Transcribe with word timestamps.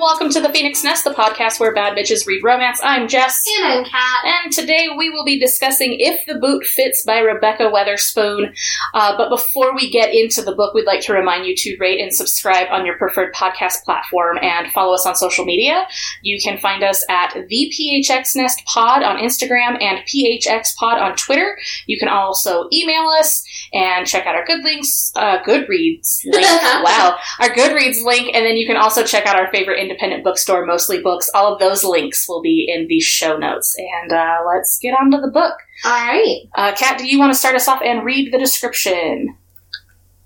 welcome 0.00 0.30
to 0.30 0.40
the 0.40 0.48
Phoenix 0.48 0.82
Nest, 0.82 1.04
the 1.04 1.10
podcast 1.10 1.60
where 1.60 1.74
bad 1.74 1.94
bitches 1.94 2.26
read 2.26 2.42
romance. 2.42 2.80
I'm 2.82 3.06
Jess. 3.06 3.44
And 3.58 3.66
I'm 3.66 3.84
Kat. 3.84 4.24
And 4.24 4.50
today 4.50 4.88
we 4.96 5.10
will 5.10 5.26
be 5.26 5.38
discussing 5.38 5.96
If 6.00 6.24
the 6.24 6.36
Boot 6.36 6.64
Fits 6.64 7.04
by 7.04 7.18
Rebekah 7.18 7.70
Weatherspoon. 7.70 8.56
Uh, 8.94 9.16
but 9.18 9.28
before 9.28 9.74
we 9.74 9.90
get 9.90 10.14
into 10.14 10.40
the 10.40 10.54
book, 10.54 10.72
we'd 10.72 10.86
like 10.86 11.02
to 11.02 11.12
remind 11.12 11.44
you 11.44 11.54
to 11.54 11.76
rate 11.78 12.00
and 12.00 12.14
subscribe 12.14 12.68
on 12.70 12.86
your 12.86 12.96
preferred 12.96 13.34
podcast 13.34 13.84
platform 13.84 14.38
and 14.40 14.72
follow 14.72 14.94
us 14.94 15.04
on 15.04 15.14
social 15.16 15.44
media. 15.44 15.86
You 16.22 16.40
can 16.42 16.58
find 16.58 16.82
us 16.82 17.04
at 17.10 17.34
the 17.48 17.70
PHX 17.78 18.36
Nest 18.36 18.64
Pod 18.64 19.02
on 19.02 19.18
Instagram 19.18 19.82
and 19.82 19.98
PHX 20.06 20.76
Pod 20.76 20.98
on 20.98 21.14
Twitter. 21.16 21.58
You 21.84 21.98
can 21.98 22.08
also 22.08 22.68
email 22.72 23.06
us 23.20 23.44
and 23.72 24.06
check 24.06 24.26
out 24.26 24.34
our 24.34 24.44
good 24.44 24.62
links, 24.64 25.12
uh, 25.16 25.42
Goodreads 25.42 26.20
link. 26.24 26.46
wow, 26.84 27.16
our 27.40 27.50
Goodreads 27.50 28.04
link, 28.04 28.34
and 28.34 28.44
then 28.44 28.56
you 28.56 28.66
can 28.66 28.76
also 28.76 29.04
check 29.04 29.26
out 29.26 29.36
our 29.36 29.50
favorite 29.50 29.80
independent 29.80 30.24
bookstore, 30.24 30.66
Mostly 30.66 31.00
Books. 31.00 31.30
All 31.34 31.52
of 31.52 31.60
those 31.60 31.84
links 31.84 32.28
will 32.28 32.42
be 32.42 32.72
in 32.74 32.88
the 32.88 33.00
show 33.00 33.36
notes. 33.36 33.76
And 33.78 34.12
uh, 34.12 34.38
let's 34.46 34.78
get 34.78 34.94
on 34.94 35.10
to 35.12 35.20
the 35.20 35.30
book. 35.30 35.54
All 35.84 35.90
right. 35.90 36.40
Uh, 36.54 36.72
Kat, 36.76 36.98
do 36.98 37.06
you 37.06 37.18
want 37.18 37.32
to 37.32 37.38
start 37.38 37.54
us 37.54 37.68
off 37.68 37.82
and 37.84 38.04
read 38.04 38.32
the 38.32 38.38
description? 38.38 39.36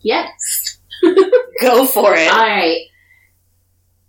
Yes. 0.01 0.78
Go 1.61 1.87
for 1.87 2.14
it. 2.14 2.30
All 2.33 2.47
right. 2.47 2.83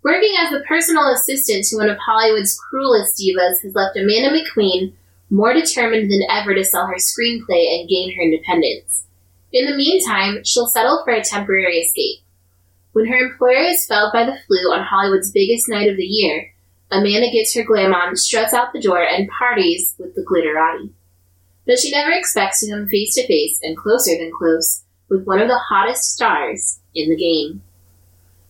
Working 0.02 0.34
as 0.38 0.52
a 0.52 0.60
personal 0.68 1.12
assistant 1.12 1.64
to 1.66 1.76
one 1.76 1.90
of 1.90 1.98
Hollywood's 1.98 2.58
cruelest 2.70 3.20
divas 3.20 3.62
has 3.62 3.74
left 3.74 3.96
Amanda 3.96 4.30
McQueen 4.30 4.92
more 5.30 5.52
determined 5.52 6.10
than 6.10 6.22
ever 6.30 6.54
to 6.54 6.64
sell 6.64 6.86
her 6.86 6.94
screenplay 6.94 7.80
and 7.80 7.88
gain 7.88 8.14
her 8.14 8.22
independence. 8.22 9.06
In 9.52 9.66
the 9.66 9.76
meantime, 9.76 10.42
she'll 10.44 10.66
settle 10.66 11.02
for 11.04 11.12
a 11.12 11.22
temporary 11.22 11.78
escape. 11.78 12.20
When 12.92 13.06
her 13.06 13.16
employer 13.16 13.64
is 13.68 13.86
felled 13.86 14.12
by 14.12 14.24
the 14.24 14.38
flu 14.46 14.72
on 14.72 14.84
Hollywood's 14.84 15.30
biggest 15.30 15.68
night 15.68 15.88
of 15.88 15.96
the 15.96 16.04
year, 16.04 16.52
Amanda 16.90 17.30
gets 17.30 17.54
her 17.54 17.64
glam 17.64 17.92
on, 17.94 18.16
struts 18.16 18.54
out 18.54 18.72
the 18.72 18.80
door, 18.80 19.02
and 19.02 19.28
parties 19.28 19.94
with 19.98 20.14
the 20.14 20.22
glitterati. 20.22 20.90
But 21.66 21.78
she 21.78 21.90
never 21.90 22.12
expects 22.12 22.60
to 22.60 22.70
come 22.70 22.88
face 22.88 23.14
to 23.14 23.26
face 23.26 23.60
and 23.62 23.76
closer 23.76 24.16
than 24.16 24.32
close 24.32 24.84
with 25.08 25.26
one 25.26 25.40
of 25.40 25.48
the 25.48 25.58
hottest 25.58 26.14
stars 26.14 26.80
in 26.94 27.10
the 27.10 27.16
game. 27.16 27.62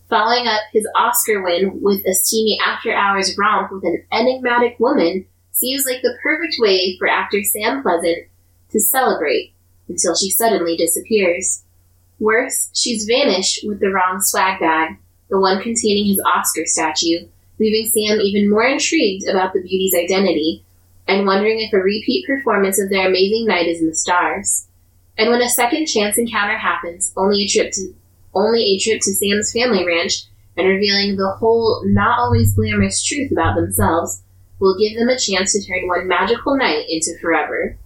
Following 0.08 0.46
up 0.46 0.60
his 0.72 0.86
Oscar 0.94 1.42
win 1.42 1.80
with 1.82 2.06
a 2.06 2.14
steamy 2.14 2.58
after 2.64 2.94
hours 2.94 3.36
romp 3.36 3.72
with 3.72 3.84
an 3.84 4.04
enigmatic 4.12 4.78
woman 4.78 5.26
seems 5.50 5.84
like 5.84 6.02
the 6.02 6.16
perfect 6.22 6.56
way 6.58 6.96
for 6.98 7.08
actor 7.08 7.42
Sam 7.42 7.82
Pleasant 7.82 8.28
to 8.70 8.78
celebrate 8.78 9.54
until 9.88 10.14
she 10.14 10.30
suddenly 10.30 10.76
disappears. 10.76 11.64
Worse, 12.18 12.70
she's 12.74 13.04
vanished 13.04 13.60
with 13.66 13.80
the 13.80 13.90
wrong 13.90 14.20
swag 14.20 14.60
bag, 14.60 14.96
the 15.28 15.40
one 15.40 15.62
containing 15.62 16.06
his 16.06 16.22
Oscar 16.26 16.64
statue, 16.64 17.28
leaving 17.58 17.90
Sam 17.90 18.20
even 18.20 18.50
more 18.50 18.64
intrigued 18.64 19.28
about 19.28 19.52
the 19.52 19.60
beauty's 19.60 19.94
identity 19.94 20.64
and 21.08 21.26
wondering 21.26 21.60
if 21.60 21.72
a 21.72 21.78
repeat 21.78 22.26
performance 22.26 22.80
of 22.80 22.90
their 22.90 23.06
amazing 23.06 23.46
night 23.46 23.68
is 23.68 23.80
in 23.80 23.88
the 23.88 23.94
stars. 23.94 24.66
And 25.18 25.30
when 25.30 25.40
a 25.40 25.48
second 25.48 25.86
chance 25.86 26.18
encounter 26.18 26.58
happens, 26.58 27.12
only 27.16 27.44
a 27.44 27.48
trip 27.48 27.72
to 27.72 27.94
only 28.34 28.62
a 28.62 28.78
trip 28.78 29.00
to 29.00 29.12
Sam's 29.12 29.52
family 29.52 29.86
ranch 29.86 30.24
and 30.56 30.68
revealing 30.68 31.16
the 31.16 31.30
whole 31.38 31.82
not 31.86 32.18
always 32.18 32.54
glamorous 32.54 33.02
truth 33.02 33.32
about 33.32 33.56
themselves 33.56 34.22
will 34.58 34.78
give 34.78 34.98
them 34.98 35.08
a 35.08 35.18
chance 35.18 35.52
to 35.52 35.66
turn 35.66 35.88
one 35.88 36.06
magical 36.06 36.56
night 36.56 36.84
into 36.88 37.18
forever. 37.20 37.78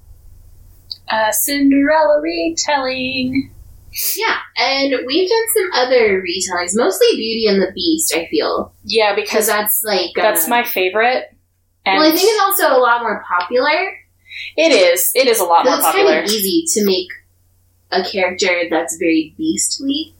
A 1.12 1.33
Cinderella 1.33 2.20
retelling. 2.22 3.53
Yeah, 4.16 4.36
and 4.56 4.94
we've 5.06 5.28
done 5.28 5.39
some 5.56 5.70
other 5.83 6.22
retellings, 6.22 6.72
mostly 6.75 7.08
Beauty 7.16 7.47
and 7.48 7.61
the 7.61 7.72
Beast, 7.75 8.15
I 8.15 8.26
feel. 8.31 8.72
Yeah, 8.84 9.15
Because 9.16 9.31
because 9.31 9.47
that's 9.49 9.82
like. 9.84 10.16
uh, 10.16 10.22
that's 10.22 10.47
my 10.49 10.62
favorite. 10.62 11.25
And 11.84 11.99
Well, 11.99 12.06
I 12.12 12.15
think 12.15 12.22
it's 12.31 12.41
also 12.41 12.76
a 12.76 12.78
lot 12.78 13.03
more 13.03 13.25
popular. 13.26 13.97
it 14.56 14.70
is. 14.70 15.10
It 15.15 15.26
is 15.26 15.41
a 15.41 15.44
lot 15.44 15.65
But 15.65 15.70
more 15.70 15.78
it's 15.78 15.87
popular. 15.87 16.10
kind 16.12 16.25
of 16.25 16.31
easy 16.31 16.65
to 16.78 16.87
make 16.87 17.09
a 17.91 18.04
character 18.09 18.69
that's 18.70 18.97
very 18.99 19.34
beastly. 19.37 20.15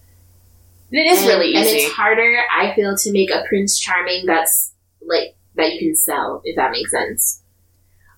It 0.91 1.07
is 1.07 1.21
and, 1.21 1.29
really 1.29 1.51
easy, 1.51 1.57
And 1.59 1.69
it's 1.69 1.93
harder, 1.93 2.39
I 2.53 2.75
feel, 2.75 2.97
to 2.97 3.13
make 3.13 3.31
a 3.31 3.45
Prince 3.49 3.79
Charming 3.79 4.27
that's 4.27 4.73
like 5.07 5.37
that 5.55 5.73
you 5.75 5.79
can 5.79 5.95
sell, 5.95 6.41
if 6.45 6.57
that 6.57 6.73
makes 6.73 6.91
sense. 6.91 7.40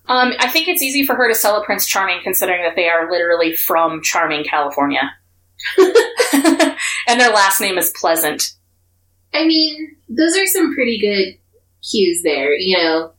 Um, 0.07 0.33
I 0.39 0.49
think 0.49 0.67
it's 0.67 0.81
easy 0.81 1.05
for 1.05 1.15
her 1.15 1.29
to 1.29 1.35
sell 1.35 1.55
a 1.55 1.63
Prince 1.63 1.87
Charming, 1.87 2.19
considering 2.23 2.61
that 2.63 2.75
they 2.75 2.89
are 2.89 3.09
literally 3.09 3.55
from 3.55 4.01
Charming, 4.01 4.43
California, 4.43 5.13
and 5.77 7.19
their 7.19 7.31
last 7.31 7.61
name 7.61 7.77
is 7.77 7.93
Pleasant. 7.95 8.43
I 9.33 9.45
mean, 9.45 9.95
those 10.09 10.37
are 10.37 10.45
some 10.45 10.73
pretty 10.73 10.99
good 10.99 11.37
cues 11.89 12.21
there, 12.23 12.53
you 12.53 12.77
know, 12.77 13.13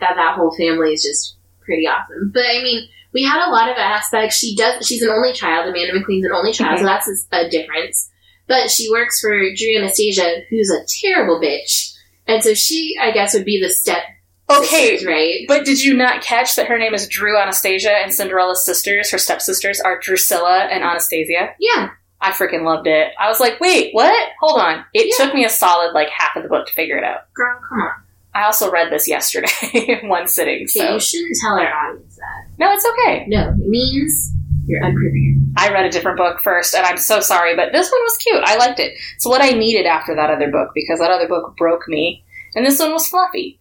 that 0.00 0.14
that 0.16 0.36
whole 0.36 0.54
family 0.56 0.92
is 0.92 1.02
just 1.02 1.36
pretty 1.64 1.86
awesome. 1.86 2.30
But 2.32 2.44
I 2.44 2.62
mean, 2.62 2.88
we 3.12 3.24
had 3.24 3.46
a 3.46 3.50
lot 3.50 3.70
of 3.70 3.76
aspects. 3.76 4.36
She 4.36 4.54
does, 4.54 4.86
she's 4.86 5.02
an 5.02 5.10
only 5.10 5.32
child. 5.32 5.68
Amanda 5.68 5.98
McQueen's 5.98 6.24
an 6.24 6.32
only 6.32 6.52
child, 6.52 6.78
so 6.78 6.84
that's 6.84 7.08
a, 7.32 7.36
a 7.36 7.50
difference. 7.50 8.10
But 8.46 8.70
she 8.70 8.90
works 8.90 9.20
for 9.20 9.30
Drew 9.54 9.78
Anastasia, 9.78 10.42
who's 10.48 10.70
a 10.70 10.84
terrible 11.02 11.40
bitch. 11.40 11.94
And 12.26 12.42
so 12.42 12.54
she, 12.54 12.96
I 13.00 13.10
guess, 13.12 13.34
would 13.34 13.44
be 13.44 13.60
the 13.60 13.70
step 13.70 14.02
Okay, 14.50 14.96
sisters, 14.96 15.06
right? 15.06 15.40
but 15.46 15.64
did 15.64 15.82
you 15.82 15.94
not 15.94 16.22
catch 16.22 16.56
that 16.56 16.66
her 16.68 16.78
name 16.78 16.94
is 16.94 17.06
Drew 17.08 17.38
Anastasia 17.38 17.90
and 17.92 18.12
Cinderella's 18.12 18.64
sisters, 18.64 19.10
her 19.10 19.18
stepsisters, 19.18 19.80
are 19.80 19.98
Drusilla 20.00 20.68
and 20.70 20.82
Anastasia? 20.82 21.50
Yeah. 21.60 21.90
I 22.20 22.32
freaking 22.32 22.64
loved 22.64 22.86
it. 22.88 23.12
I 23.18 23.28
was 23.28 23.38
like, 23.40 23.60
wait, 23.60 23.94
what? 23.94 24.28
Hold 24.40 24.60
on. 24.60 24.84
It 24.94 25.06
Yeah. 25.18 25.24
took 25.26 25.34
me 25.34 25.44
a 25.44 25.48
solid 25.50 25.92
like 25.92 26.08
half 26.08 26.34
of 26.34 26.42
the 26.42 26.48
book 26.48 26.66
to 26.66 26.72
figure 26.72 26.96
it 26.98 27.04
out. 27.04 27.32
Girl, 27.34 27.60
come 27.68 27.80
on. 27.80 27.90
I 28.34 28.44
also 28.44 28.70
read 28.70 28.90
this 28.92 29.08
yesterday 29.08 29.48
in 30.02 30.08
one 30.08 30.26
sitting, 30.28 30.62
Okay, 30.62 30.66
so 30.66 30.94
you 30.94 31.00
shouldn't 31.00 31.36
tell 31.40 31.58
our 31.58 31.72
audience 31.72 32.16
that. 32.16 32.46
no, 32.58 32.72
it's 32.72 32.86
okay. 32.86 33.24
No, 33.28 33.50
it 33.50 33.56
means 33.68 34.32
you're 34.66 34.82
unprepared. 34.84 35.36
I 35.56 35.72
read 35.72 35.86
a 35.86 35.90
different 35.90 36.18
book 36.18 36.40
first, 36.40 36.74
and 36.74 36.84
I'm 36.86 36.98
so 36.98 37.20
sorry, 37.20 37.56
but 37.56 37.72
this 37.72 37.90
one 37.90 38.00
was 38.02 38.16
cute. 38.18 38.42
I 38.44 38.56
liked 38.56 38.78
it. 38.80 38.92
It's 39.16 39.26
what 39.26 39.40
I 39.42 39.50
needed 39.50 39.86
after 39.86 40.14
that 40.14 40.30
other 40.30 40.50
book 40.50 40.70
because 40.74 41.00
that 41.00 41.10
other 41.10 41.26
book 41.26 41.56
broke 41.56 41.88
me, 41.88 42.24
and 42.54 42.64
this 42.66 42.78
one 42.78 42.92
was 42.92 43.08
fluffy. 43.08 43.58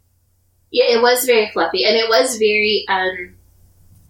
Yeah, 0.72 0.97
it 0.97 1.01
was 1.01 1.25
very 1.25 1.50
fluffy, 1.51 1.85
and 1.85 1.95
it 1.95 2.09
was 2.09 2.38
very, 2.38 2.85
um, 2.89 3.35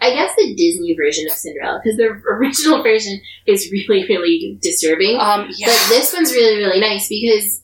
I 0.02 0.12
guess 0.12 0.36
the 0.36 0.56
Disney 0.56 0.96
version 0.96 1.28
of 1.28 1.34
Cinderella, 1.34 1.80
because 1.84 1.98
the 1.98 2.06
original 2.30 2.82
version 2.84 3.20
is 3.46 3.72
really, 3.72 4.06
really 4.08 4.58
disturbing. 4.62 5.18
Um, 5.20 5.50
yeah. 5.56 5.68
But 5.68 5.90
this 5.90 6.14
one's 6.14 6.32
really, 6.32 6.58
really 6.58 6.80
nice 6.80 7.08
because 7.08 7.64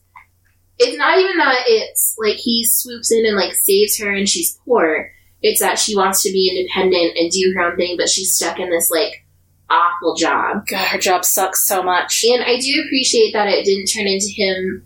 it's 0.79 0.97
not 0.97 1.19
even 1.19 1.37
that 1.37 1.63
it's 1.67 2.15
like 2.17 2.35
he 2.35 2.65
swoops 2.65 3.11
in 3.11 3.25
and 3.25 3.35
like 3.35 3.53
saves 3.53 3.97
her 3.99 4.11
and 4.11 4.27
she's 4.27 4.59
poor. 4.65 5.11
It's 5.41 5.59
that 5.59 5.77
she 5.77 5.95
wants 5.95 6.23
to 6.23 6.31
be 6.31 6.49
independent 6.49 7.17
and 7.17 7.31
do 7.31 7.53
her 7.55 7.61
own 7.61 7.75
thing, 7.75 7.97
but 7.97 8.09
she's 8.09 8.33
stuck 8.33 8.59
in 8.59 8.69
this 8.69 8.89
like 8.89 9.25
awful 9.69 10.15
job. 10.15 10.65
God, 10.67 10.87
her 10.87 10.97
job 10.97 11.25
sucks 11.25 11.67
so 11.67 11.83
much. 11.83 12.23
And 12.23 12.43
I 12.43 12.59
do 12.59 12.83
appreciate 12.85 13.33
that 13.33 13.49
it 13.49 13.65
didn't 13.65 13.87
turn 13.87 14.07
into 14.07 14.31
him, 14.33 14.85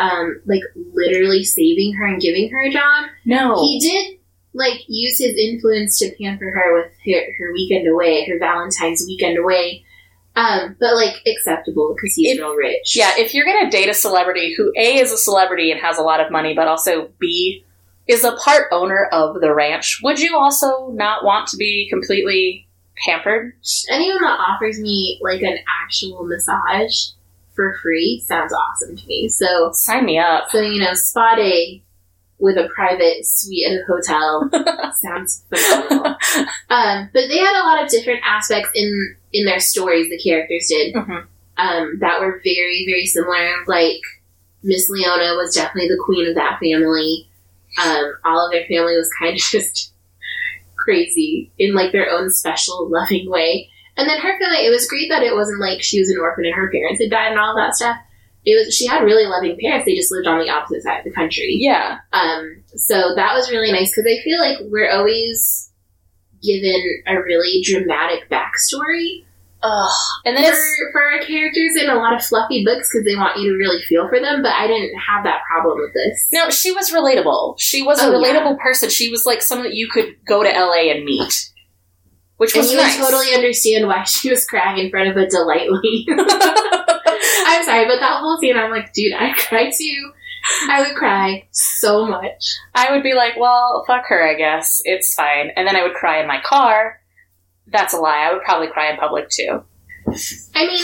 um, 0.00 0.40
like 0.46 0.62
literally 0.94 1.44
saving 1.44 1.92
her 1.94 2.06
and 2.06 2.20
giving 2.20 2.50
her 2.50 2.60
a 2.62 2.70
job. 2.70 3.06
No. 3.24 3.54
He 3.60 3.78
did 3.78 4.18
like 4.52 4.80
use 4.88 5.18
his 5.18 5.36
influence 5.36 5.98
to 5.98 6.10
pamper 6.20 6.50
her 6.50 6.74
with 6.74 6.92
her, 7.06 7.20
her 7.38 7.52
weekend 7.52 7.86
away, 7.86 8.26
her 8.28 8.38
Valentine's 8.38 9.04
weekend 9.06 9.38
away. 9.38 9.84
Um, 10.34 10.76
but 10.80 10.94
like 10.94 11.14
acceptable 11.26 11.94
because 11.94 12.14
he's 12.14 12.32
If- 12.34 12.38
real 12.38 12.54
rich. 12.54 12.96
Yeah, 12.96 13.12
if 13.18 13.34
you're 13.34 13.44
gonna 13.44 13.70
date 13.70 13.88
a 13.88 13.94
celebrity 13.94 14.54
who 14.56 14.72
A 14.76 14.96
is 14.98 15.12
a 15.12 15.18
celebrity 15.18 15.70
and 15.70 15.80
has 15.80 15.98
a 15.98 16.02
lot 16.02 16.20
of 16.20 16.32
money, 16.32 16.54
but 16.54 16.66
also 16.66 17.10
B 17.20 17.64
is 18.06 18.24
a 18.24 18.32
part 18.36 18.68
owner 18.72 19.08
of 19.12 19.40
the 19.40 19.52
ranch, 19.54 20.00
would 20.02 20.18
you 20.18 20.36
also 20.36 20.90
not 20.94 21.24
want 21.24 21.46
to 21.48 21.56
be 21.56 21.88
completely 21.90 22.66
pampered? 23.04 23.52
Anyone 23.90 24.22
that 24.22 24.38
offers 24.40 24.80
me 24.80 25.18
like 25.20 25.42
an 25.42 25.58
actual 25.84 26.24
massage 26.24 27.10
for 27.54 27.76
free 27.82 28.22
sounds 28.26 28.52
awesome 28.52 28.96
to 28.96 29.06
me. 29.06 29.28
So, 29.28 29.70
Sign 29.72 30.04
me 30.04 30.18
up. 30.18 30.50
so 30.50 30.60
you 30.60 30.80
know, 30.80 30.94
spa 30.94 31.34
day 31.36 31.82
with 32.38 32.56
a 32.56 32.68
private 32.74 33.18
suite 33.26 33.66
at 33.66 33.72
a 33.74 33.84
hotel 33.86 34.48
sounds 35.02 35.44
phenomenal. 35.50 36.16
Um, 36.70 37.10
but 37.12 37.28
they 37.28 37.36
had 37.38 37.60
a 37.62 37.66
lot 37.66 37.84
of 37.84 37.90
different 37.90 38.20
aspects 38.24 38.70
in 38.74 39.16
in 39.32 39.44
their 39.44 39.60
stories. 39.60 40.08
The 40.08 40.18
characters 40.18 40.66
did 40.68 40.94
Mhm. 40.94 41.26
um, 41.58 41.98
that 42.00 42.20
were 42.20 42.40
very 42.42 42.84
very 42.88 43.04
similar. 43.06 43.50
Like 43.66 44.00
Miss 44.62 44.88
Leona 44.88 45.34
was 45.36 45.54
definitely 45.54 45.88
the 45.88 46.02
queen 46.04 46.28
of 46.28 46.34
that 46.36 46.58
family. 46.60 47.28
Um, 47.84 48.14
all 48.24 48.46
of 48.46 48.52
their 48.52 48.64
family 48.66 48.96
was 48.96 49.10
kind 49.18 49.34
of 49.34 49.38
just 49.50 49.92
crazy 50.76 51.52
in 51.58 51.74
like 51.74 51.92
their 51.92 52.10
own 52.10 52.30
special 52.30 52.88
loving 52.90 53.30
way. 53.30 53.68
And 54.00 54.08
then 54.08 54.18
her 54.20 54.38
family, 54.40 54.64
it 54.66 54.70
was 54.70 54.88
great 54.88 55.10
that 55.10 55.22
it 55.22 55.34
wasn't 55.34 55.60
like 55.60 55.82
she 55.82 56.00
was 56.00 56.08
an 56.10 56.18
orphan 56.18 56.46
and 56.46 56.54
her 56.54 56.70
parents 56.70 57.00
had 57.00 57.10
died 57.10 57.32
and 57.32 57.38
all 57.40 57.54
that 57.56 57.74
stuff. 57.74 57.96
It 58.46 58.56
was 58.56 58.74
she 58.74 58.86
had 58.86 59.04
really 59.04 59.26
loving 59.26 59.58
parents. 59.60 59.84
They 59.84 59.94
just 59.94 60.10
lived 60.10 60.26
on 60.26 60.40
the 60.40 60.48
opposite 60.48 60.82
side 60.82 60.98
of 61.00 61.04
the 61.04 61.12
country. 61.12 61.56
Yeah. 61.60 61.98
Um, 62.14 62.62
so 62.74 63.14
that 63.14 63.34
was 63.34 63.50
really 63.50 63.70
nice 63.70 63.90
because 63.92 64.08
I 64.08 64.22
feel 64.24 64.40
like 64.40 64.56
we're 64.72 64.90
always 64.90 65.70
given 66.42 67.02
a 67.06 67.16
really 67.20 67.60
dramatic 67.62 68.30
backstory 68.30 69.26
Ugh. 69.62 69.90
And 70.24 70.36
then 70.38 70.50
for, 70.50 70.58
for 71.20 71.26
characters 71.26 71.76
in 71.78 71.90
a 71.90 71.94
lot 71.96 72.14
of 72.14 72.24
fluffy 72.24 72.64
books 72.64 72.88
because 72.90 73.04
they 73.04 73.14
want 73.14 73.38
you 73.38 73.50
to 73.52 73.58
really 73.58 73.82
feel 73.82 74.08
for 74.08 74.18
them, 74.18 74.40
but 74.42 74.52
I 74.52 74.66
didn't 74.66 74.94
have 74.98 75.22
that 75.24 75.42
problem 75.50 75.78
with 75.80 75.92
this. 75.92 76.28
no, 76.32 76.48
she 76.48 76.72
was 76.72 76.90
relatable. 76.90 77.56
She 77.58 77.82
was 77.82 78.00
a 78.00 78.06
Oh, 78.06 78.10
yeah. 78.18 78.32
relatable 78.32 78.58
person. 78.58 78.88
She 78.88 79.10
was 79.10 79.26
like 79.26 79.42
someone 79.42 79.66
that 79.66 79.74
you 79.74 79.86
could 79.90 80.16
go 80.24 80.42
to 80.42 80.48
LA 80.48 80.90
and 80.90 81.04
meet, 81.04 81.50
which 82.40 82.54
And 82.54 82.62
was 82.62 82.72
you 82.72 82.78
nice. 82.78 82.98
would 82.98 83.04
totally 83.04 83.34
understand 83.34 83.86
why 83.86 84.02
she 84.04 84.30
was 84.30 84.46
crying 84.46 84.78
in 84.82 84.90
front 84.90 85.10
of 85.10 85.16
a 85.18 85.26
delightly. 85.28 86.06
I'm 86.08 87.64
sorry, 87.64 87.84
but 87.86 88.00
that 88.00 88.18
whole 88.20 88.38
scene, 88.38 88.56
I'm 88.56 88.70
like, 88.70 88.94
dude, 88.94 89.12
I 89.12 89.34
cry 89.34 89.70
too. 89.70 90.12
I 90.70 90.80
would 90.82 90.96
cry 90.96 91.46
so 91.50 92.06
much. 92.06 92.56
I 92.74 92.92
would 92.92 93.02
be 93.02 93.12
like, 93.12 93.34
well, 93.38 93.84
fuck 93.86 94.04
her, 94.08 94.26
I 94.26 94.34
guess. 94.34 94.80
It's 94.84 95.12
fine. 95.12 95.50
And 95.54 95.68
then 95.68 95.76
I 95.76 95.82
would 95.82 95.92
cry 95.92 96.20
in 96.22 96.26
my 96.26 96.40
car. 96.42 96.98
That's 97.66 97.92
a 97.92 97.98
lie. 97.98 98.26
I 98.28 98.32
would 98.32 98.42
probably 98.42 98.68
cry 98.68 98.90
in 98.90 98.96
public 98.96 99.28
too. 99.28 99.62
I 100.54 100.66
mean, 100.66 100.82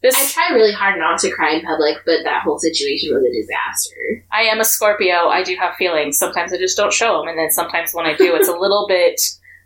This 0.00 0.14
I 0.16 0.28
try 0.28 0.54
really 0.54 0.72
hard 0.72 0.96
not 1.00 1.18
to 1.20 1.30
cry 1.32 1.54
in 1.54 1.62
public, 1.62 1.96
but 2.06 2.18
that 2.22 2.42
whole 2.44 2.58
situation 2.60 3.12
was 3.12 3.24
a 3.24 3.32
disaster. 3.32 4.24
I 4.30 4.42
am 4.42 4.60
a 4.60 4.64
Scorpio. 4.64 5.26
I 5.28 5.42
do 5.42 5.56
have 5.56 5.74
feelings. 5.74 6.18
Sometimes 6.18 6.52
I 6.52 6.56
just 6.58 6.76
don't 6.76 6.92
show 6.92 7.18
them, 7.18 7.28
and 7.28 7.36
then 7.38 7.50
sometimes 7.50 7.92
when 7.92 8.06
I 8.06 8.14
do, 8.16 8.34
it's 8.36 8.48
a 8.48 8.56
little 8.56 8.86
bit 8.88 9.20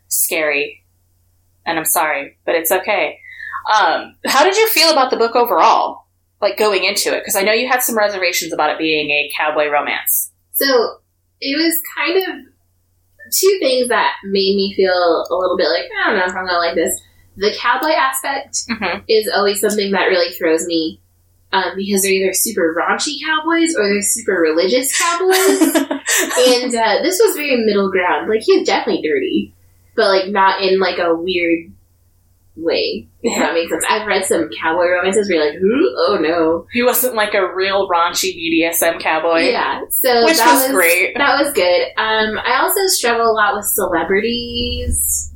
scary. 0.09 0.83
And 1.67 1.79
I'm 1.79 1.85
sorry, 1.85 2.39
but 2.47 2.55
it's 2.55 2.71
okay. 2.73 3.19
Um, 3.75 4.15
how 4.25 4.45
did 4.45 4.57
you 4.57 4.69
feel 4.69 4.91
about 4.91 5.11
the 5.11 5.17
book 5.17 5.35
overall? 5.35 6.05
Like 6.41 6.57
going 6.57 6.85
into 6.85 7.15
it, 7.15 7.21
because 7.21 7.35
I 7.35 7.43
know 7.43 7.53
you 7.53 7.69
had 7.69 7.83
some 7.83 7.97
reservations 7.99 8.53
about 8.53 8.71
it 8.71 8.79
being 8.79 9.11
a 9.11 9.31
cowboy 9.37 9.69
romance. 9.69 10.33
So 10.53 10.99
it 11.41 11.57
was 11.57 11.79
kind 11.97 12.17
of 12.19 13.33
two 13.33 13.57
things 13.61 13.89
that 13.89 14.13
made 14.25 14.55
me 14.55 14.75
feel 14.77 14.93
a 14.93 15.35
little 15.35 15.57
bit 15.57 15.69
like, 15.69 15.85
I 16.05 16.11
don't 16.11 16.19
know 16.19 16.25
if 16.27 16.31
I'm 16.37 16.47
going 16.47 16.49
to 16.49 16.59
like 16.59 16.75
this. 16.75 17.01
The 17.37 17.55
cowboy 17.59 17.93
aspect 17.93 18.57
Mm-hmm. 18.71 19.05
is 19.09 19.29
always 19.35 19.61
something 19.61 19.91
that 19.93 20.07
really 20.07 20.33
throws 20.35 20.67
me 20.67 21.01
um, 21.53 21.73
because 21.77 22.03
they're 22.03 22.13
either 22.13 22.33
super 22.33 22.75
raunchy 22.79 23.17
cowboys 23.25 23.75
or 23.77 23.89
they're 23.89 24.03
super 24.03 24.33
religious 24.41 24.97
cowboys. 24.97 25.61
and 25.77 26.75
uh, 26.75 27.03
this 27.03 27.19
was 27.25 27.37
very 27.37 27.57
middle 27.65 27.91
ground. 27.91 28.29
Like, 28.29 28.43
he's 28.43 28.67
definitely 28.67 29.03
dirty, 29.03 29.55
but 29.97 30.09
like 30.09 30.29
not 30.29 30.63
in 30.63 30.79
like 30.79 30.99
a 30.99 31.15
weird 31.15 31.73
way. 32.57 33.09
If 33.23 33.39
that 33.39 33.55
makes 33.55 33.71
sense. 33.71 33.85
I've 33.89 34.07
read 34.07 34.25
some 34.25 34.49
cowboy 34.61 34.89
romances 34.89 35.29
where 35.29 35.39
you're 35.39 35.53
like, 35.53 35.61
oh 35.63 36.19
no. 36.21 36.67
he 36.73 36.83
wasn't 36.83 37.15
like 37.15 37.35
a 37.35 37.55
real 37.55 37.89
raunchy 37.89 38.35
BDSM 38.35 39.01
cowboy, 39.01 39.51
Yeah, 39.51 39.83
so 39.91 40.25
which 40.25 40.39
that 40.39 40.53
was, 40.53 40.73
great. 40.73 41.17
That 41.17 41.43
was 41.43 41.53
good. 41.53 41.89
Um, 41.97 42.39
I 42.39 42.61
also 42.63 42.81
struggle 42.87 43.31
a 43.31 43.33
lot 43.33 43.57
with 43.57 43.67
celebrities. 43.67 45.33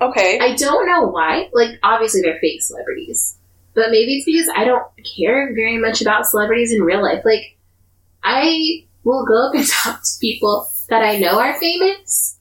Okay. 0.00 0.38
I 0.40 0.54
don't 0.56 0.86
know 0.86 1.06
why. 1.06 1.48
Like, 1.52 1.78
obviously 1.82 2.20
they're 2.22 2.38
fake 2.40 2.62
celebrities, 2.62 3.38
but 3.74 3.90
maybe 3.90 4.16
it's 4.16 4.26
because 4.26 4.48
I 4.54 4.64
don't 4.64 4.84
care 5.16 5.54
very 5.54 5.78
much 5.78 6.00
about 6.00 6.26
celebrities 6.26 6.72
in 6.72 6.82
real 6.82 7.02
life. 7.02 7.22
Like, 7.24 7.56
I 8.22 8.84
will 9.04 9.24
go 9.24 9.48
up 9.48 9.54
and 9.54 9.66
talk 9.68 10.02
to 10.02 10.10
people 10.20 10.68
that 10.88 11.02
I 11.02 11.18
know 11.18 11.38
are 11.40 11.58
famous, 11.58 12.37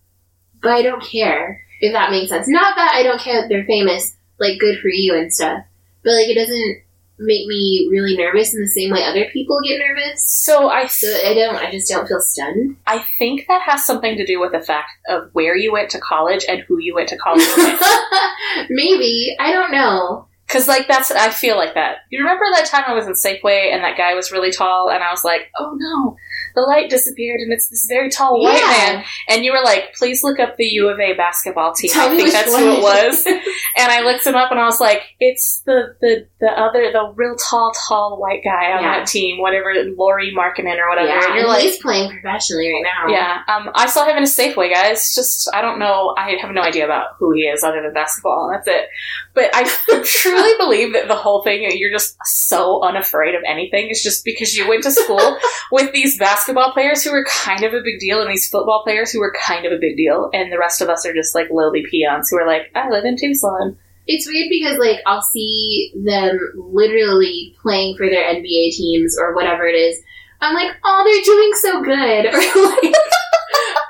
but 0.62 0.72
I 0.72 0.82
don't 0.82 1.04
care 1.04 1.62
if 1.82 1.94
that 1.94 2.12
makes 2.12 2.30
sense. 2.30 2.48
Not 2.48 2.76
that 2.76 2.94
I 2.96 3.04
don't 3.04 3.22
care 3.22 3.42
that 3.42 3.50
they're 3.50 3.66
famous. 3.66 4.16
Like, 4.40 4.60
good 4.60 4.80
for 4.80 4.90
you 4.90 5.16
and 5.16 5.34
stuff, 5.34 5.64
but 6.04 6.12
like, 6.12 6.28
it 6.28 6.36
doesn't 6.36 6.84
make 7.20 7.48
me 7.48 7.88
really 7.92 8.16
nervous 8.16 8.54
in 8.54 8.62
the 8.62 8.68
same 8.68 8.92
way 8.92 9.04
other 9.04 9.26
people 9.34 9.60
get 9.66 9.80
nervous. 9.80 10.22
so 10.26 10.70
I 10.70 10.86
So 10.88 11.08
I 11.26 11.34
don't. 11.34 11.56
I 11.56 11.72
just 11.72 11.90
don't 11.90 12.08
feel 12.08 12.20
stunned. 12.20 12.78
I 12.86 13.04
think 13.18 13.46
that 13.48 13.62
has 13.64 13.86
something 13.86 14.18
to 14.18 14.26
do 14.26 14.40
with 14.40 14.52
the 14.52 14.62
fact 14.62 14.92
of 15.10 15.30
where 15.34 15.56
you 15.56 15.72
went 15.72 15.90
to 15.92 16.00
college 16.00 16.46
and 16.48 16.62
who 16.62 16.80
you 16.80 16.94
went 16.94 17.10
to 17.10 17.18
college 17.18 17.48
with. 17.58 17.82
Maybe 18.70 19.36
I 19.40 19.52
don't 19.52 19.72
know. 19.72 20.27
Because, 20.48 20.68
like, 20.68 20.88
that's, 20.88 21.12
I 21.12 21.30
feel 21.30 21.58
like 21.58 21.74
that. 21.74 21.98
You 22.10 22.20
remember 22.20 22.46
that 22.54 22.68
time 22.68 22.86
I 22.88 22.94
was 22.94 23.06
in 23.06 23.14
Safeway 23.14 23.74
and 23.74 23.84
that 23.84 23.98
guy 23.98 24.14
was 24.14 24.32
really 24.32 24.50
tall 24.52 24.90
and 24.90 25.04
I 25.04 25.12
was 25.12 25.24
like, 25.26 25.52
oh 25.60 25.76
no, 25.78 26.16
the 26.56 26.62
light 26.62 26.90
disappeared 26.90 27.42
and 27.42 27.52
it's 27.52 27.68
this 27.68 27.86
very 27.90 28.10
tall 28.10 28.42
white 28.42 28.62
man. 28.62 29.04
And 29.28 29.44
you 29.44 29.52
were 29.52 29.62
like, 29.64 29.94
please 29.96 30.24
look 30.24 30.40
up 30.40 30.56
the 30.56 30.64
U 30.66 30.88
of 30.88 31.00
A 31.02 31.14
basketball 31.16 31.74
team. 31.74 31.92
Tell 31.92 32.10
I 32.10 32.16
think 32.16 32.32
that's 32.32 32.50
one 32.52 32.64
who 32.64 32.78
it 32.78 32.82
was. 32.82 33.26
and 33.26 33.92
I 33.92 34.02
looked 34.04 34.26
him 34.26 34.36
up 34.36 34.50
and 34.52 34.60
I 34.60 34.64
was 34.66 34.80
like, 34.80 35.02
it's 35.20 35.64
the, 35.66 35.96
the, 36.00 36.28
the 36.40 36.48
other, 36.50 36.92
the 36.94 37.12
real 37.16 37.36
tall, 37.36 37.74
tall 37.88 38.18
white 38.18 38.42
guy 38.44 38.72
on 38.72 38.84
Yeah. 38.84 39.00
that 39.00 39.08
team, 39.08 39.42
whatever, 39.42 39.74
Lauri 39.98 40.34
Markkanen 40.34 40.78
or 40.78 40.88
whatever. 40.88 41.10
Yeah, 41.10 41.26
and 41.26 41.36
you're 41.36 41.48
like, 41.48 41.62
he's 41.64 41.78
playing 41.82 42.10
professionally 42.10 42.72
right 42.72 42.84
now. 42.84 43.14
yeah, 43.14 43.42
um, 43.54 43.70
I 43.76 43.88
saw 43.88 44.06
him 44.06 44.16
in 44.16 44.24
a 44.24 44.28
Safeway, 44.28 44.72
guys. 44.74 45.14
Just 45.14 45.50
I 45.54 45.62
don't 45.62 45.78
know. 45.78 46.16
I 46.18 46.38
have 46.42 46.52
no 46.52 46.62
idea 46.62 46.86
about 46.86 47.08
who 47.20 47.34
he 47.34 47.42
is 47.42 47.64
other 47.64 47.82
than 47.82 47.94
basketball. 47.94 48.50
That's 48.54 48.68
it. 48.68 48.88
But 49.38 49.52
I 49.54 49.66
truly 50.04 50.58
believe 50.58 50.94
that 50.94 51.08
the 51.08 51.16
whole 51.16 51.44
thing 51.44 51.62
you're 51.78 51.92
just 51.92 52.18
so 52.24 52.82
unafraid 52.82 53.36
of 53.36 53.44
anything 53.46 53.90
is 53.92 54.02
just 54.02 54.26
because 54.26 54.56
you 54.56 54.68
went 54.68 54.82
to 54.82 54.92
school 54.92 55.38
with 55.72 55.94
these 55.94 56.18
basketball 56.18 56.72
players 56.72 57.04
who 57.04 57.12
were 57.12 57.24
kind 57.24 57.64
of 57.64 57.72
a 57.72 57.84
big 57.84 58.00
deal 58.00 58.20
and 58.20 58.32
these 58.32 58.50
football 58.50 58.82
players 58.84 59.12
who 59.12 59.20
were 59.20 59.36
kind 59.40 59.68
of 59.68 59.72
a 59.72 59.78
big 59.78 59.96
deal, 59.96 60.32
and 60.34 60.52
the 60.52 60.58
rest 60.58 60.82
of 60.82 60.90
us 60.90 61.06
are 61.06 61.14
just 61.14 61.36
like 61.36 61.52
lowly 61.52 61.86
peons 61.88 62.32
who 62.32 62.38
are 62.40 62.48
like, 62.48 62.72
I 62.74 62.90
live 62.90 63.06
in 63.06 63.16
Tucson. 63.16 63.78
It's 64.08 64.26
weird 64.26 64.48
because 64.50 64.80
like 64.80 65.02
I'll 65.06 65.22
see 65.22 65.94
them 66.04 66.40
literally 66.56 67.56
playing 67.62 67.96
for 67.96 68.10
their 68.10 68.24
NBA 68.34 68.72
teams 68.72 69.20
or 69.20 69.36
whatever 69.36 69.68
it 69.68 69.76
is. 69.76 70.02
I'm 70.42 70.56
like, 70.56 70.72
oh, 70.84 71.04
they're 71.06 71.36
doing 71.36 71.52
so 71.62 71.84
good, 71.84 72.26
or 72.34 72.82
like, 72.82 72.96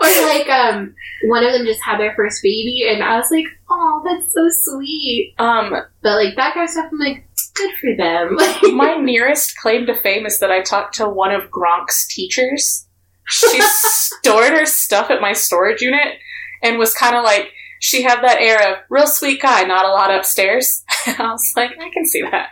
or 0.07 0.25
like, 0.27 0.47
um, 0.49 0.95
one 1.25 1.45
of 1.45 1.53
them 1.53 1.65
just 1.65 1.81
had 1.81 1.99
their 1.99 2.15
first 2.15 2.41
baby, 2.41 2.85
and 2.89 3.03
I 3.03 3.17
was 3.17 3.29
like, 3.31 3.45
oh, 3.69 4.01
that's 4.05 4.33
so 4.33 4.47
sweet. 4.49 5.35
Um, 5.37 5.71
But 6.01 6.15
like 6.15 6.35
that 6.35 6.53
kind 6.53 6.63
of 6.65 6.69
stuff, 6.69 6.89
I'm 6.91 6.99
like, 6.99 7.27
good 7.55 7.71
for 7.81 7.95
them. 7.95 8.35
my 8.75 8.97
nearest 8.97 9.57
claim 9.57 9.85
to 9.87 9.95
fame 9.95 10.25
is 10.25 10.39
that 10.39 10.51
I 10.51 10.61
talked 10.61 10.95
to 10.95 11.09
one 11.09 11.31
of 11.31 11.49
Gronk's 11.51 12.07
teachers. 12.07 12.87
She 13.27 13.61
stored 13.61 14.53
her 14.53 14.65
stuff 14.65 15.09
at 15.09 15.21
my 15.21 15.33
storage 15.33 15.81
unit 15.81 16.19
and 16.63 16.77
was 16.77 16.93
kind 16.93 17.15
of 17.15 17.23
like, 17.23 17.51
she 17.79 18.03
had 18.03 18.21
that 18.21 18.39
air 18.39 18.71
of 18.71 18.79
real 18.89 19.07
sweet 19.07 19.41
guy, 19.41 19.63
not 19.63 19.85
a 19.85 19.89
lot 19.89 20.13
upstairs. 20.13 20.83
I 21.05 21.31
was 21.31 21.53
like, 21.55 21.71
I 21.71 21.89
can 21.93 22.05
see 22.05 22.21
that. 22.23 22.51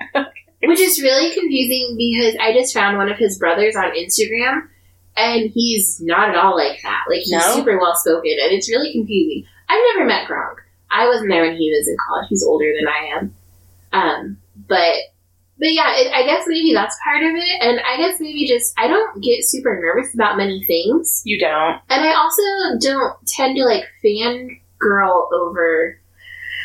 Which 0.63 0.79
is 0.79 1.01
really 1.01 1.33
confusing 1.33 1.95
because 1.97 2.35
I 2.39 2.53
just 2.53 2.73
found 2.73 2.97
one 2.97 3.11
of 3.11 3.17
his 3.17 3.37
brothers 3.37 3.75
on 3.75 3.91
Instagram 3.91 4.67
and 5.17 5.49
he's 5.53 5.99
not 6.01 6.29
at 6.29 6.35
all 6.35 6.55
like 6.55 6.81
that. 6.83 7.03
Like 7.09 7.19
he's 7.19 7.31
No? 7.31 7.39
super 7.55 7.77
well 7.79 7.95
spoken 7.95 8.31
and 8.41 8.51
it's 8.51 8.69
really 8.69 8.91
confusing. 8.91 9.45
I've 9.69 9.81
never 9.93 10.05
met 10.07 10.27
Gronk. 10.27 10.55
I 10.91 11.07
wasn't 11.07 11.29
there 11.29 11.43
when 11.43 11.55
he 11.57 11.69
was 11.71 11.87
in 11.87 11.97
college. 12.07 12.27
He's 12.29 12.43
older 12.45 12.71
than 12.77 12.87
I 12.87 13.17
am. 13.17 13.35
Um, 13.91 14.37
but 14.67 14.93
but 15.57 15.71
yeah, 15.71 15.93
it, 15.95 16.11
I 16.13 16.23
guess 16.25 16.43
maybe 16.47 16.73
that's 16.73 16.97
part 17.03 17.23
of 17.23 17.31
it. 17.33 17.61
And 17.61 17.79
I 17.79 17.95
guess 17.97 18.19
maybe 18.19 18.45
just 18.45 18.73
I 18.77 18.87
don't 18.87 19.23
get 19.23 19.43
super 19.45 19.79
nervous 19.81 20.13
about 20.13 20.37
many 20.37 20.63
things. 20.65 21.21
You 21.25 21.39
don't. 21.39 21.79
And 21.89 22.03
I 22.05 22.13
also 22.13 22.41
don't 22.79 23.15
tend 23.27 23.55
to 23.57 23.63
like 23.63 23.85
fangirl 24.03 25.31
over 25.31 25.97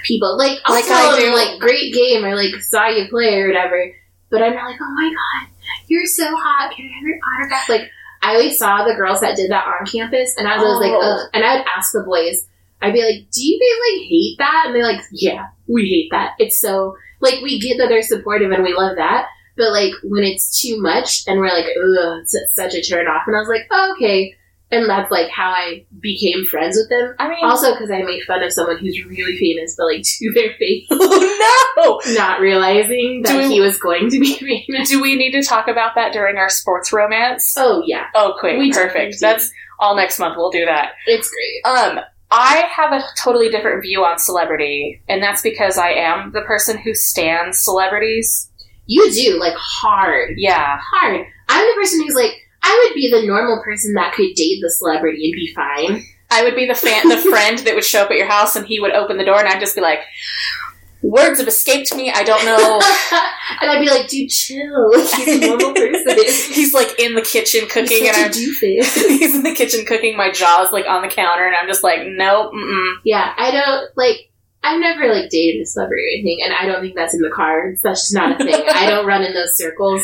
people. 0.05 0.37
Like, 0.37 0.59
Like 0.69 0.85
I 0.89 1.19
do. 1.21 1.35
like, 1.35 1.61
great 1.61 1.93
game 1.95 2.25
or 2.25 2.35
like, 2.35 2.55
saw 2.63 2.89
you 2.89 3.09
play 3.09 3.37
or 3.41 3.47
whatever. 3.49 3.93
But 4.31 4.43
I'm 4.43 4.55
not 4.55 4.71
like, 4.71 4.81
oh 4.81 4.93
my 4.95 5.09
god, 5.13 5.49
you're 5.89 6.07
so 6.07 6.25
hot. 6.37 6.73
Can 6.77 6.87
I 6.87 6.95
have 6.99 7.05
your 7.05 7.19
autograph? 7.37 7.69
Like, 7.69 7.91
I 8.31 8.35
always 8.37 8.59
saw 8.59 8.85
the 8.85 8.95
girls 8.95 9.21
that 9.21 9.37
did 9.37 9.51
that 9.51 9.67
on 9.67 9.87
campus, 9.87 10.35
and 10.37 10.47
I 10.49 10.57
was 10.57 10.65
always 10.65 10.91
like, 10.91 10.97
Oh. 11.01 11.03
ugh. 11.25 11.31
And 11.35 11.45
I 11.45 11.57
would 11.57 11.67
ask 11.77 11.93
the 11.93 12.03
boys, 12.03 12.47
I'd 12.83 12.93
be 12.95 13.03
like, 13.03 13.31
do 13.31 13.43
you 13.43 13.59
guys 13.59 13.93
like 13.93 14.09
hate 14.09 14.37
that? 14.39 14.63
And 14.67 14.75
they're 14.75 14.83
like, 14.91 15.03
yeah, 15.13 15.49
we 15.69 15.87
hate 15.89 16.09
that. 16.13 16.33
It's 16.39 16.61
so, 16.61 16.97
like, 17.21 17.41
we 17.43 17.59
get 17.61 17.77
that 17.79 17.89
they're 17.89 18.03
supportive 18.03 18.51
and 18.53 18.63
we 18.65 18.73
love 18.75 18.97
that. 18.97 19.27
But 19.57 19.73
like, 19.73 19.93
when 20.03 20.25
it's 20.25 20.61
too 20.63 20.81
much 20.81 21.25
and 21.27 21.39
we're 21.39 21.49
like, 21.53 21.67
ugh, 21.67 22.21
it's 22.23 22.55
such 22.55 22.73
a 22.75 22.81
turn 22.83 23.07
off. 23.07 23.25
And 23.27 23.37
I 23.37 23.41
was 23.41 23.49
like, 23.49 23.67
oh, 23.71 23.95
okay. 23.97 24.35
And 24.73 24.89
that's 24.89 25.11
like 25.11 25.29
how 25.31 25.51
I 25.51 25.85
became 26.01 26.47
friends 26.47 26.77
with 26.77 26.89
them. 26.91 27.15
I 27.19 27.29
mean, 27.29 27.39
Also, 27.43 27.73
because 27.73 27.91
I 27.91 28.03
made 28.03 28.23
fun 28.23 28.43
of 28.45 28.53
someone 28.53 28.79
who's 28.79 29.05
really 29.05 29.37
famous, 29.37 29.75
but 29.77 29.87
like 29.87 30.03
to 30.05 30.33
their 30.33 30.53
face, 30.59 30.87
oh 30.91 32.01
no! 32.07 32.15
not 32.15 32.41
realizing 32.41 33.23
that 33.25 33.37
we- 33.37 33.49
he 33.55 33.61
was 33.61 33.79
going 33.79 34.11
to 34.11 34.21
be 34.21 34.35
famous. 34.69 34.89
Do 34.89 35.03
we 35.03 35.17
need 35.17 35.33
to 35.33 35.43
talk 35.43 35.67
about 35.69 35.95
that 35.97 36.13
during 36.13 36.37
our 36.37 36.49
sports 36.49 36.93
romance? 36.93 37.55
Oh 37.59 37.83
yeah, 37.87 38.05
Oh, 38.15 38.35
quick, 38.39 38.59
We 38.59 38.73
perfect. 38.73 39.15
do. 39.15 39.19
That's 39.21 39.51
all 39.79 39.97
next 39.97 40.19
month. 40.19 40.37
We'll 40.37 40.51
do 40.51 40.65
that. 40.67 40.93
it's 41.07 41.29
great. 41.31 41.75
Um, 41.75 42.01
I 42.31 42.65
have 42.71 42.93
a 42.93 43.03
totally 43.21 43.49
different 43.49 43.83
view 43.83 44.05
on 44.05 44.19
celebrity, 44.21 45.03
and 45.09 45.21
that's 45.21 45.43
because 45.43 45.79
I 45.79 45.91
am 45.91 46.31
the 46.31 46.43
person 46.43 46.79
who 46.79 46.95
stands 46.95 47.65
celebrities. 47.65 48.49
You 48.87 49.11
do 49.13 49.39
like 49.41 49.55
hard, 49.57 50.35
Yeah, 50.37 50.79
hard. 50.81 51.27
I'm 51.49 51.67
the 51.67 51.75
person 51.75 52.03
who's 52.05 52.15
like, 52.15 52.35
I 52.63 52.85
would 52.85 52.95
be 52.95 53.11
the 53.11 53.27
normal 53.27 53.63
person 53.63 53.95
that 53.95 54.15
could 54.15 54.35
date 54.35 54.61
the 54.61 54.71
celebrity 54.71 55.31
and 55.31 55.35
be 55.35 55.53
fine. 55.55 56.05
I 56.31 56.45
would 56.45 56.55
be 56.55 56.67
the 56.67 56.75
fan, 56.75 57.09
the 57.09 57.17
friend 57.17 57.59
that 57.59 57.75
would 57.75 57.85
show 57.85 58.05
up 58.05 58.11
at 58.11 58.17
your 58.17 58.29
house, 58.29 58.55
and 58.55 58.67
he 58.67 58.81
would 58.81 58.93
open 58.93 59.19
the 59.19 59.25
door, 59.25 59.41
and 59.41 59.49
I'd 59.49 59.61
just 59.61 59.75
be 59.75 59.81
like, 59.81 60.01
"Words 61.03 61.41
have 61.41 61.49
escaped 61.49 61.95
me. 61.95 62.11
I 62.11 62.23
don't 62.23 62.45
know." 62.45 62.57
and 63.61 63.71
I'd 63.71 63.81
be 63.81 63.91
like, 63.91 64.07
dude, 64.07 64.31
chill. 64.31 64.93
He's 65.17 65.43
a 65.43 65.47
normal 65.47 65.75
person. 65.75 66.17
he's 66.55 66.73
like 66.73 66.99
in 67.01 67.15
the 67.15 67.23
kitchen 67.23 67.67
cooking, 67.69 68.07
and 68.07 68.17
I'm 68.17 68.33
he's 68.33 69.35
in 69.35 69.43
the 69.43 69.55
kitchen 69.55 69.85
cooking. 69.85 70.17
My 70.17 70.31
jaw's 70.31 70.73
like 70.73 70.87
on 70.87 71.03
the 71.03 71.09
counter, 71.09 71.47
and 71.47 71.57
I'm 71.57 71.67
just 71.67 71.83
like, 71.83 72.01
"Nope, 72.07 72.53
mm-mm." 72.53 72.95
Yeah, 73.05 73.35
I 73.37 73.51
don't 73.51 73.97
like. 73.97 74.31
I've 74.63 74.79
never 74.79 75.13
like 75.13 75.31
dated 75.31 75.63
a 75.63 75.67
celebrity 75.67 76.03
or 76.03 76.13
anything, 76.15 76.45
and 76.45 76.55
I 76.55 76.67
don't 76.67 76.83
think 76.83 76.95
that's 76.95 77.15
in 77.15 77.23
the 77.23 77.31
cards. 77.31 77.81
That's 77.83 78.03
just 78.03 78.15
not 78.15 78.41
a 78.41 78.45
thing. 78.45 78.63
I 78.73 78.89
don't 78.89 79.07
run 79.07 79.23
in 79.23 79.33
those 79.33 79.57
circles. 79.57 80.03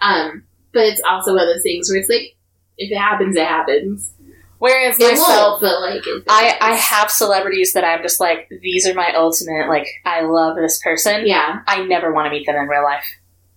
Um, 0.00 0.44
but 0.72 0.84
it's 0.84 1.02
also 1.08 1.32
one 1.32 1.42
of 1.42 1.48
those 1.48 1.62
things 1.62 1.88
where 1.90 2.00
it's 2.00 2.08
like, 2.08 2.36
if 2.76 2.90
it 2.90 2.98
happens, 2.98 3.36
it 3.36 3.46
happens. 3.46 4.12
Whereas 4.58 4.96
It 4.98 5.12
myself, 5.12 5.60
but 5.60 5.80
like, 5.80 6.02
I, 6.28 6.56
I 6.60 6.74
have 6.74 7.10
celebrities 7.10 7.74
that 7.74 7.84
I'm 7.84 8.02
just 8.02 8.18
like, 8.18 8.48
these 8.60 8.88
are 8.88 8.94
my 8.94 9.12
ultimate, 9.14 9.68
like, 9.68 9.86
I 10.04 10.22
love 10.22 10.56
this 10.56 10.82
person. 10.82 11.26
yeah, 11.26 11.60
I 11.66 11.84
never 11.84 12.12
want 12.12 12.26
to 12.26 12.30
meet 12.30 12.46
them 12.46 12.56
in 12.56 12.66
real 12.66 12.82
life. 12.82 13.04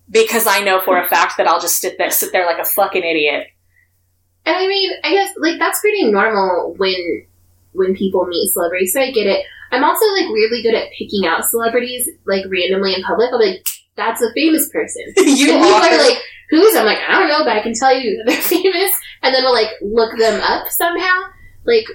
Because 0.10 0.46
I 0.46 0.60
know 0.60 0.82
for 0.82 1.02
a 1.02 1.08
fact 1.08 1.38
that 1.38 1.48
I'll 1.48 1.60
just 1.60 1.80
sit 1.80 1.98
there, 1.98 2.12
sit 2.12 2.32
there 2.32 2.46
like 2.46 2.60
a 2.60 2.66
fucking 2.66 3.04
idiot. 3.04 3.48
and 4.46 4.56
I 4.56 4.68
mean, 4.68 4.92
I 5.04 5.12
guess 5.12 5.34
like 5.38 5.58
that's 5.58 5.80
pretty 5.80 6.12
normal 6.12 6.76
when 6.78 7.26
when 7.72 7.96
people 7.96 8.26
meet 8.26 8.52
celebrities. 8.52 8.94
So 8.94 9.02
I 9.02 9.12
get 9.12 9.26
it. 9.28 9.46
I'm 9.72 9.86
also 9.86 10.06
like 10.14 10.30
weirdly 10.30 10.62
good 10.62 10.76
at 10.76 10.92
picking 10.92 11.26
out 11.26 11.46
celebrities 11.46 12.10
like 12.26 12.44
randomly 12.50 12.94
in 12.94 13.04
public. 13.04 13.32
Be 13.32 13.38
like, 13.38 13.66
that's 13.96 14.22
a 14.22 14.34
famous 14.34 14.70
person. 14.70 15.14
you 15.18 15.54
and 15.54 15.64
are. 15.64 15.82
are 15.82 15.98
like, 15.98 16.18
who's? 16.52 16.76
I'm 16.76 16.86
like, 16.86 17.00
I 17.08 17.14
don't 17.20 17.28
know, 17.30 17.44
but 17.44 17.58
I 17.58 17.62
can 17.64 17.74
tell 17.74 17.98
you 17.98 18.18
that 18.18 18.32
they're 18.32 18.42
famous. 18.62 18.92
And 19.24 19.34
then 19.34 19.44
we'll 19.44 19.54
like 19.54 19.70
look 19.82 20.16
them 20.18 20.40
up 20.42 20.68
somehow. 20.68 21.22
Like, 21.66 21.86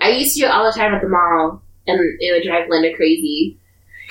I 0.00 0.10
used 0.10 0.34
to 0.34 0.40
do 0.40 0.46
it 0.46 0.50
all 0.50 0.64
the 0.64 0.72
time 0.76 0.92
at 0.94 1.00
the 1.02 1.08
mall, 1.08 1.62
and 1.86 2.00
it 2.20 2.32
would 2.32 2.42
drive 2.48 2.68
Linda 2.68 2.94
crazy. 2.96 3.58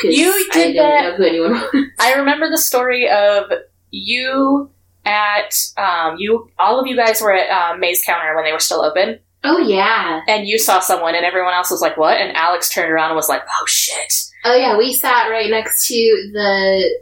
You 0.03 0.31
I 0.31 0.50
did 0.53 0.73
didn't 0.73 0.75
that- 0.77 1.01
know 1.03 1.15
who 1.17 1.23
anyone 1.25 1.51
was. 1.73 1.85
I 2.00 2.13
remember 2.13 2.50
the 2.50 2.57
story 2.57 3.09
of 3.09 3.51
you 3.91 4.69
at, 5.05 5.53
um, 5.77 6.15
you, 6.17 6.50
all 6.59 6.79
of 6.79 6.88
you 6.88 6.95
guys 6.95 7.21
were 7.21 7.33
at 7.33 7.50
um, 7.50 7.79
Maze 7.79 8.01
Counter 8.05 8.35
when 8.35 8.45
they 8.45 8.51
were 8.53 8.59
still 8.59 8.81
open. 8.83 9.19
Oh 9.43 9.57
yeah, 9.57 10.21
and 10.27 10.47
you 10.47 10.57
saw 10.59 10.79
someone 10.79 11.15
and 11.15 11.25
everyone 11.25 11.53
else 11.53 11.71
was 11.71 11.81
like 11.81 11.97
what 11.97 12.21
and 12.21 12.38
alex 12.38 12.71
turned 12.71 12.91
around 12.91 13.07
and 13.09 13.15
was 13.15 13.27
like 13.27 13.41
oh 13.50 13.65
shit 13.65 14.13
oh 14.45 14.55
yeah. 14.55 14.77
We 14.77 14.93
sat 14.93 15.29
right 15.29 15.50
next 15.50 15.88
to 15.88 15.95
the 16.31 17.00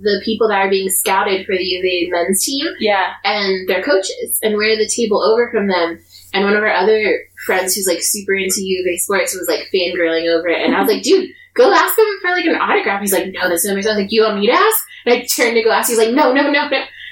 the 0.00 0.20
people 0.24 0.48
that 0.48 0.58
are 0.58 0.70
being 0.70 0.88
scouted 0.88 1.46
for 1.46 1.56
the 1.56 1.64
U 1.64 1.78
of 1.80 1.84
A 1.84 2.10
men's 2.10 2.44
team 2.44 2.66
yeah 2.78 3.14
and 3.24 3.68
their 3.68 3.82
coaches, 3.82 4.38
and 4.42 4.54
we're 4.54 4.72
at 4.72 4.78
the 4.78 4.88
table 4.88 5.22
over 5.22 5.50
from 5.50 5.68
them. 5.68 5.98
And 6.34 6.44
one 6.44 6.56
of 6.56 6.62
our 6.62 6.72
other 6.72 7.20
friends 7.46 7.74
who's 7.74 7.86
like 7.86 8.00
super 8.02 8.34
into 8.34 8.60
U 8.60 8.84
of 8.84 8.92
A 8.92 8.98
sports 8.98 9.34
was 9.34 9.48
like 9.48 9.68
fangirling 9.74 10.28
over 10.28 10.48
it, 10.48 10.62
and 10.62 10.74
I 10.74 10.82
was 10.82 10.92
like, 10.92 11.02
dude, 11.02 11.30
go 11.54 11.72
ask 11.72 11.98
him 11.98 12.06
for 12.22 12.30
like 12.30 12.46
an 12.46 12.56
autograph. 12.56 13.00
He's 13.00 13.12
like, 13.12 13.32
no, 13.32 13.48
that's 13.48 13.66
not 13.66 13.74
my 13.74 13.80
son. 13.80 13.92
I 13.92 13.94
was 13.94 14.02
like, 14.04 14.12
you 14.12 14.22
want 14.22 14.38
me 14.38 14.46
to 14.46 14.52
ask? 14.52 14.84
And 15.06 15.14
I 15.14 15.24
turned 15.24 15.56
to 15.56 15.62
go 15.62 15.70
ask. 15.70 15.88
He's 15.88 15.98
like, 15.98 16.14
no, 16.14 16.32
no, 16.32 16.42
no, 16.42 16.52
no. 16.52 16.68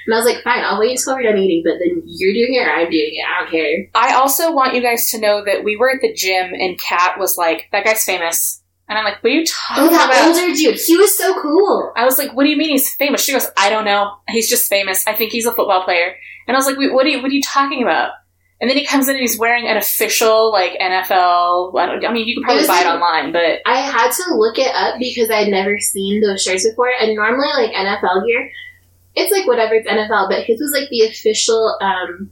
And 0.07 0.13
I 0.13 0.17
was 0.17 0.25
like, 0.25 0.41
fine, 0.41 0.63
I'll 0.63 0.79
wait 0.79 0.91
until 0.97 1.15
we're 1.15 1.23
done 1.23 1.37
eating, 1.37 1.63
but 1.65 1.79
then 1.79 2.01
you're 2.05 2.33
doing 2.33 2.53
it 2.53 2.65
or 2.65 2.71
I'm 2.71 2.89
doing 2.89 3.11
it. 3.11 3.25
I 3.27 3.41
don't 3.41 3.51
care. 3.51 3.89
i 3.93 4.13
also 4.13 4.53
want 4.53 4.73
you 4.73 4.81
guys 4.81 5.09
to 5.11 5.19
know 5.19 5.43
that 5.43 5.65
we 5.65 5.75
were 5.75 5.91
at 5.91 6.01
the 6.01 6.13
gym 6.13 6.53
and 6.53 6.79
kat 6.79 7.19
was 7.19 7.37
like 7.37 7.67
that 7.73 7.83
guy's 7.83 8.05
famous 8.05 8.56
and 8.87 8.97
i'm 8.97 9.05
like 9.05 9.21
what 9.23 9.31
are 9.31 9.35
you 9.35 9.45
talking 9.45 9.87
about? 9.87 9.93
Oh, 9.93 9.97
that 9.97 10.09
about 10.09 10.27
older 10.27 10.55
dude, 10.55 10.79
he 10.79 10.97
was 10.97 11.17
so 11.17 11.41
cool. 11.41 11.91
i 11.95 12.05
was 12.05 12.17
like 12.17 12.33
what 12.33 12.43
do 12.43 12.49
you 12.49 12.57
mean 12.57 12.69
he's 12.69 12.93
famous 12.95 13.23
she 13.23 13.33
goes 13.33 13.47
i 13.57 13.69
don't 13.69 13.85
know 13.85 14.15
he's 14.29 14.49
just 14.49 14.69
famous 14.69 15.05
i 15.07 15.13
think 15.13 15.31
he's 15.31 15.45
a 15.45 15.51
football 15.53 15.83
player 15.83 16.15
and 16.47 16.55
i 16.55 16.59
was 16.59 16.65
like 16.65 16.77
Wait, 16.77 16.93
what 16.93 17.05
are 17.05 17.09
you 17.09 17.21
what 17.21 17.31
are 17.31 17.35
you 17.35 17.41
talking 17.41 17.83
about 17.83 18.11
and 18.59 18.69
then 18.69 18.77
he 18.77 18.85
comes 18.85 19.07
in 19.07 19.15
and 19.15 19.21
he's 19.21 19.37
wearing 19.37 19.67
an 19.67 19.77
official 19.77 20.51
like 20.51 20.73
NFL. 20.79 21.77
I, 21.77 21.85
don't, 21.85 22.05
I 22.05 22.11
mean, 22.11 22.27
you 22.27 22.35
could 22.35 22.43
probably 22.43 22.63
It 22.63 22.67
buy 22.67 22.81
it 22.81 22.87
online, 22.87 23.31
but 23.31 23.61
I 23.65 23.77
had 23.77 24.11
to 24.11 24.33
look 24.35 24.57
it 24.57 24.73
up 24.73 24.97
because 24.97 25.29
I'd 25.29 25.49
never 25.49 25.77
seen 25.79 26.21
those 26.21 26.41
shirts 26.41 26.67
before. 26.67 26.89
And 26.99 27.15
normally, 27.15 27.49
like 27.49 27.71
NFL 27.71 28.25
gear, 28.25 28.49
it's 29.13 29.31
like 29.31 29.47
whatever, 29.47 29.75
it's 29.75 29.87
NFL, 29.87 30.29
but 30.29 30.43
his 30.43 30.59
was 30.59 30.71
like 30.73 30.89
the 30.89 31.01
official 31.01 31.77
um, 31.81 32.31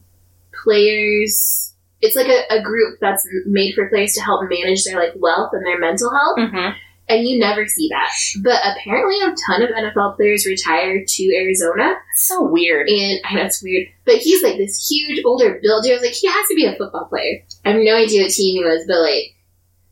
players. 0.63 1.74
It's 2.01 2.15
like 2.15 2.27
a, 2.27 2.43
a 2.53 2.61
group 2.61 2.99
that's 3.01 3.27
made 3.45 3.73
for 3.75 3.89
players 3.89 4.13
to 4.13 4.21
help 4.21 4.41
manage 4.49 4.83
their 4.83 4.99
like 4.99 5.13
wealth 5.15 5.51
and 5.53 5.65
their 5.65 5.79
mental 5.79 6.11
health. 6.13 6.37
mhm. 6.39 6.75
And 7.07 7.27
you 7.27 7.37
never 7.39 7.67
see 7.67 7.87
that. 7.89 8.11
But 8.41 8.59
apparently, 8.65 9.19
a 9.21 9.33
ton 9.47 9.61
of 9.61 9.69
NFL 9.69 10.15
players 10.15 10.47
retire 10.47 11.03
to 11.07 11.35
Arizona. 11.35 11.93
that's 11.93 12.27
so 12.27 12.43
weird. 12.49 12.89
And 12.89 13.19
I 13.23 13.35
know 13.35 13.43
it's 13.43 13.61
weird, 13.61 13.87
but 14.05 14.15
he's 14.15 14.41
like 14.41 14.57
this 14.57 14.87
huge 14.89 15.21
older 15.23 15.59
builder. 15.61 15.89
I 15.89 15.93
was 15.93 16.01
like, 16.01 16.13
he 16.13 16.27
has 16.27 16.47
to 16.47 16.55
be 16.55 16.65
a 16.65 16.75
football 16.75 17.05
player. 17.05 17.43
I 17.63 17.73
have 17.73 17.81
no 17.81 17.95
idea 17.95 18.23
what 18.23 18.31
team 18.31 18.55
he 18.55 18.63
was, 18.65 18.85
but 18.87 19.01
like, 19.01 19.35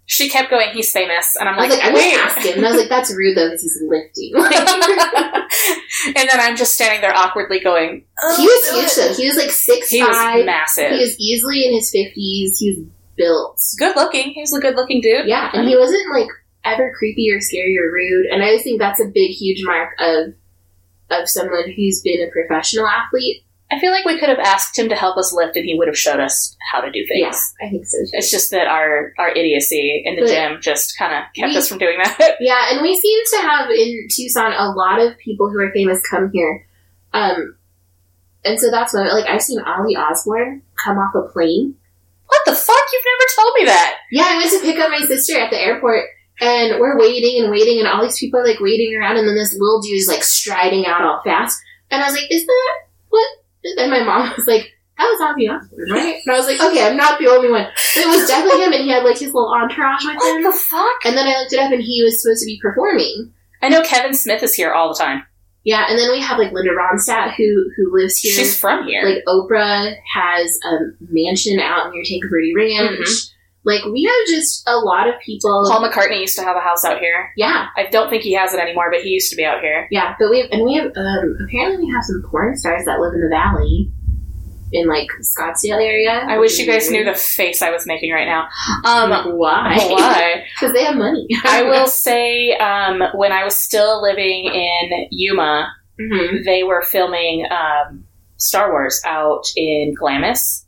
She 0.07 0.27
kept 0.27 0.49
going. 0.49 0.69
He's 0.73 0.91
famous, 0.91 1.35
and 1.39 1.47
I'm 1.47 1.59
I 1.59 1.61
was 1.67 1.69
like, 1.69 1.79
like, 1.83 1.87
I'm 1.87 1.93
wait. 1.93 2.11
gonna 2.15 2.23
ask 2.23 2.41
him. 2.47 2.57
And 2.57 2.65
I 2.65 2.71
was 2.71 2.79
like, 2.79 2.89
that's 2.89 3.15
rude 3.15 3.37
though, 3.37 3.47
because 3.47 3.61
he's 3.61 3.79
lifting. 3.87 4.33
and 6.07 6.15
then 6.15 6.39
I'm 6.39 6.55
just 6.55 6.73
standing 6.73 7.01
there 7.01 7.15
awkwardly 7.15 7.59
going, 7.59 8.05
oh, 8.21 8.35
he 8.35 8.45
was 8.45 8.69
huge 8.69 8.95
though. 9.07 9.13
He 9.13 9.27
was 9.27 9.37
like 9.37 9.51
six 9.51 9.89
He 9.89 10.01
was 10.03 10.15
five. 10.15 10.45
massive. 10.45 10.91
He 10.91 10.99
was 10.99 11.19
easily 11.19 11.65
in 11.65 11.73
his 11.73 11.89
fifties. 11.91 12.57
He 12.59 12.69
was 12.71 12.85
built. 13.15 13.61
good 13.77 13.95
looking. 13.95 14.31
He 14.31 14.41
was 14.41 14.53
a 14.53 14.59
good 14.59 14.75
looking 14.75 15.01
dude. 15.01 15.27
Yeah, 15.27 15.49
and 15.53 15.67
he 15.67 15.77
wasn't 15.77 16.03
like 16.13 16.27
ever 16.65 16.93
creepy 16.97 17.29
or 17.31 17.39
scary 17.41 17.77
or 17.77 17.91
rude. 17.91 18.25
And 18.31 18.43
I 18.43 18.53
just 18.53 18.63
think 18.63 18.79
that's 18.79 18.99
a 19.01 19.05
big, 19.05 19.31
huge 19.31 19.63
mark 19.65 19.91
of 19.99 20.33
of 21.09 21.29
someone 21.29 21.69
who's 21.75 22.01
been 22.01 22.27
a 22.27 22.31
professional 22.31 22.87
athlete. 22.87 23.42
I 23.73 23.79
feel 23.79 23.91
like 23.91 24.05
we 24.05 24.19
could 24.19 24.29
have 24.29 24.39
asked 24.39 24.77
him 24.77 24.89
to 24.89 24.95
help 24.95 25.17
us 25.17 25.33
lift, 25.33 25.55
and 25.55 25.65
he 25.65 25.75
would 25.77 25.87
have 25.87 25.97
showed 25.97 26.19
us 26.19 26.55
how 26.71 26.81
to 26.81 26.91
do 26.91 27.05
things. 27.07 27.53
Yeah, 27.61 27.67
I 27.67 27.69
think 27.71 27.85
so. 27.85 27.97
Too. 27.97 28.09
It's 28.13 28.29
just 28.29 28.51
that 28.51 28.67
our 28.67 29.13
our 29.17 29.29
idiocy 29.29 30.03
in 30.05 30.15
the 30.15 30.21
But 30.23 30.29
gym 30.29 30.61
just 30.61 30.97
kind 30.97 31.13
of 31.13 31.23
kept 31.35 31.51
we- 31.53 31.57
us 31.57 31.67
from 31.69 31.79
doing 31.79 31.97
that. 32.03 32.37
Yeah, 32.39 32.71
and 32.71 32.81
we 32.81 32.95
seem 32.95 33.19
to 33.31 33.37
have 33.47 33.69
in 33.69 34.07
Tucson 34.11 34.51
a 34.53 34.71
lot 34.71 34.99
of 35.01 35.17
people 35.17 35.49
who 35.49 35.59
are 35.59 35.71
famous 35.71 36.01
come 36.09 36.29
here. 36.33 36.65
Um, 37.13 37.55
and 38.45 38.59
so 38.59 38.69
that's 38.71 38.93
why, 38.93 39.03
like, 39.11 39.29
I've 39.29 39.41
seen 39.41 39.59
Ozzy 39.61 39.97
Osbourne 39.97 40.61
come 40.83 40.97
off 40.97 41.15
a 41.15 41.31
plane. 41.31 41.75
what 42.27 42.41
the 42.45 42.53
fuck? 42.55 42.83
You've 42.91 43.03
never 43.05 43.31
told 43.41 43.53
me 43.59 43.65
that. 43.65 43.95
Yeah, 44.11 44.23
I 44.27 44.37
went 44.37 44.51
to 44.51 44.59
pick 44.61 44.77
up 44.79 44.89
my 44.91 44.99
sister 45.05 45.39
at 45.39 45.49
the 45.51 45.59
airport, 45.61 46.05
and 46.41 46.79
we're 46.79 46.99
waiting 46.99 47.41
and 47.43 47.51
waiting, 47.51 47.79
and 47.79 47.87
all 47.87 48.03
these 48.03 48.19
people 48.19 48.39
are 48.39 48.45
like 48.45 48.59
waiting 48.59 48.93
around, 48.95 49.17
and 49.17 49.27
then 49.27 49.35
this 49.35 49.53
little 49.53 49.81
dude 49.81 49.97
is 49.97 50.07
like 50.07 50.23
striding 50.23 50.85
out 50.85 51.01
all 51.03 51.21
fast, 51.23 51.61
and 51.91 52.01
I 52.01 52.05
was 52.05 52.13
like, 52.15 52.29
"Is 52.31 52.45
that 52.45 52.71
what?" 53.09 53.27
And 53.77 53.91
my 53.91 54.03
mom 54.03 54.33
was 54.37 54.47
like, 54.47 54.71
"That 54.97 55.05
was 55.05 55.21
Ozzy 55.21 55.49
Osbourne, 55.49 55.91
right?" 55.91 56.15
And 56.25 56.35
I 56.35 56.37
was 56.37 56.47
like, 56.47 56.61
"Okay, 56.61 56.85
I'm 56.85 56.97
not 56.97 57.19
the 57.19 57.27
only 57.27 57.49
one." 57.49 57.65
But 57.95 58.01
it 58.03 58.07
was 58.07 58.27
definitely 58.27 58.63
him, 58.63 58.73
and 58.73 58.83
he 58.83 58.89
had 58.89 59.03
like 59.03 59.17
his 59.19 59.33
little 59.33 59.53
entourage 59.53 60.05
with 60.05 60.15
What 60.15 60.37
him. 60.37 60.43
What 60.43 60.51
the 60.53 60.57
fuck? 60.59 61.05
And 61.05 61.17
then 61.17 61.27
I 61.27 61.39
looked 61.39 61.53
it 61.53 61.59
up, 61.59 61.71
and 61.71 61.81
he 61.81 62.03
was 62.03 62.21
supposed 62.21 62.41
to 62.41 62.45
be 62.45 62.59
performing. 62.61 63.31
I 63.61 63.69
know 63.69 63.81
Kevin 63.81 64.13
Smith 64.13 64.43
is 64.43 64.53
here 64.53 64.71
all 64.73 64.89
the 64.89 64.99
time. 64.99 65.23
Yeah, 65.63 65.85
and 65.87 65.97
then 65.97 66.11
we 66.11 66.19
have 66.21 66.37
like 66.37 66.51
Linda 66.51 66.71
Ronstadt 66.71 67.35
who 67.35 67.69
who 67.77 67.93
lives 67.97 68.17
here. 68.19 68.33
She's 68.33 68.59
from 68.59 68.85
here. 68.85 69.03
like 69.05 69.23
Oprah 69.27 69.95
has 70.13 70.59
a 70.65 70.77
mansion 70.99 71.59
out 71.61 71.91
near 71.93 72.03
Tanque 72.03 72.29
Verde 72.29 72.53
Ranch. 72.53 72.99
Mhm. 72.99 73.29
Like 73.65 73.83
we 73.85 74.03
have 74.03 74.35
just 74.35 74.63
a 74.67 74.77
lot 74.77 75.07
of 75.07 75.15
people. 75.21 75.65
Paul 75.69 75.87
McCartney 75.87 76.19
used 76.19 76.37
to 76.37 76.43
have 76.43 76.55
a 76.57 76.59
house 76.59 76.83
out 76.83 76.99
here. 76.99 77.31
yeah, 77.37 77.67
I 77.77 77.85
don't 77.89 78.09
think 78.09 78.23
he 78.23 78.33
has 78.33 78.53
it 78.53 78.59
anymore, 78.59 78.89
but 78.91 79.01
he 79.01 79.09
used 79.09 79.29
to 79.29 79.35
be 79.35 79.45
out 79.45 79.61
here. 79.61 79.87
yeah, 79.91 80.15
but 80.19 80.29
we 80.29 80.41
have, 80.41 80.49
and 80.51 80.63
we 80.63 80.75
have 80.75 80.87
um, 80.95 81.37
apparently 81.47 81.85
we 81.85 81.91
have 81.93 82.03
some 82.03 82.23
porn 82.29 82.55
stars 82.57 82.83
that 82.85 82.99
live 82.99 83.13
in 83.13 83.21
the 83.21 83.29
valley, 83.29 83.89
in 84.73 84.87
like 84.87 85.07
Scottsdale 85.21 85.79
area. 85.81 86.25
I 86.27 86.39
wish 86.39 86.57
you 86.57 86.65
guys 86.65 86.89
knew 86.91 87.05
the 87.05 87.13
face 87.13 87.61
I 87.61 87.69
was 87.69 87.85
making 87.85 88.11
right 88.11 88.27
now. 88.27 88.47
Um, 88.85 89.37
why? 89.37 89.77
why? 89.77 90.45
Because 90.55 90.73
they 90.73 90.83
have 90.83 90.95
money. 90.97 91.27
I 91.45 91.61
will 91.69 91.87
say, 91.87 92.53
um, 92.57 93.01
when 93.13 93.31
I 93.31 93.43
was 93.43 93.55
still 93.55 94.01
living 94.01 94.45
in 94.45 95.07
Yuma, 95.11 95.71
hmm 95.99 96.37
they 96.43 96.63
were 96.63 96.81
filming 96.81 97.45
um, 97.51 98.03
Star 98.37 98.71
Wars 98.71 98.99
out 99.05 99.45
in 99.55 99.93
Glamis, 99.93 100.62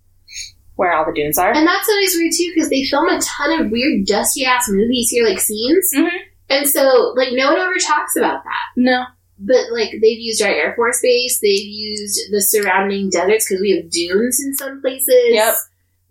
where 0.76 0.94
all 0.94 1.06
the 1.06 1.14
dunes 1.14 1.38
are. 1.38 1.52
And 1.54 1.68
that's 1.68 1.90
always 1.90 2.16
weird 2.16 2.34
too, 2.36 2.52
because 2.54 2.70
they 2.70 2.84
film 2.84 3.08
a 3.08 3.20
ton 3.20 3.62
of 3.62 3.72
weird, 3.72 4.06
dusty 4.06 4.46
ass 4.46 4.68
movies 4.70 5.10
here, 5.10 5.26
like 5.26 5.40
scenes. 5.40 5.92
Mhm. 5.96 6.10
And 6.50 6.70
so, 6.70 7.14
like, 7.16 7.30
no 7.32 7.52
one 7.52 7.60
ever 7.60 7.80
talks 7.80 8.16
about 8.16 8.44
that. 8.44 8.66
No. 8.76 9.04
But 9.40 9.72
like 9.72 9.92
they've 9.92 10.20
used 10.20 10.42
our 10.42 10.50
Air 10.50 10.74
Force 10.76 11.02
Base, 11.02 11.40
they've 11.40 11.66
used 11.66 12.32
the 12.32 12.42
surrounding 12.42 13.10
deserts 13.10 13.48
because 13.50 13.62
we 13.62 13.72
have 13.72 13.90
dunes 13.90 14.42
in 14.44 14.56
some 14.56 14.80
places. 14.82 15.08
Yep. 15.30 15.54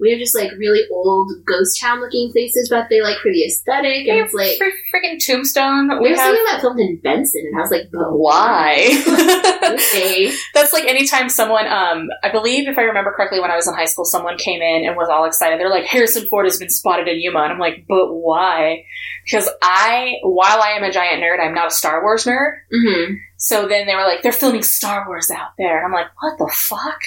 We 0.01 0.11
have 0.11 0.19
just 0.19 0.35
like 0.37 0.51
really 0.59 0.83
old 0.91 1.31
ghost 1.47 1.81
town 1.81 2.01
looking 2.01 2.33
places, 2.33 2.69
but 2.69 2.89
they 2.91 3.01
like 3.01 3.19
for 3.19 3.31
the 3.31 3.45
aesthetic, 3.45 4.09
and 4.09 4.19
it's 4.19 4.35
like 4.35 4.57
Fr- 4.59 4.97
freaking 4.97 5.25
Tombstone. 5.25 5.89
we 6.03 6.09
have 6.11 6.19
something 6.19 6.45
that 6.51 6.61
filmed 6.61 6.81
in 6.81 6.97
Benson, 6.97 7.45
and 7.47 7.57
I 7.57 7.61
was 7.61 7.71
like, 7.71 7.91
but 7.93 8.13
Why? 8.19 8.89
okay, 9.73 10.33
That's 10.53 10.73
like 10.73 10.85
anytime 10.85 11.29
someone, 11.29 11.67
um, 11.69 12.09
I 12.23 12.31
believe 12.31 12.69
if 12.69 12.77
I 12.77 12.83
remember 12.83 13.13
correctly, 13.13 13.41
when 13.41 13.51
I 13.51 13.57
was 13.57 13.69
in 13.69 13.75
high 13.75 13.85
school, 13.85 14.05
someone 14.05 14.37
came 14.37 14.61
in 14.63 14.85
and 14.87 14.97
was 14.97 15.09
all 15.09 15.25
excited. 15.27 15.59
They're 15.61 15.71
like, 15.71 15.85
Harrison 15.85 16.27
Ford 16.29 16.47
has 16.47 16.59
been 16.59 16.71
spotted 16.71 17.09
in 17.09 17.21
Yuma. 17.21 17.41
And 17.41 17.53
I'm 17.53 17.59
like, 17.59 17.85
but 17.89 18.13
why? 18.13 18.85
Because 19.25 19.49
I, 19.63 20.15
while 20.23 20.61
I 20.61 20.71
am 20.71 20.83
a 20.83 20.91
giant 20.93 21.23
nerd, 21.23 21.41
I'm 21.41 21.55
not 21.55 21.69
a 21.69 21.71
Star 21.71 22.03
Wars 22.03 22.25
nerd. 22.25 22.53
hmm 22.73 23.15
So 23.37 23.67
then 23.69 23.87
they 23.87 23.95
were 23.95 24.03
like, 24.03 24.23
they're 24.23 24.33
filming 24.33 24.63
Star 24.63 25.07
Wars 25.07 25.31
out 25.31 25.51
there. 25.59 25.79
And 25.79 25.87
I'm 25.87 25.93
like, 25.93 26.11
what 26.21 26.37
the 26.39 26.51
fuck? 26.53 27.01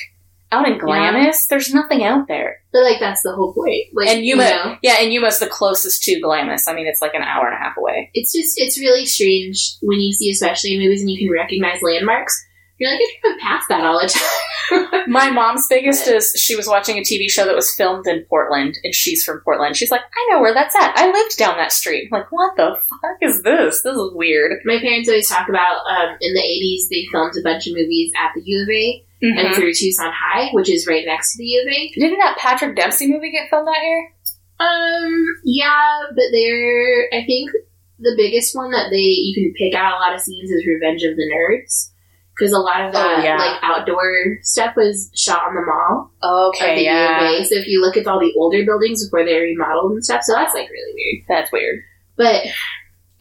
Out 0.51 0.67
in 0.67 0.77
Glamis? 0.77 1.47
There's 1.47 1.73
nothing 1.73 2.03
out 2.03 2.27
there. 2.27 2.61
but 2.71 2.83
like 2.83 2.99
that's 2.99 3.21
the 3.21 3.33
whole 3.33 3.53
point. 3.53 3.83
Like, 3.93 4.07
And 4.07 4.25
Yuma, 4.25 4.43
you 4.43 4.49
know, 4.49 4.77
yeah, 4.81 4.95
and 5.01 5.11
Yuma's 5.11 5.39
the 5.39 5.47
closest 5.47 6.03
to 6.03 6.19
Glamis. 6.21 6.67
I 6.67 6.73
mean, 6.73 6.87
it's 6.87 7.01
like 7.01 7.13
an 7.13 7.23
hour 7.23 7.47
and 7.47 7.55
a 7.55 7.59
half 7.59 7.75
away. 7.77 8.09
it's 8.13 8.33
just 8.33 8.53
it's 8.57 8.79
really 8.79 9.05
strange 9.05 9.75
when 9.81 9.99
you 9.99 10.13
see, 10.13 10.29
especially 10.31 10.73
in 10.75 10.79
movies, 10.81 11.01
and 11.01 11.09
you 11.09 11.17
can 11.17 11.33
recognize 11.33 11.81
landmarks. 11.81 12.41
You're 12.79 12.91
like, 12.91 12.99
I 13.01 13.29
drive 13.29 13.39
past 13.39 13.65
that 13.69 13.83
all 13.83 13.99
the 13.99 14.07
time. 14.07 15.03
My 15.07 15.31
mom's 15.31 15.65
biggest 15.67 16.07
is 16.07 16.31
she 16.37 16.55
was 16.55 16.67
watching 16.67 16.97
a 16.97 17.01
TV 17.01 17.27
show 17.27 17.45
that 17.45 17.55
was 17.55 17.73
filmed 17.73 18.05
in 18.05 18.23
Portland, 18.29 18.77
and 18.83 18.93
she's 18.93 19.23
from 19.23 19.41
Portland. 19.43 19.75
She's 19.75 19.89
like, 19.89 20.01
I 20.01 20.31
know 20.31 20.41
where 20.41 20.53
that's 20.53 20.75
at. 20.75 20.95
I 20.95 21.11
lived 21.11 21.37
down 21.37 21.57
that 21.57 21.71
street. 21.71 22.07
I'm 22.11 22.19
like, 22.19 22.31
what 22.31 22.55
the 22.55 22.77
fuck 22.89 23.17
is 23.21 23.41
this? 23.41 23.81
This 23.81 23.95
is 23.95 24.11
weird. 24.13 24.59
My 24.63 24.79
parents 24.79 25.09
always 25.09 25.27
talk 25.27 25.49
about 25.49 25.79
um, 25.89 26.17
in 26.21 26.33
the 26.35 26.39
80s, 26.39 26.87
they 26.89 27.07
filmed 27.11 27.33
a 27.35 27.41
bunch 27.41 27.65
of 27.65 27.73
movies 27.73 28.11
at 28.15 28.31
the 28.35 28.41
U 28.45 28.61
of 28.63 28.69
A 28.69 29.03
and 29.21 29.37
Mhm. 29.49 29.55
through 29.55 29.73
Tucson 29.73 30.11
High, 30.13 30.49
which 30.53 30.69
is 30.69 30.87
right 30.87 31.05
next 31.05 31.33
to 31.33 31.37
the 31.39 31.45
U 31.45 31.61
of 31.61 31.67
A. 31.73 31.91
Didn't 31.99 32.19
that 32.19 32.37
Patrick 32.37 32.75
Dempsey 32.75 33.07
movie 33.11 33.31
get 33.31 33.49
filmed 33.49 33.67
out 33.67 33.75
here? 33.81 34.11
Um, 34.59 35.25
yeah, 35.43 36.01
but 36.09 36.25
they're, 36.31 37.07
I 37.13 37.23
think 37.25 37.51
the 37.99 38.13
biggest 38.17 38.55
one 38.55 38.71
that 38.71 38.89
they, 38.91 38.97
you 38.97 39.33
can 39.35 39.53
pick 39.57 39.73
out 39.75 39.93
a 39.97 39.99
lot 39.99 40.13
of 40.15 40.21
scenes 40.21 40.49
is 40.51 40.65
Revenge 40.67 41.03
of 41.03 41.15
the 41.15 41.23
Nerds. 41.33 41.89
Because 42.37 42.53
a 42.53 42.59
lot 42.59 42.85
of 42.85 42.93
that, 42.93 43.19
Oh, 43.19 43.23
yeah. 43.23 43.35
like, 43.37 43.57
outdoor 43.63 44.37
stuff 44.43 44.75
was 44.75 45.09
shot 45.15 45.41
on 45.47 45.55
the 45.55 45.61
mall 45.65 46.11
Okay, 46.49 46.75
the 46.75 46.81
yeah. 46.83 47.41
So 47.41 47.55
if 47.55 47.65
you 47.67 47.81
look 47.81 47.97
at 47.97 48.05
all 48.05 48.19
the 48.19 48.31
older 48.37 48.63
buildings 48.63 49.03
before 49.03 49.25
they're 49.25 49.41
remodeled 49.41 49.93
and 49.93 50.05
stuff, 50.05 50.21
so 50.21 50.33
that's, 50.33 50.53
like, 50.53 50.69
really 50.69 50.93
weird. 50.93 51.23
That's 51.27 51.51
weird. 51.51 51.79
But, 52.15 52.43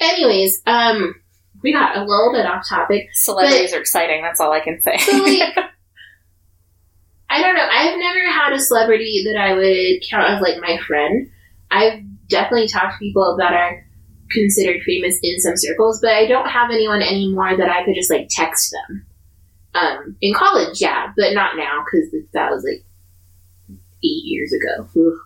anyways, 0.01 0.61
um, 0.67 1.15
we 1.63 1.73
got 1.73 1.97
a 1.97 2.01
little 2.05 2.31
bit 2.33 2.45
off 2.45 2.69
topic. 2.69 3.09
Celebrities 3.15 3.73
are 3.73 3.81
exciting. 3.81 4.21
That's 4.21 4.39
all 4.41 4.53
I 4.53 4.61
can 4.61 4.83
say. 4.83 4.99
So, 4.99 5.17
like, 5.23 5.41
I 7.29 7.43
don't 7.43 7.57
know. 7.57 7.69
I've 7.69 7.99
never 7.99 8.31
had 8.31 8.53
a 8.53 8.59
celebrity 8.59 9.25
that 9.27 9.37
I 9.37 9.55
would 9.55 10.09
count 10.09 10.31
as 10.31 10.41
like 10.41 10.61
my 10.61 10.79
friend. 10.87 11.31
I've 11.71 12.01
definitely 12.29 12.69
talked 12.69 12.95
to 12.95 12.99
people 12.99 13.37
that 13.39 13.53
are 13.53 13.85
considered 14.31 14.83
famous 14.83 15.19
in 15.23 15.41
some 15.41 15.57
circles, 15.57 16.01
but 16.01 16.13
I 16.13 16.27
don't 16.27 16.49
have 16.49 16.71
anyone 16.71 17.03
anymore 17.03 17.57
that 17.57 17.69
I 17.69 17.85
could 17.85 17.95
just 17.95 18.11
like 18.11 18.29
text 18.31 18.73
them. 18.73 19.07
Um, 19.75 20.17
in 20.21 20.33
college, 20.33 20.81
yeah, 20.81 21.13
but 21.17 21.35
not 21.35 21.57
now 21.57 21.85
because 21.85 22.11
that 22.33 22.51
was 22.51 22.65
like 22.65 22.85
eight 24.03 24.25
years 24.25 24.53
ago. 24.53 24.89
Ugh. 24.97 25.19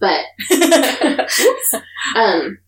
But 0.00 0.24
um, 2.16 2.58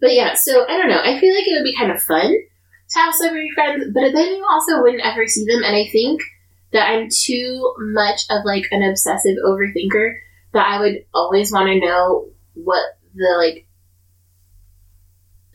but 0.00 0.14
yeah, 0.14 0.34
so 0.34 0.64
I 0.66 0.78
don't 0.78 0.88
know. 0.88 1.00
I 1.02 1.18
feel 1.18 1.34
like 1.34 1.46
it 1.46 1.56
would 1.56 1.64
be 1.64 1.76
kind 1.76 1.90
of 1.90 2.02
fun 2.02 2.30
to 2.30 2.98
have 2.98 3.14
celebrity 3.14 3.50
friends, 3.54 3.84
but 3.92 4.12
then 4.14 4.36
you 4.36 4.46
also 4.48 4.80
wouldn't 4.80 5.04
ever 5.04 5.26
see 5.26 5.44
them. 5.44 5.62
And 5.64 5.76
I 5.76 5.88
think 5.90 6.22
that 6.72 6.90
I'm 6.90 7.08
too 7.08 7.74
much 7.78 8.22
of 8.30 8.44
like 8.44 8.64
an 8.70 8.82
obsessive 8.82 9.36
overthinker 9.44 10.14
that 10.52 10.66
I 10.66 10.80
would 10.80 11.04
always 11.14 11.52
want 11.52 11.68
to 11.68 11.80
know 11.80 12.30
what 12.54 12.82
the 13.14 13.34
like 13.38 13.66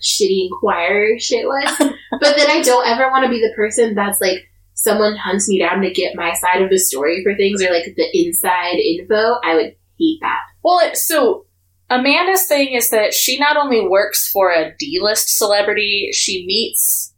shitty 0.02 0.48
inquirer 0.48 1.18
shit 1.20 1.46
was. 1.46 1.76
but 1.80 2.36
then 2.36 2.50
I 2.50 2.62
don't 2.62 2.88
ever 2.88 3.10
want 3.10 3.24
to 3.26 3.30
be 3.30 3.40
the 3.40 3.54
person 3.56 3.96
that's 3.96 4.22
like 4.22 4.50
someone 4.74 5.16
hunts 5.16 5.48
me 5.48 5.60
down 5.60 5.82
to 5.82 5.92
get 5.92 6.16
my 6.16 6.34
side 6.34 6.62
of 6.62 6.70
the 6.70 6.80
story 6.80 7.24
for 7.24 7.36
things 7.36 7.62
or 7.62 7.72
like 7.72 7.86
the 7.96 8.10
inside 8.14 8.76
info. 8.76 9.36
I 9.44 9.56
would 9.56 9.76
hate 10.00 10.20
that. 10.22 10.40
well, 10.64 10.80
it, 10.80 10.98
so 10.98 11.46
Amanda's 11.90 12.48
thing 12.48 12.74
is 12.74 12.90
that 12.90 13.14
she 13.14 13.38
not 13.38 13.58
only 13.58 13.88
works 13.88 14.30
for 14.30 14.52
a 14.52 14.76
D-list 14.78 15.38
celebrity, 15.38 16.10
she 16.12 16.46
meets 16.46 17.14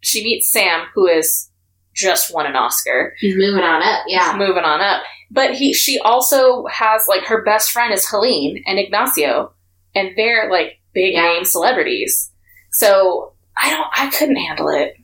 she 0.00 0.22
meets 0.22 0.50
Sam, 0.52 0.86
who 0.94 1.06
is 1.06 1.50
just 1.96 2.32
won 2.32 2.46
an 2.46 2.54
Oscar. 2.56 3.14
He's 3.18 3.34
moving 3.36 3.64
on 3.64 3.82
up. 3.82 4.04
Yeah. 4.06 4.34
moving 4.36 4.64
on 4.64 4.80
up. 4.80 5.02
But 5.30 5.54
he, 5.54 5.72
she 5.72 5.98
also 5.98 6.66
has 6.66 7.06
like 7.08 7.24
her 7.24 7.42
best 7.42 7.70
friend 7.72 7.92
is 7.92 8.08
Helene 8.08 8.62
and 8.66 8.78
Ignacio, 8.78 9.52
and 9.94 10.10
they're 10.16 10.50
like 10.50 10.78
big 10.94 11.14
Yeah. 11.14 11.22
name 11.22 11.44
celebrities. 11.44 12.30
So 12.72 13.32
I 13.60 13.70
don't, 13.70 13.88
I 13.96 14.10
couldn't 14.10 14.36
handle 14.36 14.68
it. 14.68 14.96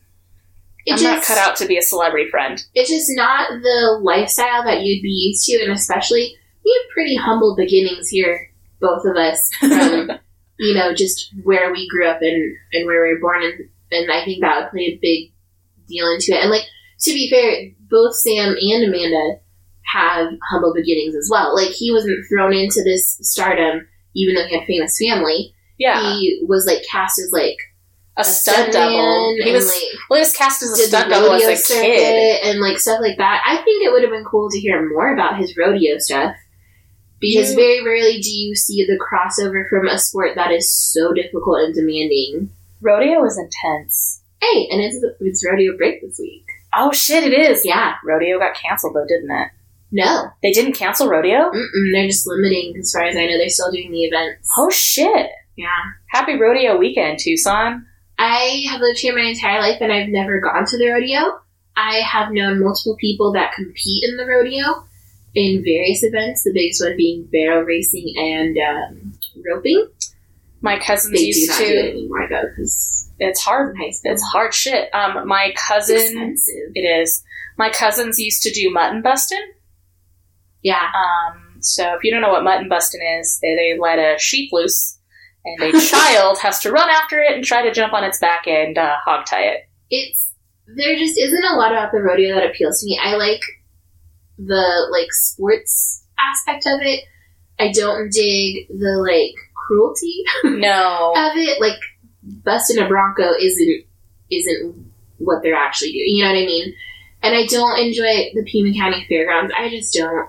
It 0.85 0.99
I'm 0.99 1.03
not 1.03 1.23
cut 1.25 1.39
out 1.39 1.57
to 1.57 1.67
be 1.67 1.79
a 1.79 1.83
celebrity 1.83 2.29
friend. 2.31 2.63
it's 2.75 2.91
just 2.91 3.07
not 3.15 3.49
the 3.63 4.01
lifestyle 4.03 4.65
that 4.65 4.83
you'd 4.83 5.03
be 5.03 5.09
used 5.09 5.47
to, 5.47 5.63
and 5.63 5.73
especially 5.73 6.37
we 6.65 6.81
have 6.83 6.91
pretty 6.93 7.15
humble 7.17 7.55
beginnings 7.57 8.09
here, 8.09 8.51
both 8.81 9.05
of 9.05 9.17
us, 9.17 9.49
from 9.61 10.11
you 10.59 10.75
know 10.75 10.93
just 10.93 11.33
where 11.45 11.73
we 11.73 11.89
grew 11.89 12.07
up 12.09 12.19
and 12.21 12.57
and 12.73 12.87
where 12.87 13.03
we 13.05 13.15
were 13.15 13.21
born, 13.21 13.43
and 13.45 13.55
and 13.93 14.11
I 14.13 14.25
think 14.25 14.41
that 14.43 14.61
would 14.61 14.71
play 14.71 14.87
a 14.87 14.99
big 15.01 15.33
deal 15.89 16.11
into 16.13 16.33
it. 16.33 16.43
And 16.43 16.51
like 16.51 16.65
to 17.03 17.13
be 17.13 17.31
fair, 17.31 17.71
both 17.91 18.15
Sam 18.17 18.55
and 18.61 18.85
Amanda 18.85 19.41
have 19.93 20.29
humble 20.51 20.73
beginnings 20.75 21.15
as 21.15 21.29
well. 21.31 21.55
Like 21.55 21.71
he 21.71 21.93
wasn't 21.93 22.25
thrown 22.29 22.53
into 22.53 22.83
this 22.85 23.19
stardom 23.23 23.87
even 24.15 24.35
though 24.35 24.47
he 24.47 24.57
had 24.57 24.67
famous 24.67 24.99
family. 24.99 25.55
Yeah, 25.79 26.15
He 26.15 26.45
was 26.47 26.67
like 26.67 26.85
cast 26.91 27.19
as 27.19 27.31
like 27.33 27.57
a 28.17 28.25
stunt 28.25 28.73
double. 28.73 28.93
stuntman 28.95 29.43
He 29.43 29.53
was 29.53 29.67
like, 29.67 30.01
well, 30.11 30.19
he 30.19 30.21
was 30.21 30.35
cast 30.35 30.63
as 30.63 30.71
a 30.71 30.77
stunt 30.77 31.11
double 31.11 31.33
as 31.33 31.43
a 31.43 31.57
circuit 31.57 31.83
kid. 31.83 32.41
and 32.45 32.61
like 32.61 32.79
stuff 32.79 33.01
like 33.01 33.17
that. 33.19 33.43
I 33.47 33.57
think 33.65 33.85
it 33.85 33.91
would 33.93 34.03
have 34.03 34.13
been 34.13 34.25
cool 34.25 34.51
to 34.51 34.61
hear 34.61 34.89
more 34.91 35.13
about 35.13 35.39
his 35.39 35.57
rodeo 35.57 35.99
stuff 35.99 36.37
because 37.21 37.55
very 37.55 37.83
rarely 37.85 38.21
do 38.21 38.31
you 38.31 38.55
see 38.55 38.85
the 38.85 38.99
crossover 38.99 39.69
from 39.69 39.87
a 39.89 39.99
sport 39.99 40.33
that 40.35 40.51
is 40.51 40.73
so 40.73 41.13
difficult 41.15 41.61
and 41.61 41.75
demanding. 41.75 42.51
Rodeo 42.81 43.25
is 43.25 43.39
intense. 43.39 44.23
Hey, 44.41 44.69
and 44.71 44.81
it's 44.83 45.05
it's 45.21 45.45
rodeo 45.47 45.77
break 45.77 46.03
this 46.03 46.19
week. 46.19 46.45
Oh 46.75 46.93
shit, 46.93 47.25
it 47.25 47.39
is. 47.39 47.63
Yeah, 47.65 47.95
Rodeo 48.05 48.39
got 48.39 48.55
canceled 48.57 48.95
though, 48.95 49.07
didn't 49.07 49.31
it? 49.31 49.49
no, 49.95 50.29
They 50.43 50.53
didn't 50.53 50.73
cancel 50.73 51.09
rodeo. 51.09 51.51
Mm-mm, 51.51 51.93
they're 51.93 52.07
just 52.07 52.27
limiting. 52.27 52.75
As 52.79 52.93
far 52.93 53.03
as 53.03 53.17
I 53.17 53.27
know, 53.27 53.37
they're 53.37 53.49
still 53.51 53.71
doing 53.71 53.91
the 53.93 54.05
events. 54.05 54.49
Oh 54.57 54.71
shit! 54.71 55.31
Yeah, 55.57 55.69
Happy 56.09 56.39
rodeo 56.39 56.79
weekend, 56.79 57.19
Tucson. 57.19 57.87
I 58.19 58.65
have 58.71 58.81
lived 58.81 59.01
here 59.01 59.15
my 59.15 59.23
entire 59.29 59.61
life 59.61 59.79
and 59.81 59.93
I've 59.93 60.09
never 60.09 60.41
gone 60.41 60.65
to 60.67 60.79
the 60.79 60.89
rodeo. 60.91 61.41
I 61.77 61.97
have 62.01 62.33
known 62.33 62.61
multiple 62.61 62.97
people 63.01 63.33
that 63.33 63.53
compete 63.55 64.05
in 64.05 64.17
the 64.17 64.27
rodeo 64.27 64.85
in 65.35 65.63
various 65.65 66.03
events, 66.03 66.43
the 66.45 66.53
biggest 66.53 66.83
one 66.83 66.97
being 66.97 67.25
barrel 67.33 67.63
racing 67.63 68.15
and 68.17 68.57
um, 68.59 69.13
roping. 69.45 69.89
My 70.63 70.79
cousins 70.79 71.13
They 71.13 71.19
do 71.19 71.27
used 71.27 71.51
not 71.51 71.59
to. 71.59 71.67
do 71.67 71.73
it 71.79 71.91
anymore 71.91 72.29
though 72.31 72.49
because 72.49 73.11
It's 73.19 73.41
hard. 73.43 73.77
It's 73.81 74.23
hard 74.23 74.55
shit. 74.55 74.89
Um, 74.95 75.27
my 75.29 75.53
cousin, 75.57 75.97
expensive. 75.97 76.71
it 76.75 76.81
is. 76.81 77.23
My 77.59 77.69
cousins 77.71 78.19
used 78.19 78.43
to 78.45 78.53
do 78.53 78.71
mutton 78.71 79.03
busting. 79.03 79.53
Yeah. 80.63 80.87
Um, 80.95 81.57
so 81.61 81.95
if 81.95 82.05
you 82.05 82.11
don't 82.11 82.23
know 82.23 82.31
what 82.31 82.45
mutton 82.45 82.69
busting 82.69 83.01
is, 83.21 83.39
they, 83.43 83.55
they 83.55 83.77
let 83.79 83.99
a 83.99 84.17
sheep 84.19 84.51
loose, 84.53 84.99
and 85.45 85.61
a 85.75 85.81
child 85.89 86.39
has 86.41 86.61
to 86.61 86.71
run 86.73 86.89
after 86.89 87.21
it 87.21 87.33
and 87.35 87.45
try 87.45 87.63
to 87.63 87.73
jump 87.73 87.93
on 87.93 88.05
its 88.05 88.19
back 88.19 88.47
and 88.47 88.79
uh, 88.79 88.95
hog 89.05 89.27
tie 89.27 89.43
it. 89.45 89.61
It's 89.91 90.31
there 90.77 90.97
just 90.97 91.19
isn't 91.19 91.45
a 91.45 91.57
lot 91.57 91.73
about 91.73 91.91
the 91.93 92.01
rodeo 92.01 92.35
that 92.37 92.47
appeals 92.49 92.81
to 92.81 92.87
me. 92.87 92.99
I 93.03 93.17
like 93.17 93.41
the 94.39 94.87
like 94.91 95.13
sports 95.13 96.05
aspect 96.19 96.67
of 96.67 96.81
it. 96.83 97.05
I 97.59 97.71
don't 97.73 98.11
dig 98.11 98.69
the 98.69 98.97
like 98.99 99.35
cruelty 99.67 100.23
No, 100.45 101.13
of 101.17 101.33
it. 101.37 101.61
Like 101.61 101.79
busting 102.23 102.79
a 102.79 102.87
bronco 102.89 103.31
isn't 103.41 103.85
isn't 104.31 104.93
what 105.19 105.43
they're 105.43 105.55
actually 105.55 105.93
doing. 105.93 106.05
You 106.17 106.25
know 106.25 106.31
what 106.31 106.39
I 106.43 106.47
mean? 106.47 106.75
And 107.23 107.35
I 107.37 107.47
don't 107.47 107.79
enjoy 107.79 108.33
the 108.35 108.43
Pima 108.45 108.77
County 108.77 109.05
Fairgrounds. 109.09 109.53
I 109.57 109.69
just 109.69 109.93
don't. 109.95 110.29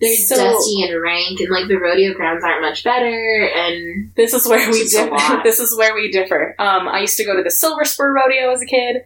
They're 0.00 0.14
So- 0.14 0.36
dusty 0.36 0.82
and 0.82 1.00
rank, 1.00 1.40
and 1.40 1.48
like 1.48 1.68
the 1.68 1.76
rodeo 1.78 2.12
grounds 2.12 2.44
aren't 2.44 2.60
much 2.60 2.84
better. 2.84 3.48
And 3.56 4.12
this 4.14 4.34
is 4.34 4.46
where 4.46 4.70
we 4.70 4.76
It's 4.78 4.92
just 4.92 5.06
a 5.08 5.10
differ. 5.10 5.40
this 5.44 5.58
is 5.60 5.74
where 5.78 5.94
we 5.94 6.10
differ. 6.10 6.54
Um, 6.58 6.86
I 6.88 7.00
used 7.00 7.16
to 7.16 7.24
go 7.24 7.34
to 7.34 7.42
the 7.42 7.50
Silver 7.50 7.84
Spur 7.84 8.12
Rodeo 8.12 8.50
as 8.52 8.60
a 8.60 8.66
kid. 8.66 8.96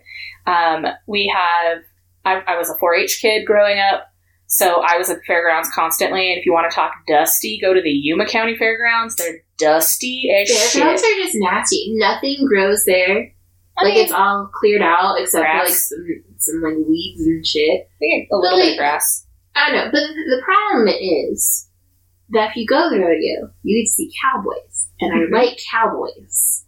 Um, 0.46 0.87
we 1.06 1.33
have. 1.35 1.83
I, 2.24 2.42
I 2.52 2.59
was 2.59 2.68
a 2.68 2.74
4-H 2.85 3.20
kid 3.22 3.46
growing 3.46 3.78
up. 3.78 4.10
So 4.53 4.83
I 4.83 4.99
was 4.99 5.09
at 5.09 5.19
the 5.19 5.23
fairgrounds 5.29 5.69
constantly, 5.73 6.29
and 6.33 6.37
if 6.39 6.45
you 6.45 6.53
want 6.53 6.69
to 6.69 6.75
talk 6.75 6.93
dusty, 7.07 7.61
go 7.63 7.73
to 7.73 7.81
the 7.81 7.89
Yuma 7.91 8.27
County 8.27 8.57
Fairgrounds. 8.57 9.15
They're 9.15 9.45
dusty 9.59 10.29
as 10.37 10.51
fairgrounds 10.73 11.03
shit. 11.03 11.19
are 11.21 11.23
just 11.25 11.37
nasty. 11.39 11.93
Nothing 11.97 12.47
grows 12.49 12.85
there. 12.85 13.33
I 13.79 13.85
Like 13.85 13.95
mean, 13.95 14.03
it's 14.05 14.13
all 14.13 14.51
cleared 14.53 14.83
out 14.83 15.15
except 15.21 15.47
for 15.47 15.65
like 15.65 15.69
some 15.73 16.05
some 16.39 16.63
like 16.63 16.75
weeds 16.89 17.21
and 17.25 17.47
shit. 17.47 17.89
get 18.01 18.27
a 18.33 18.37
little 18.37 18.59
But, 18.59 18.63
bit 18.63 18.65
like, 18.65 18.73
of 18.73 18.79
grass. 18.79 19.27
I 19.55 19.71
don't 19.71 19.77
know, 19.77 19.91
but 19.93 20.01
the, 20.01 20.43
problem 20.45 20.89
is 20.89 21.69
that 22.31 22.51
if 22.51 22.57
you 22.57 22.67
go 22.67 22.91
to 22.91 22.97
the 22.97 23.01
rodeo, 23.01 23.53
you 23.63 23.79
get 23.79 23.89
to 23.89 23.93
see 23.95 24.11
cowboys, 24.21 24.89
and 25.01 25.13
Mhm. 25.13 25.37
I 25.39 25.43
like 25.43 25.59
cowboys. 25.71 26.65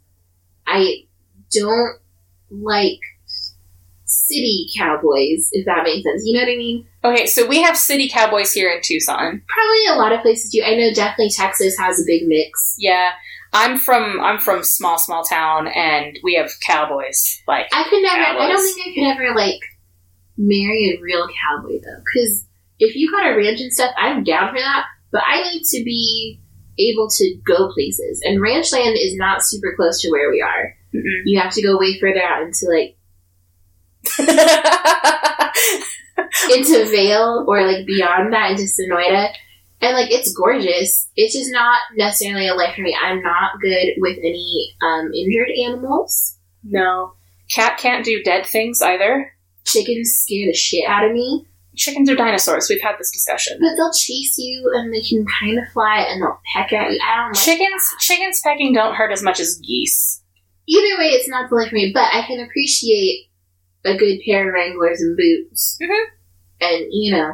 I 0.69 1.05
don't 1.51 1.99
like 2.49 3.01
city 4.13 4.67
cowboys, 4.77 5.49
if 5.53 5.65
that 5.67 5.85
makes 5.85 6.05
sense. 6.05 6.23
You 6.25 6.35
know 6.35 6.45
what 6.45 6.53
I 6.53 6.57
mean? 6.57 6.87
Okay, 7.05 7.27
so 7.27 7.47
we 7.47 7.63
have 7.63 7.77
city 7.77 8.09
cowboys 8.09 8.53
here 8.53 8.71
in 8.71 8.81
Tucson. 8.83 9.43
Probably 9.49 9.87
a 9.91 9.97
lot 9.97 10.13
of 10.13 10.21
places 10.21 10.51
do. 10.53 10.63
I 10.63 10.75
know 10.77 10.93
definitely 10.93 11.31
Texas 11.31 11.77
has 11.79 12.01
a 12.01 12.05
big 12.07 12.27
mix. 12.27 12.75
Yeah, 12.79 13.13
I'm 13.53 13.79
from 13.79 14.21
I'm 14.21 14.39
from 14.39 14.63
small 14.63 14.99
small 14.99 15.25
town, 15.25 15.67
and 15.69 16.19
we 16.23 16.35
have 16.35 16.51
cowboys. 16.67 17.43
Like 17.49 17.67
I 17.73 17.85
could 17.89 18.03
never. 18.03 18.23
I 18.23 18.49
don't 18.49 18.63
think 18.63 18.87
I 18.87 18.95
could 18.95 19.25
ever 19.25 19.35
like 19.35 19.61
marry 20.37 20.97
a 20.97 21.03
real 21.03 21.27
cowboy 21.27 21.79
though, 21.83 22.03
because 22.05 22.47
if 22.79 22.95
you 22.97 23.11
got 23.11 23.27
a 23.27 23.37
ranch 23.37 23.61
and 23.61 23.73
stuff, 23.73 23.93
I'm 23.97 24.25
down 24.25 24.53
for 24.53 24.59
that. 24.61 24.85
But 25.11 25.23
I 25.27 25.43
need 25.43 25.63
to 25.65 25.85
be 25.85 26.41
able 26.79 27.09
to 27.09 27.37
go 27.47 27.71
places, 27.73 28.21
and 28.25 28.41
ranch 28.41 28.73
land 28.73 28.97
is 28.99 29.17
not 29.17 29.45
super 29.45 29.75
close 29.77 30.01
to 30.03 30.11
where 30.11 30.31
we 30.31 30.41
are. 30.41 30.75
mm-mm. 30.95 31.23
You 31.25 31.41
have 31.41 31.53
to 31.55 31.63
go 31.63 31.79
way 31.79 31.99
further 32.01 32.23
out 32.23 32.43
into 32.43 32.67
like 32.71 32.97
into 36.51 36.91
Vail 36.91 37.45
or 37.47 37.67
like 37.67 37.87
beyond 37.87 38.33
that 38.33 38.51
into 38.53 38.65
Sonoita. 38.65 39.33
And 39.81 39.97
like 39.97 40.11
it's 40.13 40.33
gorgeous. 40.33 41.09
It's 41.17 41.35
just 41.35 41.51
not 41.51 41.81
necessarily 41.97 42.49
a 42.49 42.55
life 42.55 42.75
for 42.77 42.83
me. 42.83 42.97
I'm 43.01 43.21
not 43.23 43.61
good 43.61 43.95
with 43.99 44.19
any 44.19 44.75
um, 44.83 45.13
injured 45.13 45.51
animals. 45.51 46.39
no. 46.63 47.15
Kat 47.53 47.77
can't 47.79 48.05
do 48.05 48.23
dead 48.23 48.47
things 48.47 48.81
either. 48.81 49.31
Chickens 49.65 50.11
scare 50.23 50.47
the 50.47 50.55
shit 50.55 50.89
out 50.89 51.05
of 51.05 51.13
me. 51.13 51.47
Chickens 51.77 52.09
are 52.09 52.15
dinosaurs. 52.15 52.67
We've 52.69 52.81
had 52.81 52.97
this 52.99 53.11
discussion. 53.11 53.59
But 53.61 53.77
they'll 53.77 53.93
chase 53.93 54.37
you 54.39 54.71
and 54.75 54.93
they 54.93 55.03
can 55.03 55.27
kind 55.41 55.59
of 55.59 55.69
fly 55.73 56.07
and 56.09 56.23
they'll 56.23 56.41
peck 56.55 56.73
at 56.73 56.91
you. 56.91 56.99
I 57.07 57.17
don't 57.17 57.35
like 57.35 57.45
Chickens 57.45 57.95
chickens 57.99 58.41
pecking 58.43 58.73
don't 58.73 58.95
hurt 58.95 59.13
as 59.13 59.23
much 59.23 59.41
as 59.41 59.59
geese. 59.59 60.23
Either 60.67 60.99
way, 60.99 61.09
it's 61.09 61.29
not 61.29 61.51
the 61.51 61.57
life 61.57 61.69
for 61.71 61.75
me, 61.75 61.91
but 61.93 62.09
I 62.13 62.23
can 62.27 62.41
appreciate 62.41 63.27
a 63.85 63.97
good 63.97 64.21
pair 64.27 64.49
of 64.49 64.55
Wranglers 64.55 65.01
and 65.01 65.17
boots. 65.17 65.79
Mhm. 65.83 66.05
And, 66.61 66.87
you 66.91 67.13
know, 67.13 67.33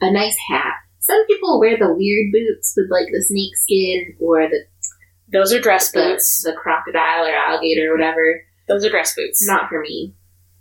a 0.00 0.12
nice 0.12 0.36
hat. 0.48 0.74
Some 0.98 1.24
people 1.26 1.60
wear 1.60 1.76
the 1.76 1.92
weird 1.92 2.32
boots 2.32 2.74
with 2.76 2.90
like 2.90 3.08
the 3.12 3.22
snake 3.22 3.56
skin 3.56 4.16
or 4.20 4.48
the, 4.48 4.64
Those 5.32 5.52
are 5.52 5.60
dress 5.60 5.90
the, 5.92 6.00
boots. 6.00 6.42
the 6.42 6.52
crocodile 6.54 7.26
or 7.26 7.34
alligator 7.34 7.90
or 7.92 7.96
whatever. 7.96 8.42
Those 8.68 8.84
are 8.84 8.90
dress 8.90 9.14
boots. 9.14 9.46
Not 9.46 9.68
for 9.68 9.80
me. 9.80 10.14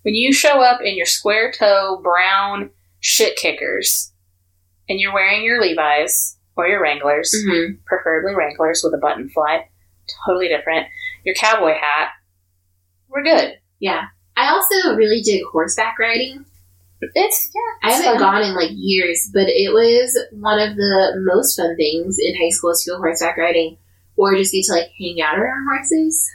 When 0.04 0.16
you 0.16 0.34
show 0.34 0.62
up 0.62 0.82
in 0.82 0.96
your 0.98 1.06
square 1.06 1.52
toe 1.52 2.00
brown 2.04 2.70
shit 3.00 3.38
kickers 3.38 4.12
and 4.90 5.00
you're 5.00 5.14
wearing 5.14 5.44
your 5.44 5.62
Levi's 5.62 6.38
or 6.58 6.68
your 6.68 6.82
Wranglers, 6.82 7.34
hmm 7.34 7.76
preferably 7.86 8.36
Wranglers 8.36 8.82
with 8.84 8.94
a 8.94 8.98
button 8.98 9.30
fly, 9.30 9.70
totally 10.26 10.50
different. 10.50 10.88
Your 11.24 11.36
cowboy 11.36 11.74
hat, 11.80 12.10
we're 13.08 13.24
good. 13.24 13.58
Yeah. 13.80 14.08
I 14.44 14.52
also 14.54 14.96
really 14.96 15.22
dig 15.22 15.44
horseback 15.52 15.98
riding. 16.00 16.46
It's 17.16 17.50
yeah. 17.54 17.90
I 17.90 17.92
haven't 17.94 18.14
fun. 18.14 18.20
gone 18.20 18.42
in 18.44 18.56
like 18.56 18.72
years, 18.74 19.30
but 19.34 19.48
it 19.48 19.74
was 19.74 20.18
one 20.32 20.60
of 20.60 20.76
the 20.76 21.14
most 21.26 21.56
fun 21.58 21.76
things 21.76 22.18
in 22.20 22.34
high 22.36 22.50
school 22.50 22.74
to 22.74 22.90
go 22.92 22.98
horseback 22.98 23.38
riding 23.38 23.78
or 24.16 24.36
just 24.36 24.54
get 24.54 24.64
to 24.66 24.74
like 24.74 24.90
hang 24.98 25.22
out 25.22 25.38
around 25.38 25.66
horses. 25.68 26.30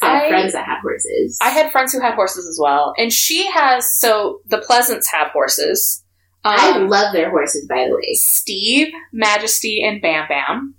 I 0.00 0.06
had 0.06 0.22
I- 0.24 0.28
friends 0.28 0.52
that 0.52 0.64
had 0.66 0.80
horses. 0.80 1.38
I 1.42 1.50
had 1.50 1.72
friends 1.72 1.92
who 1.92 2.00
had 2.00 2.14
horses 2.14 2.46
as 2.48 2.58
well, 2.60 2.94
and 2.98 3.12
she 3.12 3.48
has. 3.50 3.98
So 3.98 4.40
the 4.46 4.58
Pleasants 4.58 5.10
have 5.12 5.28
horses. 5.32 6.04
I 6.44 6.72
Um, 6.72 6.88
love 6.88 7.12
their 7.12 7.30
horses, 7.30 7.66
by 7.68 7.86
the 7.88 7.94
way. 7.94 8.14
Steve, 8.14 8.88
Majesty, 9.12 9.82
and 9.84 10.00
Bam 10.02 10.26
Bam. 10.28 10.74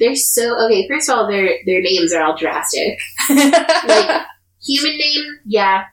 They're 0.00 0.16
so 0.16 0.56
okay. 0.66 0.88
First 0.88 1.08
of 1.08 1.16
all, 1.18 1.26
their 1.28 1.58
their 1.66 1.80
names 1.82 2.12
are 2.12 2.22
all 2.22 2.36
drastic. 2.36 2.98
Like 3.28 4.26
human 4.64 4.96
name, 4.96 5.24
yeah, 5.46 5.84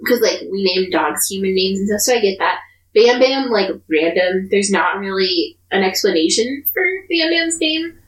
because 0.00 0.20
like 0.20 0.40
we 0.50 0.64
name 0.64 0.90
dogs 0.90 1.26
human 1.28 1.54
names 1.54 1.78
and 1.78 1.88
stuff, 1.88 2.00
so 2.00 2.14
I 2.14 2.20
get 2.20 2.38
that. 2.38 2.60
Bam 2.94 3.18
Bam, 3.20 3.50
like 3.50 3.70
random. 3.90 4.48
There's 4.50 4.70
not 4.70 4.98
really 4.98 5.58
an 5.70 5.82
explanation 5.82 6.64
for 6.72 6.82
Bam 7.08 7.30
Bam's 7.30 7.58
name, 7.60 7.98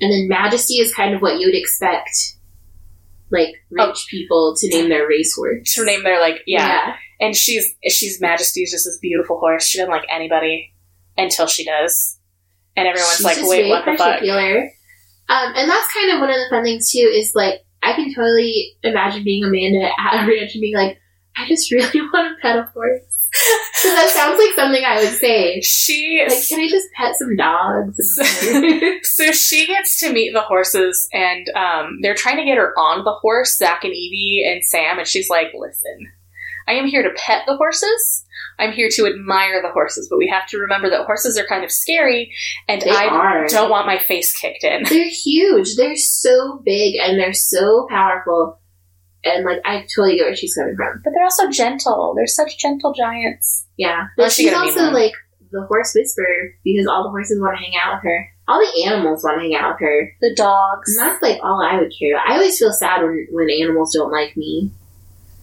and 0.00 0.12
then 0.12 0.28
Majesty 0.28 0.74
is 0.74 0.94
kind 0.94 1.14
of 1.14 1.22
what 1.22 1.38
you 1.38 1.46
would 1.46 1.58
expect, 1.58 2.36
like 3.30 3.54
rich 3.70 4.06
people 4.10 4.54
to 4.56 4.68
name 4.68 4.88
their 4.88 5.06
racehorse. 5.06 5.74
to 5.74 5.84
name 5.84 6.02
their 6.02 6.20
like 6.20 6.42
yeah. 6.46 6.96
and 7.20 7.36
she's 7.36 7.74
she's 7.88 8.20
Majesty's 8.20 8.70
just 8.70 8.84
this 8.84 8.98
beautiful 8.98 9.38
horse. 9.38 9.66
She 9.66 9.78
doesn't 9.78 9.92
like 9.92 10.06
anybody 10.10 10.72
until 11.18 11.46
she 11.46 11.64
does, 11.64 12.18
and 12.76 12.88
everyone's 12.88 13.16
She's 13.16 13.24
like, 13.24 13.38
"Wait, 13.42 13.68
what 13.68 13.84
the 13.84 13.96
fuck?" 13.96 14.14
particular. 14.14 14.70
Um, 15.28 15.52
and 15.54 15.70
that's 15.70 15.94
kind 15.94 16.12
of 16.12 16.20
one 16.20 16.30
of 16.30 16.36
the 16.36 16.46
fun 16.50 16.64
things 16.64 16.90
too. 16.90 16.98
Is 16.98 17.32
like 17.34 17.60
I 17.82 17.94
can 17.94 18.12
totally 18.14 18.76
imagine 18.82 19.24
being 19.24 19.44
Amanda 19.44 19.90
at 19.98 20.24
a 20.24 20.28
ranch 20.28 20.54
and 20.54 20.60
being 20.60 20.74
like, 20.74 20.98
I 21.40 21.48
just 21.48 21.70
really 21.70 22.00
want 22.12 22.36
to 22.36 22.42
pet 22.42 22.56
a 22.58 22.62
horse. 22.74 23.02
So 23.74 23.88
that 23.94 24.10
sounds 24.10 24.38
like 24.38 24.54
something 24.56 24.82
I 24.84 24.98
would 24.98 25.14
say. 25.14 25.60
She 25.60 26.24
Like, 26.28 26.48
can 26.48 26.60
I 26.60 26.68
just 26.68 26.88
pet 26.96 27.14
some 27.16 27.36
dogs? 27.36 27.96
so 29.04 29.30
she 29.32 29.66
gets 29.68 30.00
to 30.00 30.12
meet 30.12 30.32
the 30.32 30.40
horses, 30.42 31.08
and 31.12 31.48
um, 31.54 31.98
they're 32.02 32.14
trying 32.14 32.38
to 32.38 32.44
get 32.44 32.58
her 32.58 32.72
on 32.78 33.04
the 33.04 33.12
horse, 33.12 33.56
Zach 33.56 33.84
and 33.84 33.94
Evie 33.94 34.44
and 34.46 34.64
Sam, 34.64 34.98
and 34.98 35.06
she's 35.06 35.30
like, 35.30 35.48
"Listen, 35.54 36.10
I 36.66 36.72
am 36.72 36.86
here 36.86 37.02
to 37.04 37.10
pet 37.16 37.42
the 37.46 37.56
horses. 37.56 38.26
I'm 38.58 38.72
here 38.72 38.88
to 38.92 39.06
admire 39.06 39.62
the 39.62 39.70
horses, 39.70 40.08
but 40.10 40.18
we 40.18 40.28
have 40.28 40.46
to 40.48 40.58
remember 40.58 40.90
that 40.90 41.06
horses 41.06 41.38
are 41.38 41.46
kind 41.46 41.64
of 41.64 41.70
scary, 41.70 42.32
and 42.68 42.82
They 42.82 42.90
I 42.90 43.06
are. 43.06 43.46
don't 43.48 43.70
want 43.70 43.86
my 43.86 43.98
face 43.98 44.32
kicked 44.36 44.64
in." 44.64 44.82
They're 44.84 45.08
huge. 45.08 45.76
They're 45.76 45.96
so 45.96 46.60
big 46.64 46.96
and 46.96 47.18
they're 47.18 47.32
so 47.32 47.86
powerful. 47.88 48.58
And 49.24 49.44
like, 49.44 49.60
I 49.64 49.86
totally 49.94 50.16
get 50.16 50.24
where 50.24 50.36
she's 50.36 50.54
coming 50.54 50.76
from. 50.76 51.00
But 51.04 51.12
they're 51.14 51.24
also 51.24 51.50
gentle. 51.50 52.14
They're 52.16 52.26
such 52.26 52.58
gentle 52.58 52.92
giants. 52.94 53.66
Yeah, 53.76 54.06
but 54.16 54.22
Unless 54.24 54.34
she's 54.34 54.50
get 54.50 54.56
a 54.56 54.60
mean 54.60 54.70
also 54.78 54.90
like 54.92 55.12
the 55.52 55.62
horse 55.66 55.92
whisperer 55.94 56.54
because 56.64 56.86
all 56.86 57.02
the 57.02 57.10
horses 57.10 57.40
want 57.40 57.58
to 57.58 57.62
hang 57.64 57.74
out 57.82 57.96
with 57.96 58.04
her. 58.04 58.28
All 58.48 58.58
the 58.60 58.84
animals 58.86 59.22
want 59.22 59.36
to 59.38 59.42
hang 59.42 59.54
out 59.54 59.74
with 59.74 59.80
her. 59.88 60.12
The 60.20 60.34
dogs. 60.34 60.96
And 60.96 61.06
that's 61.06 61.22
like 61.22 61.38
all 61.42 61.60
I 61.62 61.78
would 61.78 61.92
care 61.98 62.14
about. 62.16 62.28
I 62.28 62.34
always 62.34 62.58
feel 62.58 62.72
sad 62.72 63.02
when, 63.02 63.26
when 63.30 63.50
animals 63.50 63.92
don't 63.94 64.10
like 64.12 64.36
me. 64.36 64.70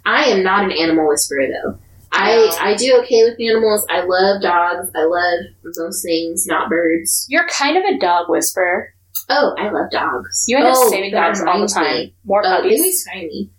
I 0.06 0.24
am 0.26 0.44
not 0.44 0.64
an 0.66 0.72
animal 0.72 1.08
whisperer 1.08 1.46
though. 1.48 1.72
No. 1.72 1.80
I, 2.14 2.58
I 2.72 2.76
do 2.76 2.98
okay 3.04 3.26
with 3.26 3.40
animals. 3.40 3.86
I 3.90 4.02
love 4.02 4.42
dogs. 4.42 4.90
I 4.96 5.04
love 5.04 5.40
most 5.78 6.02
things, 6.04 6.46
not 6.48 6.70
birds. 6.70 7.26
You're 7.30 7.48
kind 7.48 7.78
of 7.78 7.84
a 7.84 8.00
dog 8.00 8.28
whisperer. 8.30 8.94
Oh, 9.30 9.54
I 9.58 9.70
love 9.70 9.92
dogs. 9.92 10.46
You 10.48 10.58
end 10.58 10.68
up 10.68 10.74
oh, 10.78 10.90
saving 10.90 11.12
dogs 11.12 11.42
all 11.46 11.60
the 11.60 11.68
time. 11.68 11.84
me. 11.96 12.16
More 12.24 12.46
Uh, 12.46 12.62
they 12.62 12.70
puppies. 12.70 12.80
always 12.80 13.04
find 13.04 13.28
me. 13.28 13.52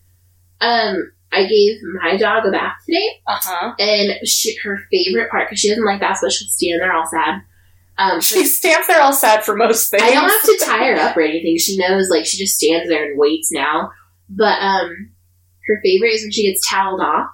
Um, 0.60 1.12
I 1.32 1.46
gave 1.46 1.76
my 2.02 2.16
dog 2.16 2.46
a 2.46 2.50
bath 2.50 2.76
today, 2.86 3.06
Uh 3.26 3.38
huh. 3.40 3.74
and 3.78 4.26
she, 4.26 4.56
her 4.64 4.78
favorite 4.90 5.30
part 5.30 5.48
because 5.48 5.60
she 5.60 5.68
doesn't 5.68 5.84
like 5.84 6.00
baths, 6.00 6.20
but 6.22 6.32
she'll 6.32 6.48
stand 6.48 6.80
there 6.80 6.92
all 6.92 7.06
sad. 7.06 7.42
Um, 7.98 8.20
She 8.22 8.44
stands 8.46 8.86
there 8.86 9.00
all 9.02 9.12
sad 9.12 9.44
for 9.44 9.54
most 9.56 9.90
things. 9.90 10.02
I 10.02 10.10
don't 10.12 10.28
have 10.28 10.42
to 10.42 10.64
tie 10.64 10.86
her 10.88 10.96
up 10.96 11.16
or 11.16 11.20
anything. 11.22 11.58
She 11.58 11.76
knows, 11.76 12.08
like, 12.08 12.24
she 12.26 12.38
just 12.38 12.56
stands 12.56 12.88
there 12.88 13.04
and 13.10 13.18
waits 13.18 13.50
now. 13.52 13.90
But 14.30 14.60
um, 14.62 15.10
her 15.66 15.80
favorite 15.84 16.12
is 16.14 16.22
when 16.22 16.32
she 16.32 16.50
gets 16.50 16.66
toweled 16.68 17.00
off 17.00 17.26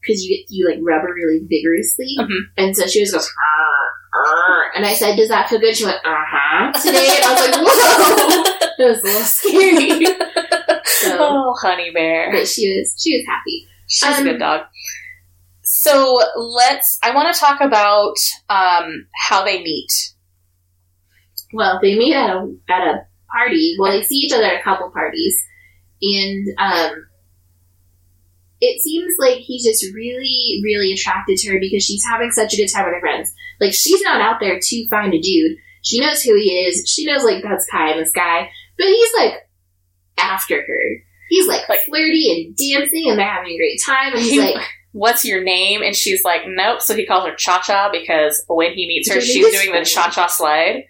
because 0.00 0.22
you 0.24 0.36
get 0.36 0.46
you 0.50 0.68
like 0.68 0.78
rub 0.82 1.02
her 1.02 1.14
really 1.14 1.40
vigorously, 1.48 2.14
Mhm. 2.18 2.40
and 2.56 2.76
so 2.76 2.86
she 2.88 3.00
just 3.00 3.12
goes. 3.12 3.28
"Arr, 3.28 4.20
arr." 4.20 4.72
And 4.74 4.84
I 4.84 4.94
said, 4.94 5.14
"Does 5.16 5.28
that 5.28 5.48
feel 5.48 5.60
good?" 5.60 5.76
She 5.76 5.84
went, 5.84 5.98
"Uh 6.04 6.24
huh." 6.26 6.72
Today, 6.80 7.08
and 7.16 7.24
I 7.24 7.32
was 7.32 7.40
like, 7.40 7.54
"Whoa!" 7.64 8.58
It 8.78 8.84
was 8.88 9.02
a 9.02 9.06
little 9.06 9.22
scary, 9.22 10.06
So- 11.02 11.18
oh, 11.20 11.54
honey 11.60 11.90
bear. 11.92 12.30
but 12.32 12.46
she 12.48 12.68
was 12.78 12.94
she 13.02 13.16
was 13.16 13.26
happy. 13.26 13.66
She's 13.88 14.08
a 14.18 14.20
Um, 14.20 14.24
good 14.24 14.38
dog. 14.38 14.60
So 15.64 16.20
let's. 16.36 16.98
I 17.02 17.14
want 17.14 17.32
to 17.32 17.38
talk 17.40 17.60
about 17.60 18.14
um, 18.48 19.06
how 19.14 19.44
they 19.44 19.62
meet. 19.62 19.90
Well, 21.52 21.78
they 21.82 21.96
meet 21.98 22.14
at 22.14 22.30
a 22.30 22.54
at 22.68 22.82
a 22.88 23.06
party. 23.30 23.76
Well, 23.78 23.92
they 23.92 24.02
see 24.02 24.16
each 24.16 24.32
other 24.32 24.44
at 24.44 24.60
a 24.60 24.62
couple 24.62 24.90
parties, 24.90 25.36
and 26.00 26.46
um, 26.58 27.06
it 28.60 28.80
seems 28.80 29.14
like 29.18 29.38
he's 29.38 29.64
just 29.64 29.84
really, 29.94 30.60
really 30.64 30.92
attracted 30.92 31.36
to 31.38 31.52
her 31.52 31.60
because 31.60 31.84
she's 31.84 32.04
having 32.10 32.30
such 32.30 32.54
a 32.54 32.56
good 32.56 32.68
time 32.72 32.84
with 32.86 32.94
her 32.94 33.00
friends. 33.00 33.32
Like 33.60 33.72
she's 33.74 34.00
not 34.02 34.20
out 34.20 34.40
there 34.40 34.58
to 34.60 34.88
find 34.88 35.12
a 35.14 35.20
dude. 35.20 35.56
She 35.82 36.00
knows 36.00 36.22
who 36.22 36.34
he 36.36 36.64
is. 36.66 36.88
She 36.88 37.04
knows 37.04 37.24
like 37.24 37.42
that's 37.42 37.66
Kai, 37.70 37.90
and 37.92 38.00
this 38.00 38.12
guy, 38.12 38.48
but 38.78 38.86
he's 38.86 39.10
like 39.18 39.34
after 40.22 40.56
her. 40.56 40.82
He's 41.28 41.46
like, 41.48 41.68
Like- 41.68 41.84
flirty 41.84 42.30
and 42.30 42.56
dancing, 42.56 43.08
and 43.08 43.18
they're 43.18 43.26
having 43.26 43.52
a 43.52 43.56
great 43.56 43.80
time. 43.84 44.12
And 44.12 44.20
he's 44.22 44.32
He- 44.32 44.40
like, 44.40 44.62
What's 44.94 45.24
your 45.24 45.42
name? 45.42 45.80
And 45.82 45.96
she's 45.96 46.22
like, 46.22 46.42
nope. 46.46 46.82
So 46.82 46.94
he 46.94 47.06
calls 47.06 47.26
her 47.26 47.34
Cha 47.34 47.60
Cha 47.62 47.88
because 47.90 48.44
when 48.46 48.72
he 48.74 48.86
meets 48.86 49.10
her, 49.10 49.22
she's 49.22 49.50
doing 49.50 49.72
the. 49.74 49.86
Cha 49.86 50.10
Cha 50.10 50.26
slide. 50.26 50.84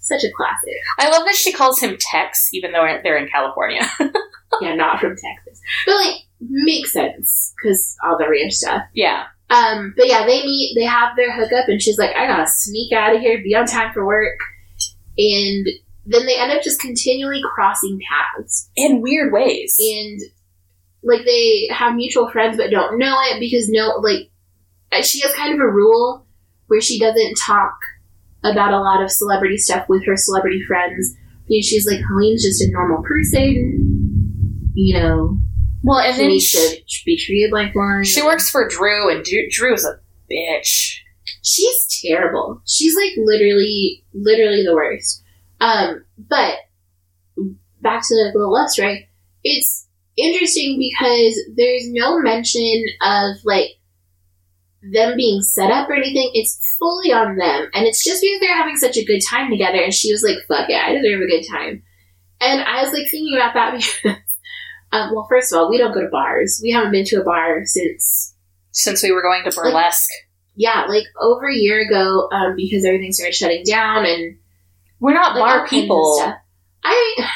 such 0.00 0.22
a 0.24 0.30
classic. 0.36 0.74
I 0.98 1.08
love 1.08 1.24
that 1.24 1.34
she 1.34 1.50
calls 1.50 1.80
him 1.80 1.96
Tex, 1.98 2.50
even 2.52 2.72
though 2.72 2.86
they're 3.02 3.16
in 3.16 3.28
California. 3.28 3.88
yeah, 4.60 4.74
not 4.74 5.00
from 5.00 5.16
Texas, 5.16 5.60
but 5.86 5.94
like 5.94 6.16
makes 6.40 6.92
sense 6.92 7.54
because 7.56 7.96
all 8.04 8.18
the 8.18 8.28
ranch 8.28 8.52
stuff. 8.52 8.82
yeah. 8.92 9.24
Um, 9.48 9.94
but 9.96 10.08
yeah, 10.08 10.26
they 10.26 10.42
meet, 10.42 10.74
they 10.74 10.84
have 10.84 11.16
their 11.16 11.32
hookup, 11.32 11.68
and 11.68 11.80
she's 11.80 11.96
like, 11.98 12.14
I 12.16 12.26
gotta 12.26 12.46
sneak 12.50 12.92
out 12.92 13.14
of 13.14 13.20
here, 13.22 13.38
be 13.42 13.54
on 13.54 13.64
time 13.66 13.92
for 13.94 14.04
work. 14.06 14.38
And 15.16 15.66
then 16.04 16.26
they 16.26 16.38
end 16.38 16.52
up 16.52 16.62
just 16.62 16.80
continually 16.80 17.42
crossing 17.54 17.98
paths. 18.10 18.70
In 18.76 19.00
weird 19.00 19.32
ways. 19.32 19.76
And, 19.78 20.20
like, 21.02 21.24
they 21.24 21.68
have 21.70 21.94
mutual 21.94 22.30
friends 22.30 22.56
but 22.56 22.70
don't 22.70 22.98
know 22.98 23.16
it 23.30 23.40
because 23.40 23.68
no, 23.68 24.00
like, 24.02 24.30
she 25.04 25.20
has 25.20 25.32
kind 25.34 25.54
of 25.54 25.60
a 25.60 25.70
rule 25.70 26.26
where 26.66 26.80
she 26.80 26.98
doesn't 26.98 27.34
talk 27.34 27.74
about 28.44 28.72
a 28.72 28.80
lot 28.80 29.02
of 29.02 29.10
celebrity 29.10 29.56
stuff 29.56 29.88
with 29.88 30.04
her 30.06 30.16
celebrity 30.16 30.62
friends. 30.66 31.14
Because 31.48 31.66
she's 31.66 31.86
like, 31.86 32.00
Helene's 32.08 32.44
just 32.44 32.62
a 32.62 32.70
normal 32.70 33.02
person, 33.02 34.72
you 34.74 34.98
know, 34.98 35.38
well, 35.82 35.98
and 35.98 36.14
she 36.14 36.56
then 36.56 36.76
to 36.76 37.04
be 37.04 37.16
treated 37.18 37.52
like 37.52 37.74
one. 37.74 38.04
she 38.04 38.22
works 38.22 38.48
for 38.48 38.68
Drew, 38.68 39.10
and 39.10 39.24
Drew, 39.24 39.48
Drew's 39.50 39.84
a 39.84 39.98
bitch. 40.32 40.98
She's 41.42 42.02
terrible. 42.02 42.62
She's 42.66 42.94
like 42.94 43.12
literally, 43.16 44.04
literally 44.14 44.64
the 44.64 44.74
worst. 44.74 45.21
Um, 45.62 46.04
but 46.18 46.54
back 47.80 48.02
to 48.02 48.14
the 48.14 48.32
little 48.34 48.52
lust, 48.52 48.78
right? 48.78 49.04
It's 49.44 49.86
interesting 50.16 50.78
because 50.78 51.38
there's 51.56 51.84
no 51.90 52.18
mention 52.18 52.84
of 53.00 53.36
like 53.44 53.68
them 54.82 55.16
being 55.16 55.40
set 55.42 55.70
up 55.70 55.88
or 55.88 55.94
anything. 55.94 56.30
It's 56.34 56.58
fully 56.78 57.12
on 57.12 57.36
them. 57.36 57.68
And 57.74 57.86
it's 57.86 58.04
just 58.04 58.20
because 58.20 58.40
they're 58.40 58.56
having 58.56 58.76
such 58.76 58.96
a 58.96 59.04
good 59.04 59.20
time 59.28 59.50
together. 59.50 59.78
And 59.78 59.94
she 59.94 60.12
was 60.12 60.22
like, 60.22 60.38
fuck 60.48 60.68
it, 60.68 60.74
I 60.74 60.92
deserve 60.92 61.22
a 61.22 61.26
good 61.26 61.44
time. 61.48 61.82
And 62.40 62.60
I 62.60 62.82
was 62.82 62.92
like 62.92 63.06
thinking 63.10 63.36
about 63.36 63.54
that 63.54 63.72
because, 64.02 64.16
um, 64.90 65.14
well, 65.14 65.26
first 65.30 65.52
of 65.52 65.58
all, 65.58 65.70
we 65.70 65.78
don't 65.78 65.94
go 65.94 66.00
to 66.02 66.08
bars. 66.08 66.60
We 66.62 66.72
haven't 66.72 66.90
been 66.92 67.04
to 67.06 67.20
a 67.20 67.24
bar 67.24 67.62
since, 67.64 68.34
Since 68.72 69.02
we 69.02 69.12
were 69.12 69.22
going 69.22 69.44
to 69.44 69.56
burlesque. 69.56 70.10
yeah, 70.56 70.86
like 70.88 71.04
over 71.20 71.48
a 71.48 71.54
year 71.54 71.80
ago, 71.80 72.28
um, 72.32 72.54
because 72.56 72.84
everything 72.84 73.12
started 73.12 73.34
shutting 73.34 73.62
down 73.64 74.04
and 74.04 74.38
we're 75.02 75.14
not 75.14 75.34
like, 75.34 75.42
bar 75.42 75.68
people. 75.68 76.16
I, 76.84 77.26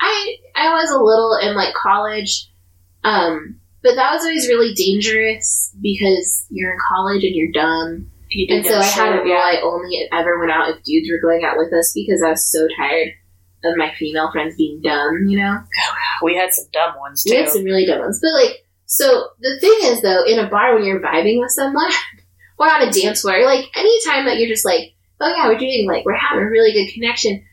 I, 0.00 0.36
I 0.56 0.74
was 0.74 0.90
a 0.90 0.98
little 0.98 1.36
in 1.40 1.54
like 1.54 1.74
college, 1.74 2.50
um, 3.04 3.60
but 3.82 3.94
that 3.94 4.14
was 4.14 4.22
always 4.22 4.48
really 4.48 4.72
dangerous 4.72 5.76
because 5.82 6.46
you're 6.48 6.72
in 6.72 6.78
college 6.88 7.22
and 7.22 7.34
you're 7.34 7.52
dumb. 7.52 8.10
You 8.30 8.46
And 8.48 8.64
so 8.64 8.72
know 8.72 8.78
I 8.78 8.84
had 8.84 9.08
a 9.10 9.16
shit, 9.16 9.24
rule 9.24 9.34
yeah. 9.34 9.42
I 9.44 9.60
only 9.62 10.08
ever 10.12 10.38
went 10.38 10.50
out 10.50 10.70
if 10.70 10.82
dudes 10.82 11.10
were 11.10 11.20
going 11.20 11.44
out 11.44 11.58
with 11.58 11.72
us 11.74 11.92
because 11.94 12.22
I 12.22 12.30
was 12.30 12.50
so 12.50 12.66
tired 12.74 13.10
of 13.64 13.76
my 13.76 13.92
female 13.98 14.32
friends 14.32 14.56
being 14.56 14.80
dumb, 14.80 15.26
you 15.28 15.38
know? 15.38 15.58
We 16.22 16.36
had 16.36 16.54
some 16.54 16.66
dumb 16.72 16.98
ones 16.98 17.22
We 17.28 17.36
had 17.36 17.50
some 17.50 17.64
really 17.64 17.84
dumb 17.84 18.00
ones. 18.00 18.18
But 18.22 18.32
like, 18.32 18.64
so 18.86 19.28
the 19.40 19.58
thing 19.60 19.78
is 19.82 20.00
though, 20.00 20.24
in 20.24 20.38
a 20.38 20.48
bar 20.48 20.74
when 20.74 20.84
you're 20.84 21.00
vibing 21.00 21.40
with 21.40 21.50
someone, 21.50 21.90
or 22.58 22.66
on 22.66 22.88
a 22.88 22.90
dance 22.90 23.20
floor, 23.20 23.44
like 23.44 23.66
anytime 23.76 24.24
that 24.24 24.38
you're 24.38 24.48
just 24.48 24.64
like, 24.64 24.93
oh 25.20 25.34
yeah, 25.34 25.48
we're 25.48 25.58
doing 25.58 25.86
like, 25.88 26.04
we're 26.04 26.16
having 26.16 26.44
a 26.44 26.50
really 26.50 26.72
good 26.72 26.92
connection, 26.92 27.44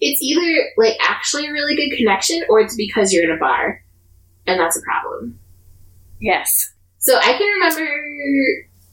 it's 0.00 0.20
either 0.22 0.64
like 0.76 0.96
actually 1.00 1.46
a 1.46 1.52
really 1.52 1.76
good 1.76 1.96
connection 1.96 2.42
or 2.48 2.60
it's 2.60 2.76
because 2.76 3.12
you're 3.12 3.24
in 3.24 3.36
a 3.36 3.40
bar. 3.40 3.82
And 4.46 4.58
that's 4.58 4.76
a 4.76 4.82
problem. 4.82 5.38
yes. 6.20 6.72
So 6.98 7.16
I 7.16 7.32
can 7.36 7.46
remember, 7.54 7.92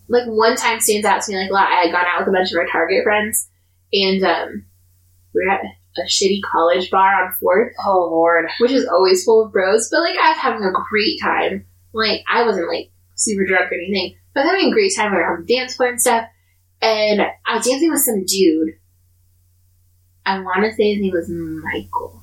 like, 0.07 0.25
one 0.27 0.55
time 0.55 0.79
stands 0.79 1.05
out 1.05 1.21
to 1.23 1.31
me, 1.31 1.37
like, 1.39 1.49
a 1.51 1.53
lot. 1.53 1.67
I 1.71 1.81
had 1.85 1.91
gone 1.91 2.05
out 2.05 2.19
with 2.19 2.29
a 2.29 2.31
bunch 2.31 2.51
of 2.51 2.57
our 2.57 2.65
Target 2.65 3.03
friends, 3.03 3.49
and 3.93 4.23
um, 4.23 4.65
we 5.33 5.45
were 5.45 5.51
at 5.51 5.61
a 5.97 6.01
shitty 6.07 6.39
college 6.51 6.89
bar 6.89 7.25
on 7.25 7.35
4th, 7.41 7.71
Oh 7.85 8.09
lord. 8.11 8.45
which 8.59 8.71
is 8.71 8.87
always 8.87 9.23
full 9.23 9.45
of 9.45 9.51
bros, 9.51 9.89
but, 9.91 9.99
like, 10.01 10.17
I 10.17 10.29
was 10.29 10.37
having 10.39 10.63
a 10.63 10.71
great 10.89 11.19
time. 11.21 11.65
Like, 11.93 12.21
I 12.27 12.43
wasn't, 12.45 12.67
like, 12.67 12.89
super 13.15 13.45
drunk 13.45 13.71
or 13.71 13.75
anything, 13.75 14.15
but 14.33 14.41
I 14.41 14.43
was 14.45 14.51
having 14.53 14.67
a 14.71 14.73
great 14.73 14.95
time. 14.95 15.11
We 15.11 15.17
were 15.17 15.31
on 15.31 15.45
the 15.45 15.55
dance 15.55 15.75
floor 15.75 15.89
and 15.89 16.01
stuff, 16.01 16.25
and 16.81 17.21
I 17.45 17.55
was 17.55 17.65
dancing 17.65 17.91
with 17.91 18.01
some 18.01 18.25
dude. 18.25 18.75
I 20.25 20.39
want 20.39 20.63
to 20.63 20.73
say 20.73 20.93
his 20.93 21.01
name 21.01 21.11
was 21.11 21.29
Michael. 21.29 22.21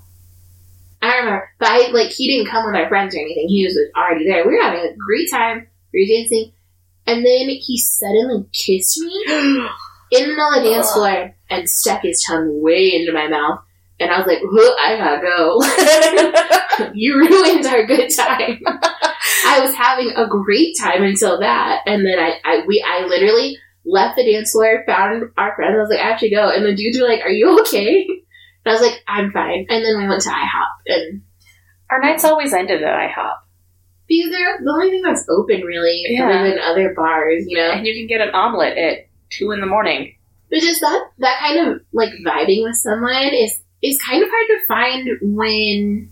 I 1.03 1.11
don't 1.11 1.25
remember, 1.25 1.51
but 1.59 1.69
I 1.69 1.91
like 1.91 2.11
he 2.11 2.27
didn't 2.29 2.51
come 2.51 2.67
with 2.67 2.75
our 2.75 2.89
friends 2.89 3.15
or 3.15 3.21
anything. 3.21 3.49
He 3.49 3.65
was 3.65 3.79
already 3.97 4.27
there. 4.27 4.47
We 4.47 4.55
were 4.55 4.63
having 4.63 4.81
a 4.81 4.97
great 4.97 5.31
time. 5.31 5.67
We 5.93 6.03
were 6.03 6.17
dancing, 6.17 6.53
and 7.07 7.25
then 7.25 7.49
he 7.49 7.79
suddenly 7.79 8.47
kissed 8.53 8.99
me 9.01 9.25
in 9.29 10.23
the 10.23 10.27
middle 10.29 10.55
of 10.55 10.63
the 10.63 10.71
dance 10.71 10.93
floor 10.93 11.35
and 11.51 11.69
stuck 11.69 12.03
his 12.03 12.25
tongue 12.27 12.63
way 12.63 12.95
into 12.95 13.13
my 13.13 13.29
mouth. 13.29 13.61
And 13.99 14.11
I 14.11 14.19
was 14.19 14.27
like, 14.27 14.41
"Huh, 14.43 14.75
I 14.81 14.97
gotta 14.97 15.23
go. 15.23 16.53
you 16.95 17.17
ruined 17.17 17.67
our 17.67 17.87
good 17.87 18.09
time. 18.11 18.61
I 19.47 19.61
was 19.61 19.75
having 19.75 20.13
a 20.17 20.27
great 20.27 20.77
time 20.79 21.03
until 21.03 21.41
that, 21.41 21.83
and 21.87 22.05
then 22.05 22.19
I, 22.19 22.39
I, 22.45 22.65
we, 22.67 22.85
I 22.87 23.07
literally 23.07 23.59
left 23.87 24.17
the 24.17 24.31
dance 24.31 24.53
floor, 24.53 24.83
found 24.87 25.31
our 25.39 25.55
friends. 25.55 25.75
I 25.77 25.81
was 25.81 25.89
like, 25.91 26.01
I 26.01 26.11
have 26.11 26.21
to 26.21 26.29
go, 26.29 26.51
and 26.51 26.67
the 26.67 26.75
dudes 26.75 27.01
were 27.01 27.09
like, 27.09 27.21
"Are 27.25 27.31
you 27.31 27.61
okay?" 27.61 28.07
And 28.67 28.73
I 28.73 28.73
was 28.73 28.81
like, 28.83 29.01
"I'm 29.07 29.31
fine." 29.31 29.67
And 29.71 29.85
then 29.85 29.97
we 29.99 30.09
went 30.09 30.23
to 30.23 30.29
IHOP, 30.29 30.69
and 30.89 31.23
Our 31.89 32.01
nights 32.01 32.25
always 32.25 32.53
ended 32.53 32.83
at 32.83 32.99
IHOP. 33.11 33.37
because 34.09 34.31
they're 34.33 34.59
the 34.63 34.71
only 34.73 34.91
thing 34.91 35.03
that's 35.03 35.25
open 35.29 35.61
really, 35.63 36.03
Yeah. 36.09 36.29
other 36.29 36.51
than 36.51 36.59
other 36.59 36.93
bars, 36.97 37.45
you 37.47 37.57
know. 37.57 37.71
And 37.71 37.87
you 37.87 37.95
can 37.95 38.09
get 38.09 38.27
an 38.27 38.35
omelet 38.35 38.77
at 38.77 39.07
two 39.31 39.53
in 39.53 39.61
the 39.61 39.67
morning. 39.67 40.15
But 40.51 40.61
just 40.61 40.81
that 40.81 41.01
that 41.19 41.39
kind 41.39 41.59
of 41.69 41.81
like 41.93 42.11
vibing 42.27 42.63
with 42.65 42.77
someone 42.77 43.31
is 43.35 43.61
is 43.83 44.01
kind 44.03 44.23
of 44.23 44.29
hard 44.31 44.47
to 44.49 44.67
find 44.67 45.09
when 45.23 46.11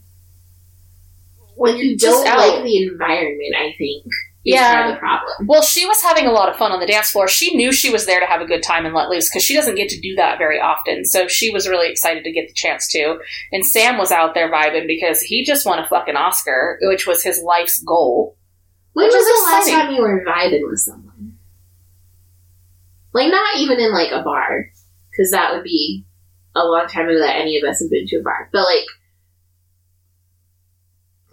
when 1.56 1.76
you 1.76 1.96
don't 1.96 2.26
out. 2.26 2.38
like 2.38 2.62
the 2.64 2.76
environment. 2.86 3.54
I 3.56 3.74
think 3.78 4.04
Yeah. 4.44 4.92
the 4.92 4.98
problem. 4.98 5.46
Well, 5.46 5.62
she 5.62 5.86
was 5.86 6.02
having 6.02 6.26
a 6.26 6.32
lot 6.32 6.50
of 6.50 6.56
fun 6.56 6.70
on 6.70 6.80
the 6.80 6.86
dance 6.86 7.10
floor. 7.10 7.28
She 7.28 7.56
knew 7.56 7.72
she 7.72 7.90
was 7.90 8.04
there 8.04 8.20
to 8.20 8.26
have 8.26 8.42
a 8.42 8.46
good 8.46 8.62
time 8.62 8.84
and 8.84 8.94
let 8.94 9.08
loose 9.08 9.28
because 9.28 9.42
she 9.42 9.54
doesn't 9.54 9.76
get 9.76 9.88
to 9.88 10.00
do 10.00 10.14
that 10.16 10.36
very 10.38 10.60
often. 10.60 11.04
So 11.06 11.28
she 11.28 11.50
was 11.50 11.68
really 11.68 11.90
excited 11.90 12.24
to 12.24 12.32
get 12.32 12.48
the 12.48 12.54
chance 12.54 12.86
to. 12.88 13.18
And 13.52 13.64
Sam 13.64 13.96
was 13.96 14.12
out 14.12 14.34
there 14.34 14.52
vibing 14.52 14.86
because 14.86 15.20
he 15.20 15.44
just 15.44 15.64
won 15.64 15.78
a 15.78 15.88
fucking 15.88 16.16
Oscar, 16.16 16.78
which 16.82 17.06
was 17.06 17.22
his 17.22 17.42
life's 17.42 17.82
goal. 17.82 18.36
When 18.92 19.06
Which 19.06 19.14
was 19.14 19.26
is 19.26 19.44
the 19.44 19.50
last 19.50 19.70
time 19.70 19.94
you 19.94 20.02
were 20.02 20.24
vibing 20.24 20.70
with 20.70 20.80
someone? 20.80 21.38
Like 23.12 23.30
not 23.30 23.56
even 23.56 23.80
in 23.80 23.92
like 23.92 24.12
a 24.12 24.22
bar, 24.22 24.70
because 25.10 25.30
that 25.30 25.54
would 25.54 25.64
be 25.64 26.04
a 26.54 26.64
long 26.64 26.86
time 26.86 27.08
ago 27.08 27.18
that 27.18 27.36
any 27.36 27.58
of 27.58 27.68
us 27.68 27.80
have 27.80 27.90
been 27.90 28.06
to 28.08 28.16
a 28.16 28.22
bar. 28.22 28.48
But 28.52 28.64
like, 28.64 28.84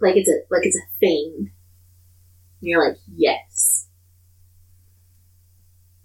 like 0.00 0.16
it's 0.16 0.28
a 0.28 0.38
like 0.50 0.64
it's 0.64 0.76
a 0.76 0.98
thing. 0.98 1.50
And 2.62 2.68
you're 2.68 2.88
like, 2.88 2.98
yes. 3.16 3.88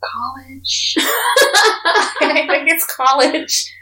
College. 0.04 0.96
I 0.98 2.46
think 2.48 2.70
it's 2.70 2.86
college. 2.86 3.74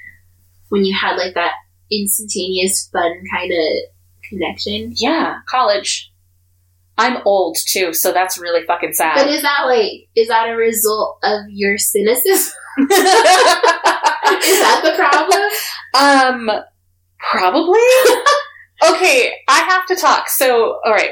when 0.70 0.84
you 0.84 0.96
had 0.96 1.16
like 1.16 1.34
that 1.36 1.54
instantaneous 1.92 2.90
fun 2.92 3.24
kind 3.34 3.52
of 3.52 4.30
connection. 4.30 4.94
Yeah, 4.96 5.40
college. 5.50 6.12
I'm 6.98 7.22
old 7.26 7.58
too, 7.68 7.94
so 7.94 8.12
that's 8.14 8.38
really 8.38 8.66
fucking 8.66 8.94
sad. 8.94 9.16
But 9.16 9.28
is 9.28 9.42
that 9.42 9.64
like 9.66 10.08
is 10.16 10.30
that 10.30 10.50
a 10.50 10.56
result 10.56 11.20
of 11.24 11.42
your 11.50 11.78
cynicism? 11.78 12.54
is 12.80 12.88
that 12.90 14.82
the 14.84 14.94
problem? 14.96 15.42
um, 15.94 16.50
probably. 17.20 17.80
okay, 18.90 19.34
I 19.48 19.60
have 19.70 19.86
to 19.88 19.96
talk. 19.96 20.30
So, 20.30 20.80
all 20.86 20.94
right, 20.94 21.12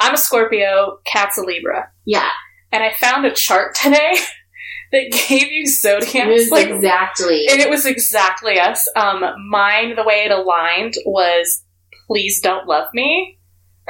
I'm 0.00 0.14
a 0.14 0.18
Scorpio. 0.18 0.98
Kat's 1.06 1.38
a 1.38 1.42
Libra, 1.42 1.90
Yeah, 2.06 2.28
and 2.72 2.82
I 2.82 2.92
found 2.92 3.26
a 3.26 3.32
chart 3.32 3.74
today 3.74 4.14
that 4.92 5.12
gave 5.28 5.52
you 5.52 5.66
zodiacs, 5.66 6.50
like, 6.50 6.68
exactly. 6.68 7.46
and 7.50 7.60
it 7.60 7.70
was 7.70 7.86
exactly 7.86 8.58
us. 8.58 8.88
Um, 8.96 9.24
mine, 9.50 9.94
the 9.96 10.04
way 10.04 10.24
it 10.24 10.30
aligned 10.30 10.94
was 11.04 11.62
"Please 12.06 12.40
don't 12.40 12.66
love 12.66 12.88
me." 12.94 13.38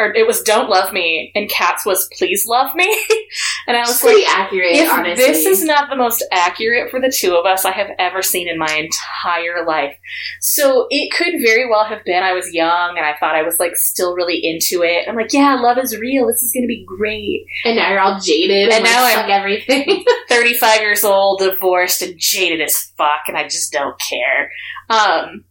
Or 0.01 0.15
it 0.15 0.27
was 0.27 0.43
"Don't 0.43 0.71
love 0.71 0.93
me," 0.93 1.31
and 1.35 1.49
Kat's 1.51 1.85
was 1.85 2.09
"Please 2.17 2.47
love 2.47 2.75
me," 2.75 2.87
and 3.67 3.77
I 3.77 3.81
was 3.81 3.91
It's 3.91 4.05
like, 4.05 4.25
accurate, 4.29 4.73
if 4.73 4.91
honestly. 4.93 5.25
this 5.27 5.45
is 5.47 5.65
not 5.65 5.91
the 5.91 5.97
most 5.97 6.25
accurate 6.33 6.91
for 6.91 7.01
the 7.01 7.15
two 7.15 7.35
of 7.37 7.45
us 7.45 7.65
I 7.65 7.73
have 7.73 7.91
ever 7.99 8.23
seen 8.23 8.49
in 8.49 8.59
my 8.59 8.73
entire 8.75 9.65
life. 9.67 9.95
So 10.41 10.87
it 10.91 11.13
could 11.13 11.35
very 11.45 11.69
well 11.69 11.85
have 11.85 12.05
been 12.05 12.23
I 12.23 12.33
was 12.33 12.53
young 12.55 12.97
and 12.97 13.05
I 13.07 13.15
thought 13.21 13.35
I 13.35 13.43
was 13.43 13.59
like 13.61 13.77
still 13.77 14.15
really 14.15 14.41
into 14.43 14.83
it. 14.83 15.07
I'm 15.09 15.17
like, 15.17 15.33
yeah, 15.33 15.55
love 15.61 15.77
is 15.79 15.97
real. 15.99 16.27
This 16.27 16.43
is 16.43 16.53
going 16.53 16.63
to 16.65 16.69
be 16.69 16.85
great. 16.87 17.45
and 17.65 17.77
now 17.77 17.91
you're 17.91 18.01
all 18.01 18.19
jaded 18.21 18.69
and, 18.69 18.73
And 18.73 18.85
like, 18.85 18.93
now 18.93 19.05
I'm- 19.05 19.31
everything. 19.31 20.05
35 20.29 20.81
years 20.81 21.05
old, 21.05 21.41
divorced, 21.41 22.03
and 22.03 22.15
jaded 22.19 22.61
as 22.61 22.77
fuck, 22.97 23.23
and 23.29 23.37
I 23.37 23.45
just 23.45 23.73
don't 23.73 24.01
care. 24.01 24.51
Um, 24.89 25.45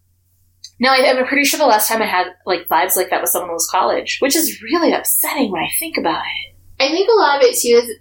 no, 0.80 0.89
I, 0.92 1.10
I'm 1.10 1.26
pretty 1.28 1.46
sure 1.46 1.58
the 1.58 1.65
last 1.65 1.88
time 1.88 2.02
I 2.02 2.06
had 2.06 2.28
like 2.46 2.68
vibes 2.68 2.96
like 2.96 3.10
that 3.10 3.22
with 3.22 3.30
someone 3.32 3.52
was 3.52 3.70
college, 3.70 4.18
which 4.22 4.36
is 4.36 4.62
really 4.62 4.92
upsetting 4.94 5.52
when 5.52 5.62
I 5.63 5.70
think 5.80 5.98
about 5.98 6.22
it. 6.24 6.56
I 6.82 6.88
think 6.89 7.10
a 7.10 7.20
lot 7.20 7.38
of 7.38 7.44
it 7.44 7.58
too 7.58 7.82
is 7.86 7.98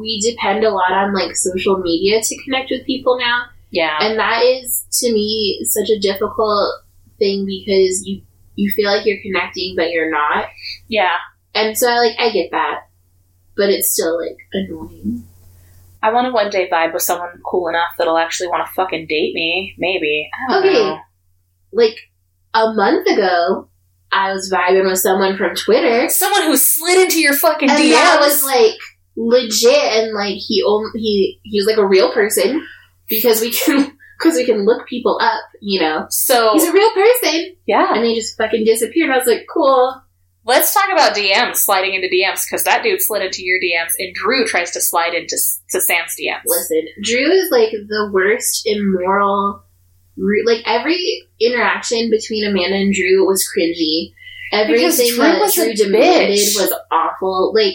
we 0.00 0.20
depend 0.20 0.64
a 0.64 0.70
lot 0.70 0.90
on 0.92 1.14
like 1.14 1.36
social 1.36 1.78
media 1.78 2.20
to 2.20 2.42
connect 2.44 2.70
with 2.70 2.84
people 2.86 3.16
now. 3.18 3.44
Yeah. 3.70 3.96
And 4.00 4.18
that 4.18 4.42
is 4.42 4.84
to 5.00 5.12
me 5.12 5.60
such 5.64 5.88
a 5.90 5.98
difficult 6.00 6.82
thing 7.18 7.46
because 7.46 8.06
you 8.06 8.22
you 8.56 8.70
feel 8.72 8.90
like 8.90 9.06
you're 9.06 9.22
connecting 9.22 9.74
but 9.76 9.90
you're 9.90 10.10
not. 10.10 10.46
Yeah. 10.88 11.14
And 11.54 11.78
so 11.78 11.88
I 11.88 11.98
like 11.98 12.16
I 12.18 12.30
get 12.32 12.50
that. 12.50 12.80
But 13.56 13.70
it's 13.70 13.92
still 13.92 14.18
like 14.20 14.36
annoying. 14.52 15.24
I 16.02 16.12
want 16.12 16.26
to 16.26 16.32
one 16.32 16.50
day 16.50 16.68
vibe 16.70 16.92
with 16.92 17.02
someone 17.02 17.40
cool 17.44 17.68
enough 17.68 17.90
that'll 17.98 18.18
actually 18.18 18.48
want 18.48 18.66
to 18.66 18.72
fucking 18.72 19.06
date 19.08 19.34
me. 19.34 19.74
Maybe. 19.78 20.28
I 20.32 20.52
don't 20.52 20.64
Okay. 20.64 20.72
know. 20.74 20.98
Like 21.72 21.96
a 22.54 22.72
month 22.72 23.06
ago, 23.08 23.68
I 24.10 24.32
was 24.32 24.50
vibing 24.50 24.88
with 24.88 25.00
someone 25.00 25.36
from 25.36 25.54
Twitter, 25.54 26.08
Someone 26.08 26.42
who 26.42 26.56
slid 26.56 26.98
into 27.02 27.20
your 27.20 27.34
fucking 27.34 27.68
and 27.70 27.78
DMs. 27.78 27.92
that 27.92 28.20
was 28.20 28.44
like 28.44 28.78
legit, 29.16 29.74
and 29.74 30.14
like 30.14 30.36
he 30.36 30.62
only 30.66 30.90
he 30.94 31.40
he 31.42 31.58
was 31.58 31.66
like 31.66 31.76
a 31.78 31.86
real 31.86 32.12
person 32.12 32.64
because 33.08 33.40
we 33.40 33.50
can 33.52 33.96
because 34.18 34.36
we 34.36 34.44
can 34.46 34.64
look 34.64 34.86
people 34.88 35.18
up, 35.20 35.42
you 35.60 35.80
know. 35.80 36.06
so 36.10 36.52
He's 36.54 36.64
a 36.68 36.72
real 36.72 36.90
person, 36.92 37.54
yeah. 37.66 37.94
and 37.94 38.04
they 38.04 38.14
just 38.14 38.36
fucking 38.36 38.64
disappeared. 38.64 39.10
I 39.10 39.18
was 39.18 39.26
like, 39.26 39.46
cool. 39.52 40.02
Let's 40.44 40.72
talk 40.72 40.88
about 40.90 41.14
DMs 41.14 41.56
sliding 41.56 41.92
into 41.92 42.08
DMs 42.08 42.44
because 42.48 42.64
that 42.64 42.82
dude 42.82 43.02
slid 43.02 43.22
into 43.22 43.44
your 43.44 43.58
DMs 43.58 43.92
and 43.98 44.14
Drew 44.14 44.46
tries 44.46 44.70
to 44.70 44.80
slide 44.80 45.12
into 45.12 45.36
to 45.70 45.80
Sam's 45.80 46.16
DMs. 46.18 46.40
Listen, 46.46 46.86
Drew 47.02 47.30
is 47.30 47.50
like 47.50 47.70
the 47.70 48.10
worst 48.10 48.62
immoral. 48.64 49.62
Like 50.46 50.62
every 50.66 51.22
interaction 51.40 52.10
between 52.10 52.44
Amanda 52.44 52.76
and 52.76 52.92
Drew 52.92 53.26
was 53.26 53.46
cringy. 53.46 54.12
Everything 54.52 55.16
that 55.18 55.40
was 55.40 55.54
Drew 55.54 55.74
demanded 55.74 56.38
bitch. 56.38 56.56
was 56.56 56.72
awful. 56.90 57.52
Like 57.54 57.74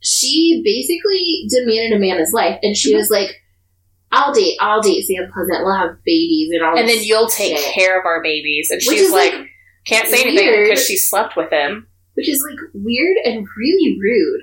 she 0.00 0.60
basically 0.64 1.46
demanded 1.48 1.96
Amanda's 1.96 2.32
life, 2.32 2.58
and 2.62 2.76
she 2.76 2.94
was 2.94 3.10
like, 3.10 3.40
"I'll 4.12 4.34
date, 4.34 4.56
I'll 4.60 4.82
date 4.82 5.02
Sam 5.06 5.30
Pleasant. 5.32 5.64
We'll 5.64 5.76
have 5.76 5.96
babies 6.04 6.50
and 6.52 6.62
all." 6.62 6.78
and 6.78 6.88
then 6.88 7.02
you'll 7.02 7.28
take 7.28 7.56
shit." 7.56 7.74
care 7.74 7.98
of 7.98 8.04
our 8.06 8.22
babies. 8.22 8.68
And 8.70 8.82
Which 8.86 8.98
she's 8.98 9.10
like, 9.10 9.32
like, 9.32 9.48
can't 9.86 10.08
say 10.08 10.22
anything 10.22 10.64
because 10.64 10.84
she 10.86 10.96
slept 10.96 11.36
with 11.36 11.50
him. 11.50 11.86
which 12.14 12.28
is 12.28 12.42
like 12.48 12.58
weird 12.74 13.16
and 13.24 13.46
really 13.56 13.98
rude. 14.00 14.42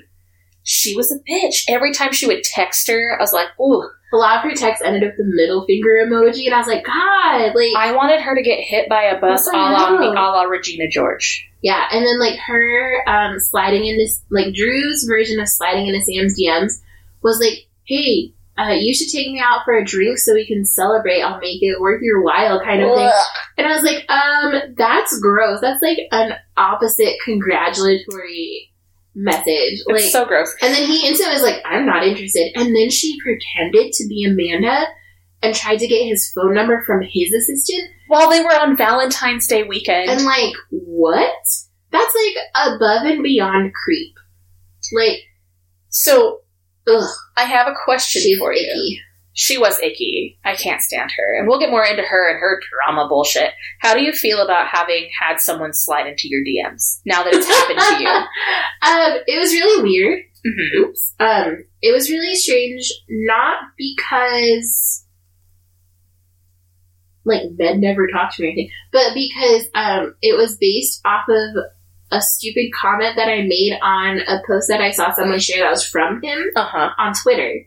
She 0.63 0.95
was 0.95 1.11
a 1.11 1.19
bitch. 1.31 1.63
Every 1.67 1.93
time 1.93 2.11
she 2.11 2.27
would 2.27 2.43
text 2.43 2.87
her, 2.87 3.15
I 3.17 3.21
was 3.21 3.33
like, 3.33 3.47
ooh, 3.59 3.87
A 4.13 4.17
lot 4.17 4.37
of 4.37 4.43
her 4.43 4.55
texts 4.55 4.83
ended 4.85 5.03
with 5.03 5.15
the 5.17 5.23
middle 5.25 5.65
finger 5.65 5.89
emoji, 6.05 6.45
and 6.45 6.53
I 6.53 6.57
was 6.57 6.67
like, 6.67 6.83
God, 6.85 7.55
like, 7.55 7.75
I 7.77 7.93
wanted 7.95 8.21
her 8.21 8.35
to 8.35 8.41
get 8.41 8.59
hit 8.59 8.89
by 8.89 9.03
a 9.03 9.19
bus 9.19 9.47
a 9.47 9.51
la, 9.55 9.89
a 9.97 10.25
la 10.31 10.43
Regina 10.43 10.87
George. 10.89 11.47
yeah. 11.61 11.85
And 11.91 12.05
then 12.05 12.19
like 12.19 12.37
her 12.39 13.07
um, 13.07 13.39
sliding 13.39 13.85
into 13.85 14.07
like 14.29 14.53
Drew's 14.53 15.05
version 15.07 15.39
of 15.39 15.47
sliding 15.47 15.87
into 15.87 16.01
Sam's 16.01 16.37
DMs 16.37 16.81
was 17.21 17.39
like, 17.39 17.67
Hey, 17.85 18.33
uh, 18.57 18.73
you 18.73 18.93
should 18.93 19.09
take 19.09 19.31
me 19.31 19.39
out 19.43 19.61
for 19.63 19.75
a 19.75 19.83
drink 19.85 20.17
so 20.17 20.33
we 20.33 20.45
can 20.45 20.65
celebrate. 20.65 21.21
I'll 21.21 21.39
make 21.39 21.63
it 21.63 21.79
worth 21.79 22.01
your 22.01 22.21
while, 22.21 22.59
kind 22.61 22.81
of 22.81 22.89
thing. 22.95 23.05
And 23.57 23.67
I 23.67 23.75
was 23.75 23.83
like, 23.83 24.09
um, 24.09 24.73
that's 24.75 25.17
gross. 25.19 25.61
That's 25.61 25.81
like 25.81 25.99
an 26.11 26.33
opposite 26.57 27.13
congratulatory 27.23 28.70
message. 29.15 29.45
It's 29.47 29.85
Like, 29.87 30.01
so 30.01 30.25
gross. 30.25 30.53
and 30.61 30.73
then 30.73 30.87
he 30.87 31.07
instantly 31.07 31.33
was 31.33 31.43
like, 31.43 31.61
I'm 31.65 31.85
not 31.85 32.05
interested. 32.05 32.51
And 32.55 32.75
then 32.75 32.89
she 32.89 33.17
pretended 33.21 33.91
to 33.93 34.07
be 34.07 34.25
Amanda 34.25 34.85
and 35.43 35.55
tried 35.55 35.77
to 35.79 35.87
get 35.87 36.05
his 36.05 36.31
phone 36.33 36.53
number 36.53 36.83
from 36.85 37.01
his 37.01 37.33
assistant. 37.33 37.89
While 38.07 38.29
they 38.29 38.41
were 38.41 38.53
on 38.53 38.77
Valentine's 38.77 39.47
Day 39.47 39.63
weekend. 39.63 40.09
And 40.09 40.23
like, 40.23 40.53
what? 40.69 41.33
That's 41.91 42.15
like 42.15 42.73
above 42.73 43.05
and 43.05 43.23
beyond 43.23 43.71
creep. 43.73 44.15
Like, 44.95 45.19
so 45.89 46.41
ugh, 46.87 47.09
I 47.37 47.43
have 47.45 47.67
a 47.67 47.75
question 47.85 48.21
for 48.37 48.53
you. 48.53 48.99
She 49.33 49.57
was 49.57 49.79
icky. 49.79 50.37
I 50.43 50.55
can't 50.55 50.81
stand 50.81 51.11
her. 51.15 51.37
And 51.37 51.47
we'll 51.47 51.59
get 51.59 51.69
more 51.69 51.85
into 51.85 52.01
her 52.03 52.29
and 52.29 52.37
her 52.39 52.59
drama 52.85 53.07
bullshit. 53.07 53.51
How 53.79 53.93
do 53.93 54.01
you 54.01 54.11
feel 54.11 54.41
about 54.43 54.67
having 54.67 55.09
had 55.19 55.39
someone 55.39 55.71
slide 55.73 56.07
into 56.07 56.27
your 56.27 56.41
DMs 56.43 56.99
now 57.05 57.23
that 57.23 57.33
it's 57.33 57.47
happened 57.47 57.79
to 57.79 58.03
you? 58.03 58.09
um, 59.17 59.23
it 59.27 59.39
was 59.39 59.53
really 59.53 59.83
weird. 59.83 60.19
hmm 60.45 60.81
Oops. 60.83 61.13
Um, 61.19 61.65
it 61.81 61.93
was 61.93 62.09
really 62.09 62.35
strange, 62.35 62.91
not 63.09 63.59
because 63.77 65.05
like 67.23 67.43
Ben 67.51 67.79
never 67.79 68.07
talked 68.07 68.35
to 68.35 68.41
me 68.41 68.47
or 68.47 68.51
anything, 68.51 68.71
but 68.91 69.13
because 69.13 69.67
um, 69.75 70.15
it 70.21 70.35
was 70.37 70.57
based 70.57 71.01
off 71.05 71.25
of 71.29 71.63
a 72.11 72.21
stupid 72.21 72.71
comment 72.79 73.15
that 73.15 73.29
I 73.29 73.43
made 73.43 73.77
on 73.81 74.19
a 74.27 74.41
post 74.45 74.67
that 74.69 74.81
I 74.81 74.91
saw 74.91 75.13
someone 75.13 75.39
share 75.39 75.63
that 75.63 75.69
was 75.69 75.85
from 75.87 76.21
him 76.21 76.43
Uh 76.55 76.65
huh. 76.65 76.89
on 76.97 77.13
Twitter. 77.13 77.65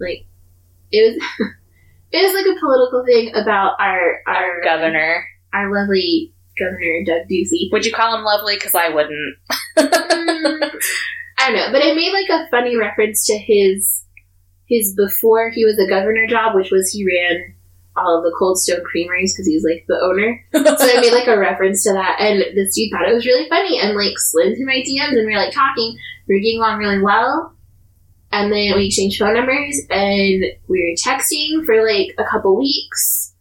Like 0.00 0.26
it 0.94 1.14
was, 1.14 1.24
it 2.12 2.22
was 2.22 2.34
like 2.34 2.56
a 2.56 2.60
political 2.60 3.04
thing 3.04 3.34
about 3.34 3.74
our 3.80 4.20
our 4.26 4.62
Governor. 4.62 5.26
our 5.52 5.72
lovely 5.72 6.32
Governor 6.58 7.04
Doug 7.06 7.28
Ducey. 7.28 7.70
Would 7.72 7.84
you 7.84 7.92
call 7.92 8.16
him 8.16 8.24
lovely? 8.24 8.54
Because 8.56 8.74
I 8.74 8.88
wouldn't. 8.88 9.36
Mm, 9.76 10.70
I 11.38 11.50
don't 11.50 11.56
know, 11.56 11.72
but 11.72 11.82
it 11.82 11.96
made 11.96 12.12
like 12.12 12.30
a 12.30 12.48
funny 12.50 12.76
reference 12.76 13.26
to 13.26 13.38
his 13.38 14.04
his 14.66 14.94
before 14.94 15.50
he 15.50 15.64
was 15.64 15.78
a 15.78 15.88
governor 15.88 16.26
job, 16.26 16.54
which 16.54 16.70
was 16.70 16.90
he 16.90 17.04
ran 17.04 17.54
all 17.96 18.18
of 18.18 18.24
the 18.24 18.34
Cold 18.38 18.58
Stone 18.58 18.82
Creameries 18.84 19.34
because 19.34 19.46
he 19.46 19.54
was 19.54 19.64
like 19.64 19.84
the 19.86 20.00
owner. 20.02 20.40
So 20.52 20.86
I 20.86 21.00
made 21.00 21.12
like 21.12 21.28
a 21.28 21.38
reference 21.38 21.84
to 21.84 21.92
that, 21.92 22.20
and 22.20 22.56
this 22.56 22.74
dude 22.74 22.90
thought 22.90 23.08
it 23.08 23.14
was 23.14 23.26
really 23.26 23.48
funny 23.48 23.78
and 23.78 23.96
like 23.96 24.18
slid 24.18 24.52
into 24.52 24.66
my 24.66 24.82
DMs, 24.82 25.18
and 25.18 25.26
we 25.26 25.34
were 25.34 25.42
like 25.42 25.54
talking, 25.54 25.96
we 26.28 26.34
were 26.34 26.40
getting 26.40 26.58
along 26.58 26.78
really 26.78 27.02
well. 27.02 27.52
And 28.34 28.50
then 28.52 28.74
we 28.76 28.86
exchanged 28.86 29.18
phone 29.20 29.34
numbers, 29.34 29.78
and 29.90 30.44
we 30.68 30.78
were 30.82 30.96
texting 31.12 31.64
for 31.64 31.86
like 31.86 32.14
a 32.18 32.24
couple 32.28 32.58
weeks, 32.58 33.32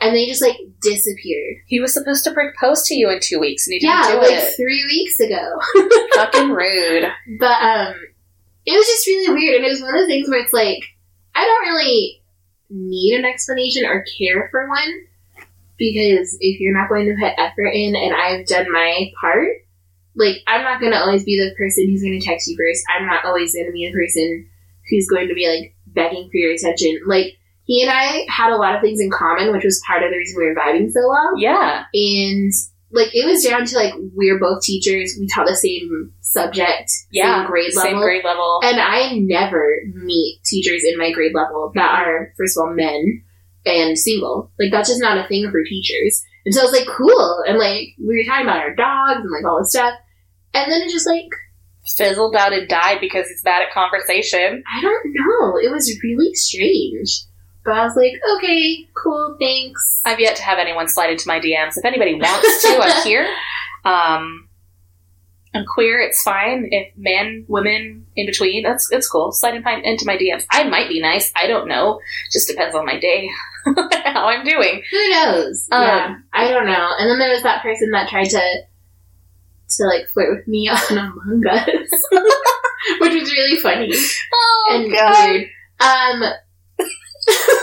and 0.00 0.14
they 0.16 0.24
just 0.26 0.40
like 0.40 0.56
disappeared. 0.80 1.56
he 1.66 1.80
was 1.80 1.92
supposed 1.92 2.24
to 2.24 2.32
propose 2.32 2.82
to 2.88 2.94
you 2.94 3.10
in 3.10 3.18
two 3.20 3.38
weeks, 3.38 3.66
and 3.66 3.74
he 3.74 3.80
didn't 3.80 3.92
Yeah, 3.94 4.12
do 4.12 4.18
like 4.18 4.30
it. 4.32 4.56
three 4.56 4.82
weeks 4.88 5.20
ago. 5.20 5.44
Fucking 6.14 6.50
rude. 6.50 7.04
But 7.40 7.60
um 7.62 7.94
it 8.64 8.72
was 8.72 8.86
just 8.86 9.06
really 9.06 9.34
weird 9.34 9.56
and 9.56 9.64
it 9.66 9.68
was 9.70 9.80
one 9.82 9.94
of 9.94 10.00
those 10.00 10.08
things 10.08 10.28
where 10.28 10.40
it's 10.42 10.52
like 10.52 10.80
I 11.34 11.44
don't 11.44 11.68
really 11.74 12.22
need 12.70 13.18
an 13.18 13.24
explanation 13.26 13.84
or 13.84 14.04
care 14.18 14.48
for 14.50 14.68
one 14.68 14.92
because 15.78 16.36
if 16.40 16.58
you're 16.58 16.76
not 16.76 16.88
going 16.88 17.06
to 17.06 17.14
put 17.20 17.34
effort 17.38 17.68
in 17.68 17.94
and 17.94 18.14
I've 18.14 18.46
done 18.46 18.72
my 18.72 19.10
part, 19.20 19.48
like 20.16 20.36
I'm 20.46 20.62
not 20.62 20.80
gonna 20.80 20.96
always 20.96 21.24
be 21.24 21.36
the 21.38 21.54
person 21.56 21.88
who's 21.88 22.02
gonna 22.02 22.20
text 22.20 22.48
you 22.48 22.56
first. 22.56 22.82
I'm 22.94 23.06
not 23.06 23.24
always 23.24 23.54
gonna 23.54 23.72
be 23.72 23.86
the 23.86 23.92
person 23.92 24.48
who's 24.90 25.08
going 25.08 25.28
to 25.28 25.34
be 25.34 25.48
like 25.48 25.74
begging 25.86 26.28
for 26.30 26.36
your 26.38 26.52
attention. 26.52 27.00
Like 27.06 27.34
he 27.64 27.82
and 27.82 27.90
I 27.90 28.24
had 28.28 28.52
a 28.52 28.56
lot 28.56 28.74
of 28.76 28.80
things 28.82 29.00
in 29.00 29.10
common, 29.10 29.52
which 29.52 29.64
was 29.64 29.82
part 29.86 30.02
of 30.02 30.10
the 30.10 30.16
reason 30.16 30.36
we 30.38 30.46
were 30.46 30.54
vibing 30.54 30.90
so 30.90 31.00
well 31.08 31.32
Yeah. 31.38 31.84
and 31.92 32.52
like 32.92 33.08
it 33.12 33.26
was 33.26 33.42
down 33.44 33.66
to 33.66 33.76
like 33.76 33.92
we're 34.14 34.38
both 34.38 34.62
teachers 34.62 35.16
we 35.18 35.26
taught 35.26 35.46
the 35.48 35.56
same 35.56 36.12
subject 36.20 36.88
Yeah. 37.10 37.40
same 37.40 37.46
grade 37.48 37.74
level 37.74 37.90
Same 37.90 37.98
grade 38.00 38.24
level. 38.24 38.60
and 38.62 38.78
i 38.80 39.18
never 39.18 39.78
meet 39.92 40.38
teachers 40.44 40.84
in 40.84 40.96
my 40.96 41.10
grade 41.10 41.34
level 41.34 41.72
that 41.74 42.06
are 42.06 42.32
first 42.38 42.56
of 42.56 42.62
all 42.62 42.72
men 42.74 43.24
and 43.66 43.98
single 43.98 44.52
like 44.60 44.70
that's 44.70 44.88
just 44.88 45.00
not 45.00 45.18
a 45.18 45.26
thing 45.26 45.50
for 45.50 45.64
teachers 45.64 46.22
and 46.44 46.54
so 46.54 46.60
i 46.60 46.64
was 46.64 46.72
like 46.72 46.86
cool 46.86 47.42
and 47.48 47.58
like 47.58 47.88
we 47.98 48.16
were 48.18 48.24
talking 48.24 48.46
about 48.46 48.60
our 48.60 48.74
dogs 48.76 49.20
and 49.20 49.30
like 49.32 49.44
all 49.44 49.58
this 49.58 49.70
stuff 49.70 49.94
and 50.62 50.72
then 50.72 50.82
it 50.82 50.90
just 50.90 51.06
like 51.08 51.28
Fizzled 51.96 52.34
out 52.34 52.52
and 52.52 52.68
died 52.68 52.98
because 53.00 53.28
he's 53.28 53.42
bad 53.42 53.62
at 53.62 53.72
conversation. 53.72 54.62
i 54.76 54.80
don't 54.80 55.04
know 55.06 55.56
it 55.56 55.70
was 55.70 55.96
really 56.02 56.34
strange 56.34 57.22
but 57.64 57.74
i 57.74 57.84
was 57.84 57.94
like 57.94 58.12
okay 58.36 58.84
cool 58.94 59.36
thanks 59.40 59.96
I've 60.06 60.20
yet 60.20 60.36
to 60.36 60.42
have 60.42 60.58
anyone 60.58 60.88
slide 60.88 61.10
into 61.10 61.26
my 61.26 61.40
DMs. 61.40 61.76
If 61.76 61.84
anybody 61.84 62.14
wants 62.14 62.62
to, 62.62 62.78
I'm 62.80 63.02
here. 63.06 63.26
Um, 63.84 64.48
I'm 65.52 65.64
queer. 65.66 66.00
It's 66.00 66.22
fine. 66.22 66.68
If 66.70 66.92
men, 66.96 67.44
women, 67.48 68.06
in 68.14 68.26
between, 68.26 68.62
that's 68.62 68.90
it's 68.92 69.08
cool. 69.08 69.32
Slide 69.32 69.54
into 69.54 70.06
my 70.06 70.16
DMs. 70.16 70.46
I 70.50 70.64
might 70.68 70.88
be 70.88 71.00
nice. 71.00 71.32
I 71.34 71.48
don't 71.48 71.66
know. 71.66 71.98
Just 72.32 72.48
depends 72.48 72.76
on 72.76 72.86
my 72.86 73.00
day, 73.00 73.28
how 74.04 74.28
I'm 74.28 74.44
doing. 74.44 74.82
Who 74.90 75.08
knows? 75.10 75.66
Um, 75.72 75.82
yeah, 75.82 76.16
I 76.32 76.48
don't 76.52 76.66
know. 76.66 76.90
And 76.98 77.10
then 77.10 77.18
there 77.18 77.32
was 77.32 77.42
that 77.42 77.62
person 77.62 77.90
that 77.90 78.08
tried 78.08 78.30
to 78.30 78.42
to 79.70 79.84
like 79.84 80.06
flirt 80.08 80.36
with 80.36 80.46
me 80.48 80.68
on 80.90 80.98
Among 80.98 81.42
Us, 81.50 81.68
which 83.00 83.14
was 83.14 83.32
really 83.32 83.60
funny 83.60 83.92
Oh 84.32 84.68
and 84.70 84.90
weird. 84.92 85.48
Um, 85.80 86.22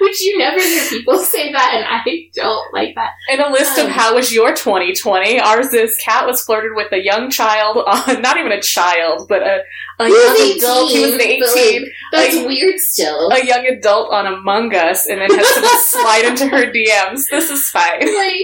which 0.00 0.20
you 0.20 0.36
never 0.38 0.60
hear 0.60 0.84
people 0.90 1.18
say 1.18 1.50
that, 1.52 1.72
and 1.74 1.84
I 1.88 2.28
don't 2.34 2.72
like 2.74 2.94
that. 2.96 3.12
In 3.30 3.40
a 3.40 3.50
list 3.50 3.78
of 3.78 3.86
Um, 3.86 3.90
how 3.92 4.14
was 4.14 4.30
your 4.32 4.54
2020, 4.54 5.40
ours 5.40 5.72
is 5.72 5.96
Kat 5.96 6.26
was 6.26 6.42
flirted 6.42 6.72
with 6.74 6.92
a 6.92 7.02
young 7.02 7.30
child, 7.30 7.78
on, 7.78 8.20
not 8.20 8.36
even 8.36 8.52
a 8.52 8.60
child, 8.60 9.26
but 9.28 9.42
a, 9.42 9.62
a 10.00 10.08
young 10.08 10.56
adult. 10.58 10.90
He 10.90 11.00
was 11.00 11.14
18, 11.14 11.42
18. 11.44 11.82
like, 11.82 11.90
That's 12.12 12.36
Like- 12.36 12.46
weird. 12.46 12.78
Still, 12.80 13.30
a 13.30 13.42
young 13.44 13.64
adult 13.66 14.12
on 14.12 14.26
Among 14.26 14.74
Us 14.74 15.06
and 15.06 15.18
then 15.20 15.30
has 15.34 15.46
someone 15.48 15.78
slide 15.82 16.24
into 16.26 16.48
her 16.48 16.70
DMs. 16.70 17.28
This 17.30 17.50
is 17.50 17.70
fine. 17.70 18.00
like. 18.00 18.42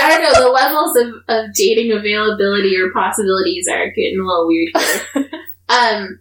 I 0.00 0.08
don't 0.08 0.22
know. 0.22 0.44
The 0.44 0.50
levels 0.50 0.96
of, 0.96 1.08
of 1.28 1.52
dating 1.54 1.92
availability 1.92 2.76
or 2.78 2.90
possibilities 2.92 3.68
are 3.68 3.90
getting 3.90 4.20
a 4.20 4.24
little 4.24 4.46
weird 4.48 4.70
here. 4.76 5.30
Um, 5.70 6.18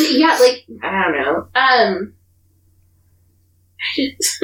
yeah, 0.00 0.36
like 0.40 0.64
I 0.82 1.04
don't 1.04 1.22
know. 1.22 1.48
Um, 1.54 2.14
it's, 3.96 4.40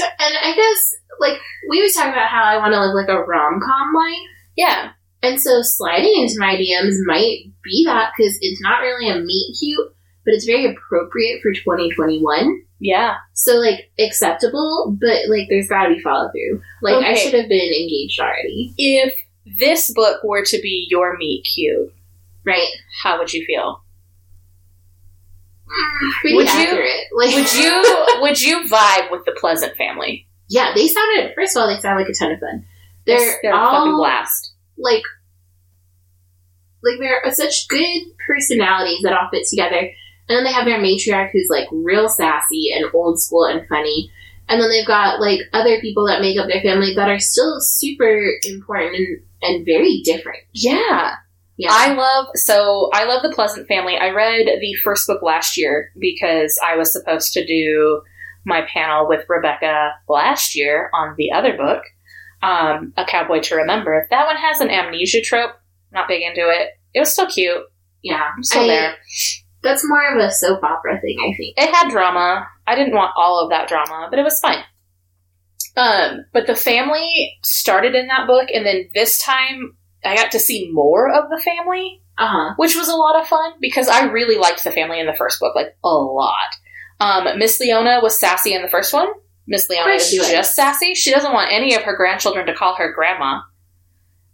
and 0.00 0.34
I 0.42 0.52
guess 0.56 0.96
like 1.20 1.38
we 1.70 1.80
was 1.80 1.94
talking 1.94 2.12
about 2.12 2.26
how 2.28 2.42
I 2.42 2.56
want 2.58 2.72
to 2.72 2.80
live 2.80 2.92
like 2.94 3.08
a 3.08 3.22
rom 3.22 3.60
com 3.64 3.94
life, 3.94 4.18
Yeah. 4.56 4.90
and 5.22 5.40
so 5.40 5.62
sliding 5.62 6.12
into 6.16 6.34
my 6.38 6.56
DMs 6.56 6.96
might 7.06 7.52
be 7.62 7.84
that 7.86 8.10
because 8.16 8.36
it's 8.40 8.60
not 8.60 8.80
really 8.80 9.08
a 9.08 9.20
meet 9.20 9.56
cute, 9.60 9.94
but 10.24 10.34
it's 10.34 10.46
very 10.46 10.66
appropriate 10.66 11.40
for 11.40 11.52
2021. 11.52 12.62
Yeah. 12.80 13.16
So 13.34 13.56
like 13.56 13.90
acceptable, 13.98 14.96
but 15.00 15.28
like 15.28 15.48
there's 15.50 15.68
got 15.68 15.86
to 15.88 15.94
be 15.94 16.00
follow 16.00 16.30
through. 16.30 16.62
Like 16.82 17.04
I 17.04 17.14
should 17.14 17.34
have 17.34 17.48
been 17.48 17.60
engaged 17.60 18.18
already, 18.20 18.72
If 18.78 19.14
this 19.58 19.92
book 19.92 20.22
were 20.24 20.44
to 20.44 20.60
be 20.62 20.86
your 20.90 21.16
meet 21.18 21.46
cute, 21.54 21.92
right? 22.44 22.66
how 23.02 23.18
would 23.18 23.32
you 23.32 23.44
feel? 23.44 23.82
Pretty 26.20 26.36
Would 26.36 26.52
you- 26.52 26.94
like, 27.12 27.34
Would 27.34 27.52
you 27.54 28.06
would 28.20 28.40
you 28.40 28.64
vibe 28.68 29.10
with 29.10 29.24
the 29.24 29.32
Pleasant 29.38 29.76
family? 29.76 30.26
Yeah, 30.48 30.72
they 30.74 30.88
sounded. 30.88 31.32
First 31.34 31.56
of 31.56 31.60
all, 31.62 31.68
they 31.68 31.80
sound 31.80 32.00
like 32.00 32.08
a 32.08 32.14
ton 32.14 32.32
of 32.32 32.40
fun. 32.40 32.64
They're, 33.06 33.38
They're 33.42 33.54
a 33.54 33.56
fucking 33.56 33.96
blast. 33.96 34.52
like, 34.76 35.02
like 36.82 36.98
they're 36.98 37.22
such 37.32 37.68
good 37.68 38.02
personalities 38.26 39.00
that 39.04 39.12
all 39.12 39.28
fit 39.30 39.46
together. 39.48 39.90
And 40.30 40.36
then 40.36 40.44
they 40.44 40.52
have 40.52 40.64
their 40.64 40.78
matriarch 40.78 41.30
who's 41.32 41.48
like 41.50 41.66
real 41.72 42.08
sassy 42.08 42.70
and 42.72 42.84
old 42.94 43.20
school 43.20 43.46
and 43.46 43.66
funny. 43.68 44.12
And 44.48 44.60
then 44.60 44.70
they've 44.70 44.86
got 44.86 45.20
like 45.20 45.40
other 45.52 45.80
people 45.80 46.06
that 46.06 46.20
make 46.20 46.38
up 46.38 46.46
their 46.46 46.62
family 46.62 46.94
that 46.94 47.10
are 47.10 47.18
still 47.18 47.56
super 47.60 48.30
important 48.44 48.94
and, 48.94 49.18
and 49.42 49.66
very 49.66 50.02
different. 50.04 50.38
Yeah. 50.52 51.16
Yeah. 51.56 51.70
I 51.72 51.94
love 51.94 52.26
so 52.34 52.90
I 52.94 53.06
love 53.06 53.22
the 53.24 53.32
Pleasant 53.34 53.66
family. 53.66 53.96
I 53.96 54.10
read 54.10 54.46
the 54.46 54.74
first 54.84 55.08
book 55.08 55.20
last 55.20 55.56
year 55.58 55.90
because 55.98 56.56
I 56.64 56.76
was 56.76 56.92
supposed 56.92 57.32
to 57.32 57.44
do 57.44 58.02
my 58.44 58.62
panel 58.72 59.08
with 59.08 59.26
Rebekah 59.28 59.94
last 60.08 60.54
year 60.54 60.90
on 60.94 61.16
the 61.18 61.32
other 61.32 61.56
book, 61.56 61.82
um, 62.40 62.92
A 62.96 63.04
Cowboy 63.04 63.40
to 63.40 63.56
Remember. 63.56 64.06
That 64.10 64.26
one 64.26 64.36
has 64.36 64.60
an 64.60 64.70
amnesia 64.70 65.22
trope. 65.22 65.56
Not 65.90 66.06
big 66.06 66.22
into 66.22 66.48
it. 66.48 66.70
It 66.94 67.00
was 67.00 67.12
still 67.12 67.26
cute. 67.28 67.64
yeah. 68.04 68.30
I'm 68.36 68.44
still 68.44 68.62
I- 68.62 68.68
there. 68.68 68.96
That's 69.62 69.86
more 69.86 70.14
of 70.14 70.18
a 70.18 70.30
soap 70.30 70.62
opera 70.62 71.00
thing, 71.00 71.18
I 71.20 71.36
think. 71.36 71.54
It 71.56 71.74
had 71.74 71.90
drama. 71.90 72.46
I 72.66 72.74
didn't 72.74 72.94
want 72.94 73.12
all 73.16 73.42
of 73.42 73.50
that 73.50 73.68
drama, 73.68 74.08
but 74.08 74.18
it 74.18 74.22
was 74.22 74.40
fine. 74.40 74.62
Um, 75.76 76.24
but 76.32 76.46
the 76.46 76.56
family 76.56 77.38
started 77.42 77.94
in 77.94 78.06
that 78.08 78.26
book, 78.26 78.48
and 78.52 78.64
then 78.64 78.88
this 78.94 79.18
time 79.18 79.76
I 80.04 80.16
got 80.16 80.32
to 80.32 80.38
see 80.40 80.70
more 80.72 81.12
of 81.12 81.30
the 81.30 81.42
family. 81.42 82.02
Uh 82.18 82.28
huh. 82.28 82.54
which 82.58 82.76
was 82.76 82.88
a 82.90 82.96
lot 82.96 83.18
of 83.18 83.26
fun 83.26 83.52
because 83.62 83.88
I 83.88 84.04
really 84.04 84.36
liked 84.36 84.62
the 84.62 84.70
family 84.70 85.00
in 85.00 85.06
the 85.06 85.14
first 85.16 85.40
book, 85.40 85.54
like 85.56 85.74
a 85.82 85.88
lot. 85.88 86.54
Um, 87.00 87.38
Miss 87.38 87.58
Leona 87.58 88.00
was 88.02 88.18
sassy 88.20 88.52
in 88.52 88.60
the 88.60 88.68
first 88.68 88.92
one. 88.92 89.08
Miss 89.46 89.70
Leona 89.70 89.92
is 89.92 90.12
was. 90.18 90.30
just 90.30 90.54
sassy. 90.54 90.94
She 90.94 91.10
doesn't 91.10 91.32
want 91.32 91.50
any 91.50 91.74
of 91.74 91.82
her 91.82 91.96
grandchildren 91.96 92.46
to 92.46 92.54
call 92.54 92.76
her 92.76 92.92
grandma 92.92 93.40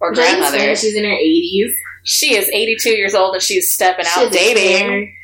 or 0.01 0.13
grandmother. 0.13 0.75
She's 0.75 0.97
in 0.97 1.05
her 1.05 1.11
80s. 1.11 1.73
She 2.05 2.35
is 2.35 2.49
82 2.49 2.91
years 2.91 3.15
old 3.15 3.35
and 3.35 3.43
she's 3.43 3.73
stepping 3.73 4.05
She 4.05 4.21
out 4.21 4.33
dating. 4.33 5.16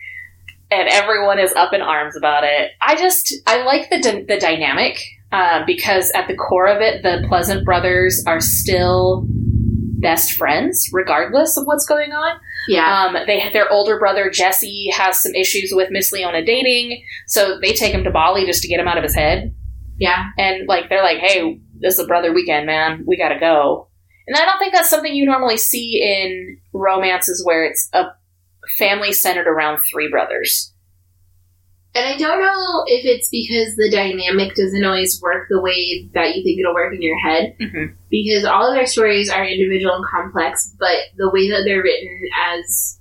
And 0.72 0.88
everyone 0.88 1.38
is 1.38 1.52
up 1.52 1.72
in 1.74 1.82
arms 1.82 2.16
about 2.16 2.44
it. 2.44 2.70
I 2.80 2.96
just 2.96 3.34
I 3.46 3.62
like 3.64 3.90
the 3.90 4.24
the 4.26 4.38
dynamic 4.38 4.98
uh, 5.30 5.64
because 5.66 6.10
at 6.14 6.28
the 6.28 6.34
core 6.34 6.66
of 6.66 6.80
it, 6.80 7.02
the 7.02 7.24
Pleasant 7.28 7.64
brothers 7.64 8.22
are 8.26 8.40
still 8.40 9.26
best 9.28 10.32
friends, 10.32 10.88
regardless 10.92 11.56
of 11.56 11.64
what's 11.64 11.86
going 11.86 12.12
on. 12.12 12.36
Yeah. 12.68 13.04
Um, 13.04 13.16
they 13.26 13.50
their 13.52 13.70
older 13.70 13.98
brother 13.98 14.30
Jesse 14.30 14.90
has 14.92 15.22
some 15.22 15.34
issues 15.34 15.70
with 15.72 15.90
Miss 15.90 16.10
Leona 16.10 16.44
dating, 16.44 17.04
so 17.26 17.58
they 17.60 17.72
take 17.72 17.92
him 17.92 18.04
to 18.04 18.10
Bali 18.10 18.46
just 18.46 18.62
to 18.62 18.68
get 18.68 18.80
him 18.80 18.88
out 18.88 18.98
of 18.98 19.04
his 19.04 19.14
head. 19.14 19.54
yeah. 19.98 20.30
And 20.38 20.66
like 20.68 20.88
they're 20.88 21.02
like, 21.02 21.18
"Hey, 21.18 21.60
this 21.78 21.94
is 21.94 22.00
a 22.00 22.06
brother 22.06 22.32
weekend, 22.32 22.66
man. 22.66 23.04
We 23.06 23.16
gotta 23.16 23.38
go." 23.38 23.88
And 24.26 24.36
I 24.36 24.44
don't 24.44 24.58
think 24.58 24.72
that's 24.72 24.88
something 24.88 25.14
you 25.14 25.26
normally 25.26 25.56
see 25.56 26.00
in 26.00 26.58
romances 26.72 27.44
where 27.44 27.64
it's 27.64 27.88
a 27.92 28.04
family 28.78 29.12
centered 29.12 29.46
around 29.46 29.80
three 29.90 30.08
brothers. 30.10 30.72
And 31.94 32.06
I 32.06 32.16
don't 32.16 32.40
know 32.40 32.84
if 32.86 33.04
it's 33.04 33.28
because 33.28 33.76
the 33.76 33.90
dynamic 33.90 34.54
doesn't 34.54 34.84
always 34.84 35.20
work 35.20 35.48
the 35.50 35.60
way 35.60 36.08
that 36.14 36.34
you 36.34 36.42
think 36.42 36.58
it'll 36.58 36.72
work 36.72 36.94
in 36.94 37.02
your 37.02 37.18
head. 37.18 37.54
Mm-hmm. 37.60 37.94
Because 38.10 38.44
all 38.44 38.66
of 38.66 38.74
their 38.74 38.86
stories 38.86 39.28
are 39.28 39.44
individual 39.44 39.96
and 39.96 40.04
complex, 40.06 40.74
but 40.78 40.96
the 41.16 41.30
way 41.30 41.50
that 41.50 41.64
they're 41.66 41.82
written 41.82 42.18
as 42.48 42.98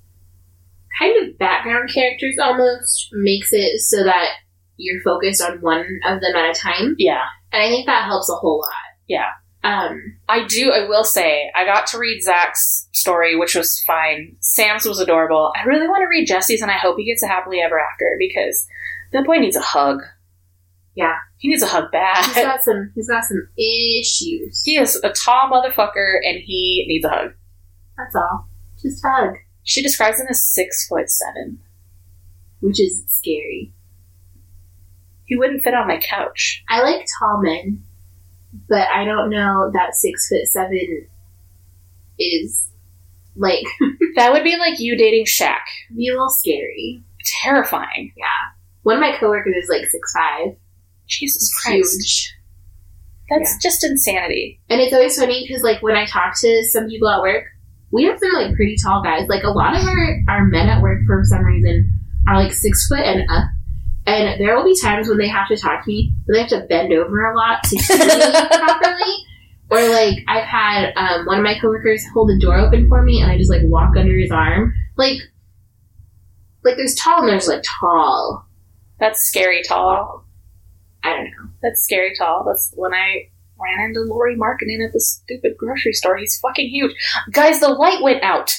kind 1.00 1.24
of 1.24 1.38
background 1.38 1.90
characters 1.94 2.36
almost 2.42 3.08
makes 3.14 3.54
it 3.54 3.80
so 3.80 4.04
that 4.04 4.30
you're 4.76 5.02
focused 5.04 5.42
on 5.42 5.62
one 5.62 5.86
of 6.06 6.20
them 6.20 6.36
at 6.36 6.56
a 6.56 6.60
time. 6.60 6.96
Yeah, 6.98 7.24
And 7.54 7.64
I 7.64 7.70
think 7.70 7.86
that 7.86 8.06
helps 8.06 8.30
a 8.30 8.36
whole 8.36 8.60
lot. 8.60 8.74
Yeah. 9.08 9.30
Um, 9.64 10.18
I 10.28 10.46
do. 10.48 10.72
I 10.72 10.88
will 10.88 11.04
say 11.04 11.52
I 11.56 11.66
got 11.66 11.86
to 11.88 12.00
read 12.00 12.24
Zach's 12.24 12.88
story, 12.94 13.38
which 13.38 13.54
was 13.54 13.80
fine. 13.86 14.36
Sam's 14.40 14.86
was 14.86 15.00
adorable. 15.00 15.54
I 15.56 15.64
really 15.66 15.88
want 15.88 16.02
to 16.02 16.08
read 16.08 16.28
Jesse's, 16.28 16.62
and 16.62 16.72
I 16.72 16.78
hope 16.78 16.98
he 16.98 17.06
gets 17.06 17.22
a 17.22 17.28
happily 17.28 17.62
ever 17.62 17.80
after 17.80 18.16
because 18.18 18.66
that 19.14 19.26
boy 19.26 19.38
needs 19.38 19.56
a 19.56 19.62
hug. 19.62 20.02
Yeah. 20.96 21.16
he 21.38 21.48
needs 21.48 21.64
a 21.64 21.68
hug 21.68 21.86
he's 21.86 21.92
bad. 21.92 22.44
got 22.44 22.64
some 22.64 22.92
he's 22.96 23.08
got 23.08 23.24
some 23.24 23.48
issues. 23.58 24.62
He 24.64 24.78
is 24.78 24.98
a 25.04 25.10
tall 25.10 25.50
motherfucker 25.50 26.18
and 26.24 26.40
he 26.44 26.86
needs 26.88 27.06
a 27.06 27.10
hug. 27.10 27.34
That's 27.98 28.16
all. 28.16 28.48
Just 28.82 29.04
hug. 29.06 29.36
She 29.64 29.82
describes 29.82 30.20
him 30.20 30.28
as 30.30 30.46
six 30.46 30.88
foot 30.88 31.10
seven. 31.10 31.60
Which 32.60 32.80
is 32.80 33.04
scary. 33.08 33.74
He 35.26 35.36
wouldn't 35.36 35.64
fit 35.64 35.74
on 35.74 35.88
my 35.88 35.98
couch. 35.98 36.64
I 36.70 36.82
like 36.82 37.06
tall 37.20 37.42
men, 37.42 37.84
but 38.68 38.88
I 38.94 39.06
don't 39.06 39.30
know 39.30 39.72
that 39.74 39.96
six 39.96 40.28
foot 40.28 40.46
seven 40.48 41.08
is 42.20 42.70
like 43.36 43.66
That 44.16 44.32
would 44.34 44.44
be 44.44 44.58
like 44.58 44.80
you 44.80 44.98
dating 44.98 45.26
Shaq. 45.26 45.62
be 45.96 46.10
a 46.10 46.12
little 46.12 46.30
scary. 46.30 47.04
Terrifying. 47.44 48.14
Yeah, 48.18 48.26
one 48.84 48.96
of 48.96 49.02
my 49.02 49.16
coworkers 49.18 49.56
is 49.56 49.70
like 49.70 49.86
six 49.88 50.14
five. 50.14 50.56
Jesus 51.08 51.54
Christ. 51.62 52.02
Huge. 52.02 52.34
That's 53.30 53.58
just 53.62 53.84
insanity. 53.84 54.60
And 54.70 54.82
it's 54.82 54.94
always 54.94 55.18
funny 55.18 55.46
because 55.48 55.64
like 55.64 55.82
when 55.82 55.96
I 55.96 56.06
talk 56.06 56.34
to 56.42 56.64
some 56.66 56.88
people 56.88 57.08
at 57.08 57.22
work, 57.22 57.46
we 57.92 58.04
have 58.06 58.20
some 58.20 58.34
like 58.34 58.56
pretty 58.56 58.76
tall 58.82 59.02
guys. 59.04 59.28
Like 59.30 59.44
a 59.44 59.50
lot 59.50 59.76
of 59.76 59.88
our, 59.88 60.18
our 60.30 60.46
men 60.46 60.68
at 60.68 60.82
work 60.82 61.00
for 61.08 61.22
some 61.24 61.44
reason 61.44 61.98
are 62.28 62.42
like 62.42 62.54
six 62.54 62.88
foot 62.88 63.00
and 63.00 63.22
up. 63.30 63.46
And 64.06 64.40
there 64.40 64.56
will 64.56 64.64
be 64.64 64.76
times 64.82 65.08
when 65.08 65.18
they 65.18 65.28
have 65.28 65.48
to 65.50 65.58
talk 65.58 65.84
to 65.84 65.88
me, 65.88 66.14
but 66.26 66.34
they 66.34 66.40
have 66.40 66.50
to 66.50 66.66
bend 66.68 66.92
over 66.92 67.32
a 67.32 67.36
lot 67.38 67.64
to 67.66 67.78
hear 67.78 67.98
me 67.98 68.48
properly. 68.58 69.26
Or 69.70 69.88
like 69.90 70.18
I've 70.28 70.44
had 70.44 70.92
um, 70.96 71.26
one 71.26 71.38
of 71.38 71.44
my 71.44 71.58
coworkers 71.60 72.04
hold 72.14 72.30
the 72.30 72.40
door 72.40 72.58
open 72.58 72.90
for 72.90 73.02
me, 73.04 73.22
and 73.22 73.32
I 73.32 73.38
just 73.38 73.52
like 73.52 73.62
walk 73.64 73.96
under 73.96 74.18
his 74.18 74.32
arm. 74.32 74.74
Like, 74.98 75.18
like 76.64 76.78
there's 76.78 76.96
tall 76.96 77.22
and 77.22 77.30
there's 77.30 77.48
like 77.48 77.64
tall. 77.80 78.46
That's 79.00 79.22
scary 79.22 79.64
tall. 79.64 80.26
I 81.04 81.16
don't 81.16 81.26
know. 81.26 81.50
That's 81.62 81.82
scary 81.84 82.14
tall. 82.18 82.44
That's 82.46 82.72
when 82.76 82.94
I 82.94 83.30
ran 83.60 83.88
into 83.88 84.02
Lauri 84.02 84.36
Markkanen 84.36 84.86
at 84.86 84.94
the 84.94 85.00
stupid 85.00 85.54
grocery 85.58 85.94
store. 85.94 86.18
He's 86.18 86.40
fucking 86.40 86.70
huge. 86.70 86.94
Guys, 87.32 87.60
the 87.60 87.70
light 87.70 88.02
went 88.02 88.24
out. 88.24 88.52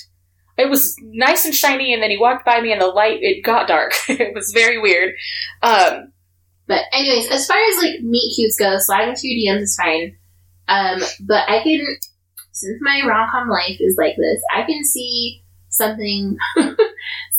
It 0.63 0.71
was 0.71 0.97
nice 1.03 1.45
and 1.45 1.55
shiny, 1.55 1.93
and 1.93 2.03
then 2.03 2.11
he 2.11 2.19
walked 2.19 2.45
by 2.47 2.61
me, 2.61 2.73
and 2.73 2.81
the 2.81 2.87
light 2.87 3.19
it 3.23 3.43
got 3.43 3.69
dark. 3.69 3.93
it 4.09 4.35
was 4.35 4.53
very 4.53 4.79
weird. 4.81 5.15
Um, 5.63 6.13
But 6.69 6.85
anyways, 6.93 7.31
as 7.31 7.47
far 7.47 7.59
as 7.59 7.83
like 7.83 8.01
meet 8.03 8.35
cutes 8.37 8.57
go, 8.59 8.79
sliding 8.79 9.17
your 9.23 9.57
DMs 9.57 9.63
is 9.63 9.77
fine. 9.77 10.17
Um, 10.69 11.03
but 11.21 11.49
I 11.49 11.63
can, 11.63 11.81
since 12.53 12.79
my 12.81 13.03
rom 13.07 13.29
com 13.31 13.49
life 13.49 13.77
is 13.81 13.97
like 13.99 14.17
this, 14.17 14.41
I 14.55 14.63
can 14.63 14.85
see 14.85 15.43
something 15.69 16.37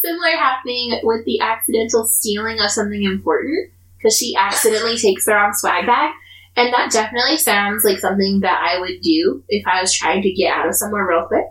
similar 0.03 0.31
happening 0.37 0.99
with 1.03 1.25
the 1.25 1.39
accidental 1.39 2.05
stealing 2.05 2.59
of 2.59 2.69
something 2.71 3.03
important 3.03 3.71
because 3.97 4.17
she 4.17 4.35
accidentally 4.37 4.97
takes 4.97 5.25
the 5.25 5.33
wrong 5.33 5.53
swag 5.53 5.85
bag. 5.85 6.11
And 6.55 6.71
that 6.73 6.91
definitely 6.91 7.37
sounds 7.37 7.83
like 7.83 7.97
something 7.99 8.41
that 8.41 8.61
I 8.61 8.79
would 8.79 9.01
do 9.01 9.43
if 9.49 9.65
I 9.65 9.81
was 9.81 9.93
trying 9.93 10.21
to 10.21 10.31
get 10.31 10.53
out 10.53 10.67
of 10.67 10.75
somewhere 10.75 11.07
real 11.07 11.25
quick. 11.25 11.47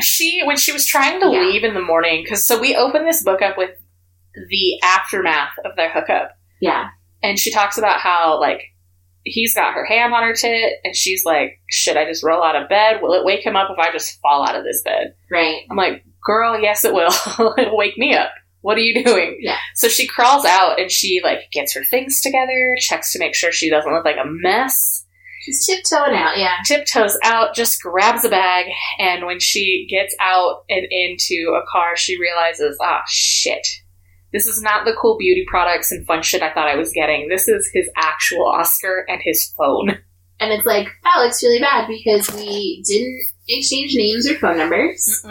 She 0.00 0.42
when 0.44 0.56
she 0.56 0.72
was 0.72 0.86
trying 0.86 1.20
to 1.20 1.28
Yeah. 1.30 1.40
leave 1.40 1.64
in 1.64 1.74
the 1.74 1.80
morning 1.82 2.22
because 2.22 2.46
so 2.46 2.58
we 2.60 2.74
open 2.76 3.04
this 3.04 3.22
book 3.22 3.42
up 3.42 3.56
with 3.56 3.70
the 4.48 4.78
aftermath 4.82 5.52
of 5.64 5.76
their 5.76 5.90
hookup 5.90 6.36
Yeah. 6.60 6.88
and 7.22 7.38
she 7.38 7.50
talks 7.50 7.78
about 7.78 8.00
how 8.00 8.38
like 8.40 8.60
he's 9.24 9.54
got 9.54 9.74
her 9.74 9.84
hand 9.84 10.12
on 10.14 10.22
her 10.22 10.34
tit 10.34 10.74
and 10.84 10.94
she's 10.94 11.24
like 11.24 11.58
should 11.70 11.96
i 11.96 12.04
just 12.04 12.22
roll 12.22 12.42
out 12.44 12.54
of 12.54 12.68
bed 12.68 13.00
will 13.02 13.14
it 13.14 13.24
wake 13.24 13.44
him 13.44 13.56
up 13.56 13.68
if 13.72 13.78
i 13.78 13.90
just 13.90 14.20
fall 14.20 14.46
out 14.46 14.54
of 14.54 14.62
this 14.64 14.82
bed 14.84 15.14
Right. 15.30 15.62
i'm 15.70 15.76
like 15.76 16.04
girl 16.24 16.60
yes 16.60 16.84
it 16.84 16.92
will 16.94 17.10
it'll 17.58 17.76
wake 17.76 17.96
me 17.98 18.14
up 18.14 18.30
what 18.60 18.76
are 18.76 18.82
you 18.82 19.02
doing 19.04 19.38
Yeah. 19.40 19.56
so 19.74 19.88
she 19.88 20.06
crawls 20.06 20.44
out 20.44 20.78
and 20.78 20.90
she 20.92 21.20
like 21.24 21.50
gets 21.52 21.74
her 21.74 21.82
things 21.84 22.20
together 22.20 22.76
checks 22.78 23.12
to 23.14 23.18
make 23.18 23.34
sure 23.34 23.50
she 23.50 23.70
doesn't 23.70 23.92
look 23.92 24.04
like 24.04 24.16
a 24.16 24.26
mess 24.28 25.04
Just 25.46 25.66
tiptoeing 25.66 26.16
out. 26.16 26.36
Yeah. 26.36 26.56
tiptoes 26.66 27.16
out, 27.22 27.54
just 27.54 27.80
grabs 27.80 28.24
a 28.24 28.28
bag, 28.28 28.66
and 28.98 29.24
when 29.26 29.38
she 29.38 29.86
gets 29.88 30.14
out 30.20 30.64
and 30.68 30.86
into 30.90 31.56
a 31.56 31.64
car, 31.70 31.96
she 31.96 32.20
realizes, 32.20 32.76
ah, 32.82 33.02
shit. 33.08 33.66
This 34.32 34.46
is 34.46 34.60
not 34.60 34.84
the 34.84 34.96
cool 35.00 35.16
beauty 35.16 35.46
products 35.48 35.92
and 35.92 36.04
fun 36.04 36.22
shit 36.22 36.42
I 36.42 36.52
thought 36.52 36.68
I 36.68 36.76
was 36.76 36.92
getting. 36.92 37.28
This 37.28 37.46
is 37.46 37.70
his 37.72 37.88
actual 37.96 38.46
Oscar 38.46 39.06
and 39.08 39.20
his 39.22 39.54
phone. 39.56 39.98
And 40.38 40.52
it's 40.52 40.66
like, 40.66 40.86
that 41.02 41.22
looks 41.22 41.42
really 41.42 41.60
bad 41.60 41.88
because 41.88 42.30
we 42.34 42.84
didn't 42.86 43.22
exchange 43.48 43.94
names 43.94 44.28
or 44.28 44.34
phone 44.34 44.58
numbers. 44.58 45.24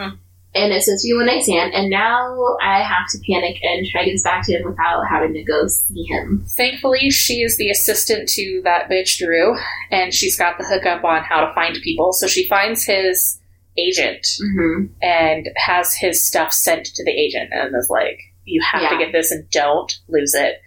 And 0.55 0.71
it's 0.73 0.85
supposed 0.85 1.03
to 1.03 1.09
be 1.09 1.13
one 1.15 1.25
night 1.27 1.43
stand, 1.43 1.73
and 1.73 1.89
now 1.89 2.57
I 2.61 2.81
have 2.81 3.07
to 3.11 3.19
panic 3.29 3.57
and 3.61 3.85
try 3.85 4.05
to 4.05 4.11
get 4.11 4.23
back 4.23 4.45
to 4.45 4.53
him 4.53 4.65
without 4.65 5.03
having 5.09 5.33
to 5.33 5.43
go 5.43 5.67
see 5.67 6.03
him. 6.05 6.45
Thankfully, 6.55 7.09
she 7.11 7.43
is 7.43 7.57
the 7.57 7.69
assistant 7.69 8.29
to 8.29 8.61
that 8.63 8.89
bitch, 8.89 9.17
Drew, 9.17 9.55
and 9.91 10.13
she's 10.13 10.37
got 10.37 10.57
the 10.57 10.65
hookup 10.65 11.03
on 11.03 11.23
how 11.23 11.45
to 11.45 11.53
find 11.53 11.75
people. 11.83 12.13
So 12.13 12.27
she 12.27 12.47
finds 12.47 12.85
his 12.85 13.39
agent 13.77 14.25
Mm-hmm. 14.41 14.85
and 15.01 15.49
has 15.57 15.93
his 15.93 16.25
stuff 16.25 16.53
sent 16.53 16.85
to 16.85 17.03
the 17.03 17.11
agent 17.11 17.49
and 17.51 17.75
is 17.75 17.89
like, 17.89 18.19
you 18.45 18.61
have 18.71 18.89
to 18.89 18.97
get 18.97 19.11
this 19.11 19.31
and 19.31 19.49
don't 19.49 19.91
lose 20.07 20.33
it. 20.33 20.61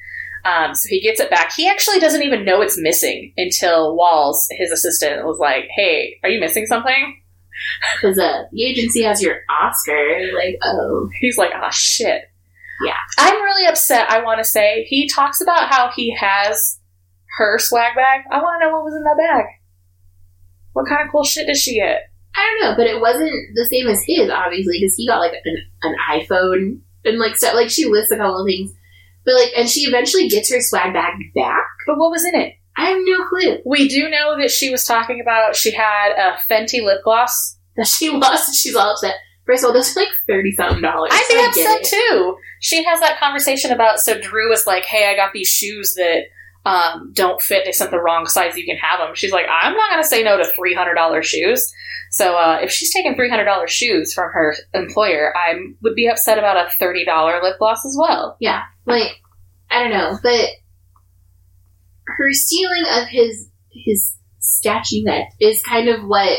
Um, 0.44 0.74
so 0.74 0.88
he 0.88 1.00
gets 1.00 1.20
it 1.20 1.30
back. 1.30 1.52
He 1.52 1.68
actually 1.68 2.00
doesn't 2.00 2.22
even 2.22 2.44
know 2.44 2.60
it's 2.60 2.78
missing 2.78 3.32
until 3.36 3.96
Walls, 3.96 4.46
his 4.50 4.70
assistant, 4.70 5.24
was 5.24 5.38
like, 5.38 5.64
hey, 5.74 6.18
are 6.22 6.28
you 6.28 6.40
missing 6.40 6.66
something? 6.66 7.17
Because 7.94 8.18
uh, 8.18 8.44
the 8.52 8.64
agency 8.64 9.02
has 9.02 9.22
your 9.22 9.36
Oscar. 9.48 10.32
Like, 10.34 10.58
oh, 10.62 11.08
He's 11.20 11.38
like, 11.38 11.50
ah, 11.54 11.70
shit. 11.70 12.24
Yeah. 12.84 12.96
I'm 13.18 13.42
really 13.42 13.66
upset, 13.66 14.10
I 14.10 14.22
want 14.22 14.38
to 14.38 14.44
say. 14.44 14.84
He 14.84 15.08
talks 15.08 15.40
about 15.40 15.68
how 15.68 15.90
he 15.94 16.14
has 16.14 16.78
her 17.38 17.58
swag 17.58 17.94
bag. 17.94 18.22
I 18.30 18.38
want 18.38 18.60
to 18.60 18.66
know 18.66 18.72
what 18.74 18.84
was 18.84 18.94
in 18.94 19.04
that 19.04 19.16
bag. 19.16 19.44
What 20.72 20.88
kind 20.88 21.04
of 21.04 21.10
cool 21.10 21.24
shit 21.24 21.46
did 21.46 21.56
she 21.56 21.74
get? 21.74 22.10
I 22.36 22.58
don't 22.60 22.70
know, 22.70 22.76
but 22.76 22.86
it 22.86 23.00
wasn't 23.00 23.32
the 23.54 23.64
same 23.64 23.88
as 23.88 24.04
his, 24.06 24.30
obviously, 24.30 24.78
because 24.80 24.94
he 24.94 25.08
got 25.08 25.18
like 25.18 25.34
an, 25.44 25.56
an 25.82 25.96
iPhone 26.10 26.80
and 27.04 27.18
like 27.18 27.36
stuff. 27.36 27.54
Like 27.54 27.70
she 27.70 27.86
lists 27.86 28.12
a 28.12 28.16
couple 28.16 28.40
of 28.40 28.46
things, 28.46 28.72
but 29.24 29.34
like, 29.34 29.50
and 29.56 29.68
she 29.68 29.80
eventually 29.82 30.28
gets 30.28 30.52
her 30.52 30.60
swag 30.60 30.92
bag 30.92 31.14
back. 31.34 31.64
But 31.86 31.98
what 31.98 32.10
was 32.10 32.24
in 32.24 32.36
it? 32.36 32.54
I 32.78 32.90
have 32.90 32.98
no 33.02 33.24
clue 33.28 33.58
We 33.66 33.88
do 33.88 34.08
know 34.08 34.38
that 34.40 34.50
she 34.50 34.70
was 34.70 34.84
talking 34.84 35.20
about 35.20 35.56
she 35.56 35.72
had 35.72 36.12
a 36.12 36.36
Fenty 36.50 36.82
lip 36.82 37.00
gloss. 37.04 37.58
that 37.76 37.86
she 37.86 38.08
lost. 38.10 38.48
and 38.48 38.56
She's 38.56 38.74
all 38.74 38.92
upset. 38.92 39.14
First 39.46 39.64
of 39.64 39.68
all, 39.68 39.72
those 39.74 39.96
are 39.96 40.00
like 40.00 40.08
thirty 40.28 40.52
something 40.52 40.82
dollars. 40.82 41.10
I'd 41.12 41.26
be 41.28 41.40
I 41.40 41.46
upset 41.46 41.80
it. 41.80 41.86
too. 41.88 42.36
She 42.60 42.84
has 42.84 43.00
that 43.00 43.18
conversation 43.18 43.70
about 43.72 43.98
so 44.00 44.20
Drew 44.20 44.48
was 44.50 44.66
like, 44.66 44.84
"Hey, 44.84 45.08
I 45.10 45.16
got 45.16 45.32
these 45.32 45.48
shoes 45.48 45.94
that 45.94 46.24
um, 46.66 47.12
don't 47.14 47.40
fit. 47.40 47.64
They 47.64 47.72
sent 47.72 47.90
the 47.90 48.00
wrong 48.00 48.26
size. 48.26 48.56
You 48.56 48.66
can 48.66 48.76
have 48.76 48.98
them." 48.98 49.14
She's 49.14 49.32
like, 49.32 49.46
"I'm 49.50 49.74
not 49.74 49.90
going 49.90 50.02
to 50.02 50.08
say 50.08 50.22
no 50.22 50.36
to 50.36 50.44
three 50.54 50.74
hundred 50.74 50.96
dollars 50.96 51.26
shoes." 51.26 51.72
So 52.10 52.36
uh, 52.36 52.58
if 52.62 52.70
she's 52.70 52.92
taking 52.92 53.14
three 53.14 53.30
hundred 53.30 53.44
dollars 53.46 53.70
shoes 53.70 54.12
from 54.12 54.28
her 54.32 54.54
employer, 54.74 55.32
I 55.34 55.54
would 55.82 55.94
be 55.94 56.08
upset 56.08 56.38
about 56.38 56.56
a 56.58 56.68
thirty 56.78 57.04
dollar 57.06 57.40
lip 57.42 57.56
gloss 57.58 57.84
as 57.86 57.96
well. 57.98 58.36
Yeah, 58.40 58.62
like 58.84 59.12
I 59.70 59.82
don't 59.82 59.92
know, 59.92 60.18
but 60.22 60.48
her 62.18 62.32
stealing 62.32 62.84
of 62.90 63.08
his 63.08 63.48
his 63.70 64.14
statuette 64.40 65.30
is 65.40 65.62
kind 65.62 65.88
of 65.88 66.02
what 66.04 66.38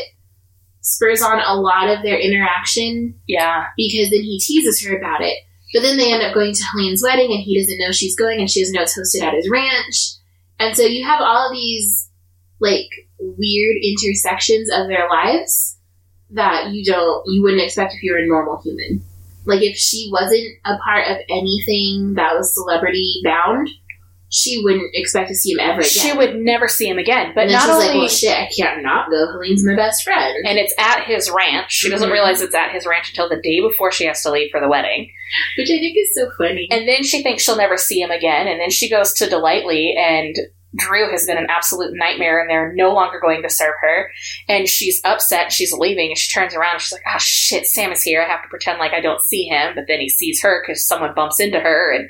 spurs 0.82 1.22
on 1.22 1.40
a 1.40 1.60
lot 1.60 1.88
of 1.88 2.02
their 2.02 2.18
interaction 2.18 3.18
Yeah, 3.26 3.66
because 3.76 4.10
then 4.10 4.22
he 4.22 4.38
teases 4.38 4.84
her 4.84 4.96
about 4.96 5.22
it. 5.22 5.36
But 5.72 5.82
then 5.82 5.96
they 5.96 6.12
end 6.12 6.22
up 6.22 6.34
going 6.34 6.52
to 6.52 6.64
Helene's 6.64 7.02
wedding 7.02 7.32
and 7.32 7.40
he 7.40 7.58
doesn't 7.58 7.78
know 7.78 7.92
she's 7.92 8.16
going 8.16 8.40
and 8.40 8.50
she 8.50 8.60
doesn't 8.60 8.74
know 8.74 8.82
it's 8.82 8.98
hosted 8.98 9.22
at 9.22 9.34
his 9.34 9.48
ranch. 9.48 10.16
And 10.58 10.76
so 10.76 10.82
you 10.82 11.04
have 11.06 11.20
all 11.20 11.46
of 11.46 11.52
these 11.52 12.10
like 12.60 12.88
weird 13.18 13.76
intersections 13.82 14.68
of 14.70 14.88
their 14.88 15.08
lives 15.08 15.78
that 16.30 16.70
you 16.70 16.84
don't 16.84 17.22
you 17.26 17.42
wouldn't 17.42 17.62
expect 17.62 17.94
if 17.94 18.02
you 18.02 18.12
were 18.12 18.18
a 18.18 18.26
normal 18.26 18.60
human. 18.62 19.02
Like 19.46 19.62
if 19.62 19.76
she 19.76 20.10
wasn't 20.12 20.58
a 20.64 20.76
part 20.84 21.08
of 21.08 21.18
anything 21.30 22.14
that 22.14 22.34
was 22.34 22.54
celebrity 22.54 23.20
bound, 23.24 23.68
she 24.32 24.60
wouldn't 24.62 24.90
expect 24.94 25.28
to 25.28 25.34
see 25.34 25.52
him 25.52 25.60
ever 25.60 25.80
again. 25.80 25.90
she 25.90 26.12
would 26.12 26.36
never 26.36 26.68
see 26.68 26.88
him 26.88 26.98
again. 26.98 27.32
But 27.34 27.44
and 27.44 27.52
not 27.52 27.62
she's 27.62 27.70
only 27.70 27.86
like, 27.88 27.94
well 27.96 28.08
shit, 28.08 28.38
I 28.38 28.48
can't 28.56 28.82
not 28.82 29.10
go. 29.10 29.26
Helene's 29.32 29.64
my 29.66 29.74
best 29.76 30.02
friend. 30.04 30.36
and 30.46 30.56
it's 30.58 30.74
at 30.78 31.04
his 31.04 31.30
ranch. 31.30 31.72
She 31.72 31.90
doesn't 31.90 32.08
Mhm. 32.08 32.12
realize 32.12 32.40
it's 32.40 32.54
at 32.54 32.70
his 32.72 32.86
ranch 32.86 33.10
until 33.10 33.28
the 33.28 33.40
day 33.42 33.60
before 33.60 33.90
she 33.92 34.04
has 34.06 34.22
to 34.22 34.30
leave 34.30 34.50
for 34.50 34.60
the 34.60 34.68
wedding. 34.68 35.10
Which 35.58 35.68
I 35.70 35.78
think 35.78 35.96
is 35.98 36.14
so 36.14 36.30
funny. 36.38 36.68
And 36.70 36.88
then 36.88 37.02
she 37.02 37.22
thinks 37.22 37.42
she'll 37.44 37.56
never 37.56 37.76
see 37.76 38.00
him 38.00 38.10
again. 38.10 38.46
And 38.48 38.60
then 38.60 38.70
she 38.70 38.88
goes 38.88 39.12
to 39.14 39.28
Delightly, 39.28 39.94
and 39.98 40.34
Drew 40.76 41.10
has 41.10 41.26
been 41.26 41.36
an 41.38 41.48
absolute 41.50 41.92
nightmare, 41.94 42.40
and 42.40 42.48
they're 42.48 42.72
no 42.74 42.92
longer 42.92 43.18
going 43.20 43.42
to 43.42 43.50
serve 43.50 43.74
her. 43.80 44.10
And 44.48 44.68
she's 44.68 45.00
upset. 45.04 45.50
She's 45.52 45.72
leaving, 45.72 46.10
and 46.10 46.18
she 46.18 46.32
turns 46.32 46.54
around 46.54 46.74
and 46.74 46.80
she's 46.80 46.92
like, 46.92 47.02
"Oh 47.12 47.18
shit, 47.18 47.66
Sam 47.66 47.90
is 47.90 48.02
here. 48.02 48.22
I 48.22 48.28
have 48.28 48.42
to 48.42 48.48
pretend 48.48 48.78
like 48.78 48.92
I 48.92 49.00
don't 49.00 49.20
see 49.22 49.46
him." 49.46 49.72
But 49.74 49.84
then 49.88 49.98
he 49.98 50.08
sees 50.08 50.40
her 50.42 50.62
because 50.62 50.86
someone 50.86 51.14
bumps 51.14 51.40
into 51.40 51.58
her, 51.58 51.92
and 51.92 52.08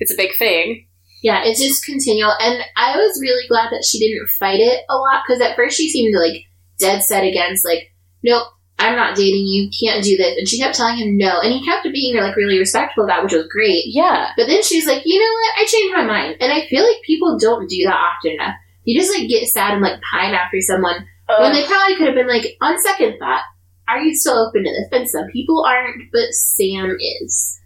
it's 0.00 0.12
a 0.12 0.16
big 0.16 0.36
thing. 0.36 0.86
Yeah, 1.22 1.42
it's 1.44 1.60
just 1.60 1.84
continual. 1.84 2.32
And 2.40 2.62
I 2.76 2.96
was 2.96 3.20
really 3.20 3.46
glad 3.48 3.70
that 3.70 3.84
she 3.84 3.98
didn't 3.98 4.28
fight 4.38 4.60
it 4.60 4.82
a 4.88 4.96
lot 4.96 5.22
because 5.26 5.40
at 5.40 5.56
first 5.56 5.76
she 5.76 5.90
seemed 5.90 6.14
like 6.16 6.44
dead 6.78 7.02
set 7.02 7.24
against, 7.24 7.64
like, 7.64 7.92
nope, 8.22 8.48
I'm 8.78 8.96
not 8.96 9.14
dating 9.14 9.46
you, 9.46 9.68
can't 9.68 10.02
do 10.02 10.16
this. 10.16 10.38
And 10.38 10.48
she 10.48 10.58
kept 10.58 10.74
telling 10.74 10.96
him 10.96 11.18
no. 11.18 11.40
And 11.40 11.52
he 11.52 11.64
kept 11.64 11.86
being 11.92 12.16
like 12.16 12.36
really 12.36 12.58
respectful 12.58 13.04
of 13.04 13.08
that, 13.08 13.22
which 13.22 13.34
was 13.34 13.46
great. 13.48 13.84
Yeah, 13.86 14.30
But 14.36 14.46
then 14.46 14.62
she's 14.62 14.86
like, 14.86 15.02
you 15.04 15.20
know 15.20 15.32
what? 15.32 15.62
I 15.62 15.66
changed 15.66 15.94
my 15.94 16.04
mind. 16.04 16.36
And 16.40 16.50
I 16.52 16.66
feel 16.66 16.82
like 16.82 17.02
people 17.02 17.38
don't 17.38 17.68
do 17.68 17.84
that 17.84 17.94
often 17.94 18.32
enough. 18.32 18.56
You 18.84 18.98
just 18.98 19.16
like 19.16 19.28
get 19.28 19.46
sad 19.46 19.74
and 19.74 19.82
like 19.82 20.00
pine 20.10 20.32
after 20.34 20.60
someone 20.60 21.06
when 21.38 21.52
they 21.52 21.66
probably 21.66 21.96
could 21.96 22.06
have 22.06 22.16
been 22.16 22.26
like, 22.26 22.56
on 22.60 22.78
second 22.80 23.18
thought, 23.18 23.42
are 23.86 24.00
you 24.00 24.14
still 24.14 24.38
open 24.48 24.64
to 24.64 24.70
this? 24.70 24.88
And 24.90 25.08
some 25.08 25.26
people 25.32 25.64
aren't, 25.64 26.10
but 26.12 26.32
Sam 26.32 26.96
is. 27.22 27.59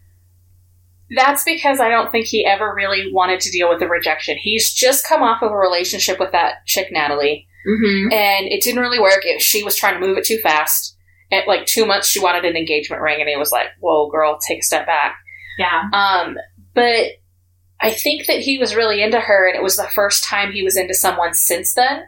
That's 1.14 1.44
because 1.44 1.80
I 1.80 1.88
don't 1.88 2.10
think 2.10 2.26
he 2.26 2.44
ever 2.44 2.72
really 2.74 3.12
wanted 3.12 3.40
to 3.40 3.50
deal 3.50 3.68
with 3.68 3.80
the 3.80 3.88
rejection. 3.88 4.36
He's 4.38 4.72
just 4.72 5.06
come 5.06 5.22
off 5.22 5.42
of 5.42 5.52
a 5.52 5.56
relationship 5.56 6.18
with 6.18 6.32
that 6.32 6.64
chick 6.66 6.88
Natalie. 6.90 7.46
Mm-hmm. 7.66 8.12
and 8.12 8.46
it 8.46 8.62
didn't 8.62 8.82
really 8.82 9.00
work. 9.00 9.24
It, 9.24 9.40
she 9.40 9.62
was 9.62 9.74
trying 9.74 9.94
to 9.94 10.06
move 10.06 10.18
it 10.18 10.24
too 10.26 10.38
fast. 10.42 10.96
At 11.32 11.48
like 11.48 11.64
two 11.64 11.86
months, 11.86 12.08
she 12.08 12.20
wanted 12.20 12.44
an 12.44 12.56
engagement 12.56 13.00
ring, 13.00 13.20
and 13.20 13.28
he 13.28 13.36
was 13.36 13.50
like, 13.50 13.68
"Whoa, 13.80 14.10
girl, 14.10 14.38
take 14.38 14.60
a 14.60 14.62
step 14.62 14.86
back." 14.86 15.16
Yeah. 15.58 15.88
Um, 15.92 16.36
but 16.74 17.06
I 17.80 17.90
think 17.90 18.26
that 18.26 18.40
he 18.40 18.58
was 18.58 18.76
really 18.76 19.02
into 19.02 19.18
her, 19.18 19.48
and 19.48 19.56
it 19.56 19.62
was 19.62 19.76
the 19.76 19.88
first 19.94 20.24
time 20.24 20.52
he 20.52 20.62
was 20.62 20.76
into 20.76 20.94
someone 20.94 21.32
since 21.32 21.72
then. 21.74 22.02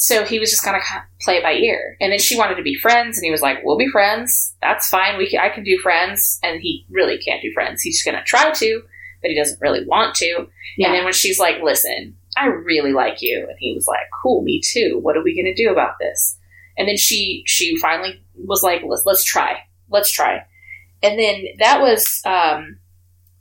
So 0.00 0.24
he 0.24 0.38
was 0.38 0.50
just 0.50 0.64
gonna 0.64 0.80
play 1.20 1.36
it 1.36 1.42
by 1.42 1.52
ear. 1.52 1.98
And 2.00 2.10
then 2.10 2.18
she 2.18 2.36
wanted 2.36 2.54
to 2.54 2.62
be 2.62 2.74
friends, 2.74 3.18
and 3.18 3.24
he 3.24 3.30
was 3.30 3.42
like, 3.42 3.58
"We'll 3.62 3.76
be 3.76 3.90
friends. 3.90 4.56
That's 4.62 4.88
fine. 4.88 5.18
We 5.18 5.28
can, 5.28 5.40
I 5.40 5.50
can 5.50 5.62
do 5.62 5.76
friends." 5.76 6.40
And 6.42 6.58
he 6.58 6.86
really 6.88 7.18
can't 7.18 7.42
do 7.42 7.52
friends. 7.52 7.82
He's 7.82 7.96
just 7.96 8.06
gonna 8.06 8.24
try 8.24 8.50
to, 8.50 8.82
but 9.20 9.30
he 9.30 9.36
doesn't 9.36 9.60
really 9.60 9.84
want 9.84 10.14
to. 10.16 10.48
Yeah. 10.78 10.86
And 10.86 10.94
then 10.94 11.04
when 11.04 11.12
she's 11.12 11.38
like, 11.38 11.62
"Listen, 11.62 12.16
I 12.34 12.46
really 12.46 12.94
like 12.94 13.20
you," 13.20 13.46
and 13.46 13.58
he 13.58 13.74
was 13.74 13.86
like, 13.86 14.08
"Cool, 14.22 14.40
me 14.40 14.62
too. 14.64 14.98
What 15.02 15.18
are 15.18 15.22
we 15.22 15.36
gonna 15.36 15.54
do 15.54 15.70
about 15.70 15.98
this?" 16.00 16.38
And 16.78 16.88
then 16.88 16.96
she 16.96 17.42
she 17.46 17.76
finally 17.76 18.22
was 18.36 18.62
like, 18.62 18.82
"Let's 18.82 19.04
let's 19.04 19.22
try, 19.22 19.58
let's 19.90 20.10
try." 20.10 20.46
And 21.02 21.18
then 21.18 21.44
that 21.58 21.82
was 21.82 22.22
um, 22.24 22.78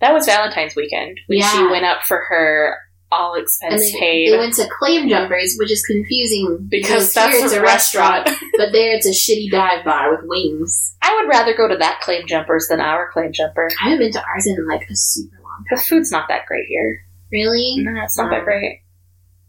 that 0.01 0.13
was 0.13 0.25
Valentine's 0.25 0.75
weekend 0.75 1.21
when 1.27 1.41
she 1.41 1.63
went 1.67 1.85
up 1.85 2.03
for 2.03 2.17
her 2.27 2.75
all 3.11 3.33
expense 3.35 3.91
they, 3.91 3.99
paid 3.99 4.31
they 4.31 4.37
went 4.37 4.53
to 4.55 4.67
Claim 4.77 5.09
Jumpers, 5.09 5.55
which 5.57 5.71
is 5.71 5.83
confusing 5.83 6.67
because 6.69 7.13
here 7.13 7.23
that's 7.23 7.43
it's 7.43 7.53
a 7.53 7.61
restaurant. 7.61 8.25
but 8.57 8.71
there 8.71 8.95
it's 8.95 9.07
a 9.07 9.09
shitty 9.09 9.49
dive 9.49 9.83
bar 9.83 10.11
with 10.11 10.25
wings. 10.27 10.95
I 11.01 11.15
would 11.15 11.29
rather 11.29 11.55
go 11.55 11.67
to 11.67 11.77
that 11.77 12.01
claim 12.01 12.27
jumpers 12.27 12.67
than 12.69 12.79
our 12.79 13.09
claim 13.11 13.31
jumper. 13.31 13.69
I 13.81 13.89
haven't 13.89 13.99
been 13.99 14.11
to 14.13 14.23
ours 14.23 14.45
in 14.45 14.67
like 14.67 14.87
a 14.89 14.95
super 14.95 15.37
long 15.43 15.65
The 15.69 15.77
food's 15.77 16.11
not 16.11 16.27
that 16.27 16.45
great 16.45 16.67
here. 16.67 17.05
Really? 17.31 17.75
No, 17.79 18.03
it's 18.03 18.17
not 18.17 18.29
that 18.29 18.39
Um, 18.39 18.45
great. 18.45 18.81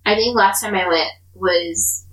I 0.07 0.15
think 0.15 0.37
last 0.37 0.63
time 0.63 0.75
I 0.75 0.89
went 0.89 1.11
was 1.35 2.07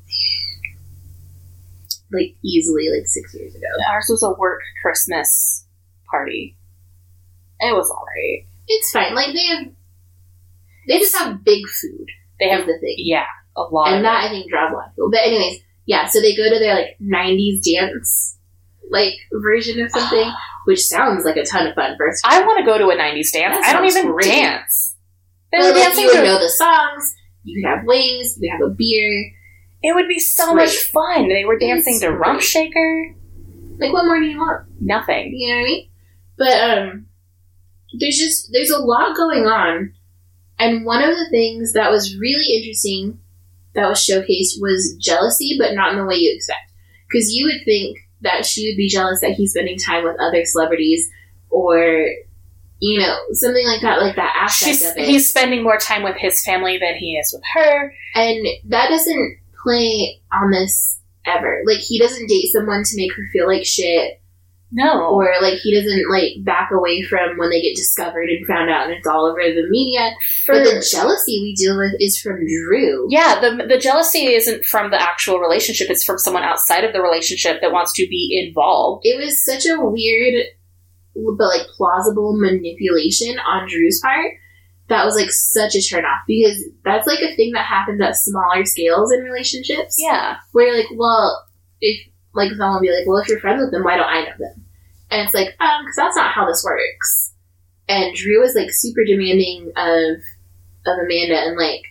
like 2.11 2.35
easily 2.43 2.89
like 2.89 3.07
six 3.07 3.33
years 3.33 3.55
ago. 3.55 3.67
Ours 3.89 4.07
was 4.09 4.23
a 4.23 4.31
work 4.31 4.61
Christmas 4.81 5.65
party. 6.09 6.57
It 7.59 7.73
was 7.73 7.89
alright. 7.89 8.47
It's 8.67 8.91
fine. 8.91 9.15
Like 9.15 9.33
they 9.33 9.45
have, 9.45 9.67
they 10.87 10.99
just 10.99 11.15
have 11.17 11.43
big 11.43 11.67
food. 11.67 12.07
They 12.39 12.49
have 12.49 12.65
the 12.65 12.77
thing, 12.79 12.95
yeah, 12.97 13.25
a 13.55 13.61
lot 13.63 13.93
and 13.93 14.05
that 14.05 14.25
I 14.25 14.29
think 14.29 14.49
draws 14.49 14.71
a 14.71 14.75
lot 14.75 14.87
of 14.87 14.91
people. 14.95 15.11
But 15.11 15.21
anyways, 15.25 15.61
yeah. 15.85 16.07
So 16.07 16.21
they 16.21 16.35
go 16.35 16.49
to 16.49 16.59
their 16.59 16.75
like 16.75 16.97
'90s 17.01 17.61
dance 17.63 18.37
like 18.89 19.13
version 19.33 19.81
of 19.81 19.91
something, 19.91 20.31
which 20.65 20.81
sounds 20.85 21.25
like 21.25 21.37
a 21.37 21.45
ton 21.45 21.67
of 21.67 21.75
fun. 21.75 21.95
First, 21.97 22.25
I 22.25 22.41
want 22.45 22.59
to 22.59 22.65
go 22.65 22.77
to 22.77 22.89
a 22.89 22.95
'90s 22.95 23.31
dance. 23.31 23.65
I 23.65 23.73
don't 23.73 23.85
even 23.85 24.11
great. 24.11 24.25
dance. 24.25 24.95
But, 25.51 25.61
like, 25.61 25.75
dancing 25.75 26.03
you 26.03 26.11
would 26.13 26.23
know 26.23 26.39
the 26.39 26.49
songs. 26.49 27.15
You 27.43 27.61
could 27.63 27.69
have 27.69 27.85
wings. 27.85 28.37
You 28.37 28.49
could 28.51 28.59
have 28.59 28.71
a 28.71 28.75
beer. 28.75 29.31
It 29.81 29.95
would 29.95 30.07
be 30.07 30.19
so 30.19 30.53
much 30.53 30.75
fun. 30.75 31.29
They 31.29 31.45
were 31.45 31.57
dancing 31.57 31.93
It's 31.93 32.01
to 32.01 32.11
Rump. 32.11 32.41
Shaker. 32.41 33.15
Like, 33.79 33.93
what 33.93 34.05
more 34.05 34.19
do 34.19 34.25
you 34.25 34.39
want? 34.39 34.67
Nothing. 34.81 35.33
You 35.33 35.49
know 35.49 35.55
what 35.55 35.61
I 35.61 35.65
mean? 35.65 35.89
But 36.37 36.69
um, 36.69 37.05
there's 37.99 38.17
just 38.17 38.49
there's 38.51 38.71
a 38.71 38.79
lot 38.79 39.15
going 39.15 39.45
on, 39.45 39.93
and 40.59 40.85
one 40.85 41.03
of 41.03 41.15
the 41.15 41.29
things 41.29 41.73
that 41.73 41.91
was 41.91 42.17
really 42.17 42.57
interesting 42.57 43.19
that 43.75 43.87
was 43.87 43.99
showcased 43.99 44.59
was 44.59 44.95
jealousy, 44.99 45.55
but 45.59 45.73
not 45.73 45.91
in 45.91 45.99
the 45.99 46.05
way 46.05 46.15
you 46.15 46.33
expect. 46.35 46.71
Because 47.07 47.31
you 47.31 47.45
would 47.45 47.63
think 47.63 47.97
that 48.21 48.45
she 48.45 48.67
would 48.67 48.77
be 48.77 48.89
jealous 48.89 49.21
that 49.21 49.31
he's 49.31 49.51
spending 49.51 49.77
time 49.77 50.03
with 50.03 50.19
other 50.19 50.43
celebrities, 50.45 51.07
or 51.49 52.07
you 52.79 52.99
know 52.99 53.17
something 53.31 53.65
like 53.65 53.81
that, 53.81 54.01
like 54.01 54.15
that 54.15 54.35
aspect 54.35 54.77
She's, 54.77 54.85
of 54.89 54.97
it. 54.97 55.07
he's 55.07 55.29
spending 55.29 55.63
more 55.63 55.77
time 55.77 56.03
with 56.03 56.15
his 56.17 56.43
family 56.43 56.77
than 56.77 56.95
he 56.95 57.15
is 57.15 57.31
with 57.33 57.43
her. 57.53 57.93
And 58.15 58.47
that 58.65 58.89
doesn't 58.89 59.37
play 59.63 60.19
on 60.31 60.51
this 60.51 60.99
ever. 61.25 61.61
Like 61.65 61.79
he 61.79 61.99
doesn't 61.99 62.27
date 62.27 62.51
someone 62.51 62.83
to 62.83 62.97
make 62.97 63.13
her 63.15 63.23
feel 63.31 63.47
like 63.47 63.65
shit, 63.65 64.21
No. 64.71 65.09
or 65.11 65.29
like 65.41 65.59
he 65.63 65.73
doesn't 65.73 66.09
like 66.11 66.43
back 66.43 66.69
away 66.73 67.01
from 67.03 67.37
when 67.37 67.49
they 67.49 67.61
get 67.61 67.75
discovered 67.75 68.27
and 68.29 68.45
found 68.45 68.69
out, 68.69 68.85
and 68.87 68.93
it's 68.93 69.07
all 69.07 69.25
over 69.25 69.39
the 69.41 69.65
media. 69.69 70.11
For- 70.45 70.55
but 70.55 70.63
the 70.65 70.85
jealousy 70.91 71.39
we 71.41 71.55
deal 71.55 71.77
with 71.77 71.93
is 71.99 72.19
from 72.19 72.37
Drew. 72.45 73.07
yeah, 73.09 73.39
the 73.39 73.65
the 73.67 73.77
jealousy 73.77 74.25
isn't 74.33 74.65
from 74.65 74.91
the 74.91 75.01
actual 75.01 75.39
relationship. 75.39 75.89
It's 75.89 76.03
from 76.03 76.17
someone 76.17 76.43
outside 76.43 76.83
of 76.83 76.91
the 76.93 77.01
relationship 77.01 77.61
that 77.61 77.71
wants 77.71 77.93
to 77.93 78.07
be 78.09 78.45
involved. 78.45 79.01
It 79.05 79.17
was 79.23 79.45
such 79.45 79.65
a 79.65 79.79
weird, 79.79 80.43
but 81.37 81.47
like 81.47 81.67
plausible 81.77 82.37
manipulation 82.37 83.39
on 83.39 83.67
Drew's 83.69 83.99
part. 84.01 84.33
That 84.89 85.05
was 85.05 85.15
like 85.15 85.29
such 85.31 85.75
a 85.75 85.79
turnoff 85.79 86.19
because 86.27 86.63
that's 86.85 87.07
like 87.07 87.19
a 87.19 87.35
thing 87.35 87.51
that 87.53 87.65
happens 87.65 88.01
at 88.01 88.15
smaller 88.15 88.63
scales 88.65 89.11
in 89.11 89.19
relationships. 89.21 89.95
Yeah. 89.97 90.37
where 90.53 90.67
you're 90.67 90.77
like, 90.77 90.87
well, 90.95 91.45
if 91.81 91.99
like 92.37 92.51
someone 92.53 92.81
be 92.81 92.89
like, 92.89 93.07
well, 93.07 93.17
if 93.17 93.27
you're 93.27 93.39
friends 93.39 93.61
with 93.61 93.71
them, 93.71 93.83
why 93.83 93.97
don't 93.97 94.07
I 94.07 94.21
know 94.21 94.37
them? 94.39 94.63
And 95.11 95.25
it's 95.25 95.33
like, 95.33 95.49
um, 95.59 95.83
because 95.83 95.95
that's 95.95 96.15
not 96.15 96.31
how 96.31 96.45
this 96.47 96.63
works. 96.63 97.33
And 97.89 98.15
Drew 98.15 98.43
is 98.43 98.55
like 98.55 98.69
super 98.71 99.03
demanding 99.05 99.71
of 99.75 100.17
of 100.85 100.99
Amanda, 101.03 101.35
and 101.35 101.57
like 101.57 101.81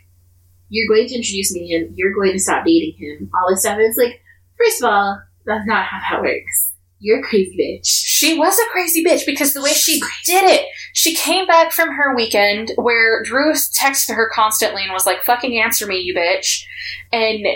you're 0.68 0.88
going 0.88 1.07
to 1.09 1.14
introduce 1.14 1.53
me 1.53 1.68
to 1.68 1.74
him, 1.74 1.92
you're 1.97 2.14
going 2.14 2.32
to 2.32 2.38
stop 2.38 2.64
dating 2.64 2.94
him, 2.99 3.30
all 3.34 3.49
this 3.51 3.61
stuff. 3.61 3.76
And 3.76 3.82
it's 3.82 3.99
like, 3.99 4.20
first 4.59 4.82
of 4.82 4.88
all, 4.88 5.20
that's 5.44 5.66
not 5.66 5.84
how 5.84 6.16
that 6.16 6.22
works. 6.22 6.72
You're 6.99 7.20
a 7.20 7.22
crazy 7.22 7.57
bitch. 7.57 7.86
She 7.86 8.36
was 8.38 8.59
a 8.59 8.70
crazy 8.72 9.05
bitch 9.05 9.26
because 9.26 9.53
the 9.53 9.62
way 9.62 9.72
she 9.72 10.01
did 10.24 10.44
it, 10.44 10.66
she 10.94 11.14
came 11.14 11.47
back 11.47 11.70
from 11.72 11.92
her 11.92 12.16
weekend 12.16 12.72
where 12.76 13.22
Drew 13.22 13.53
texted 13.53 14.14
her 14.16 14.30
constantly 14.34 14.82
and 14.82 14.92
was 14.92 15.07
like, 15.07 15.22
fucking 15.22 15.57
answer 15.59 15.86
me, 15.86 15.99
you 15.99 16.14
bitch. 16.14 16.64
And 17.12 17.47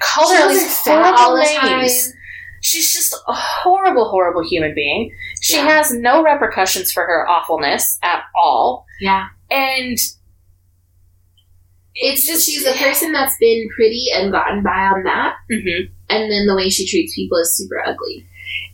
called 0.00 0.36
her 0.36 0.42
all 0.44 0.50
She 0.50 0.60
does 0.60 0.86
it 0.86 0.90
all 0.90 1.36
the 1.36 1.42
names. 1.42 2.04
time. 2.04 2.14
She's 2.62 2.92
just 2.92 3.12
a 3.26 3.32
horrible, 3.32 4.08
horrible 4.08 4.42
human 4.48 4.74
being. 4.74 5.12
She 5.40 5.56
Yeah. 5.56 5.68
has 5.68 5.92
no 5.92 6.22
repercussions 6.22 6.90
for 6.92 7.04
her 7.04 7.28
awfulness 7.28 7.98
at 8.02 8.22
all. 8.36 8.84
Yeah. 9.00 9.28
And 9.50 9.96
It's 12.00 12.24
just, 12.26 12.46
she's 12.46 12.64
a 12.64 12.72
person 12.74 13.10
that's 13.12 13.36
been 13.38 13.68
pretty 13.74 14.06
and 14.14 14.30
gotten 14.30 14.62
by 14.62 14.70
on 14.70 15.02
that. 15.04 15.34
Mhm. 15.50 15.90
And 16.08 16.30
then 16.30 16.46
the 16.46 16.54
way 16.54 16.68
she 16.68 16.86
treats 16.86 17.12
people 17.14 17.38
is 17.38 17.56
super 17.56 17.82
ugly. 17.84 18.24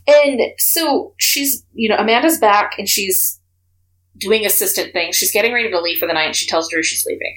And 0.07 0.39
so 0.59 1.13
she's, 1.17 1.65
you 1.73 1.89
know, 1.89 1.95
Amanda's 1.95 2.37
back 2.37 2.75
and 2.77 2.87
she's 2.87 3.39
doing 4.17 4.45
assistant 4.45 4.93
things. 4.93 5.15
She's 5.15 5.31
getting 5.31 5.53
ready 5.53 5.71
to 5.71 5.81
leave 5.81 5.97
for 5.97 6.05
the 6.07 6.13
night 6.13 6.27
and 6.27 6.35
she 6.35 6.45
tells 6.45 6.69
Drew 6.69 6.83
she's 6.83 7.03
leaving. 7.05 7.35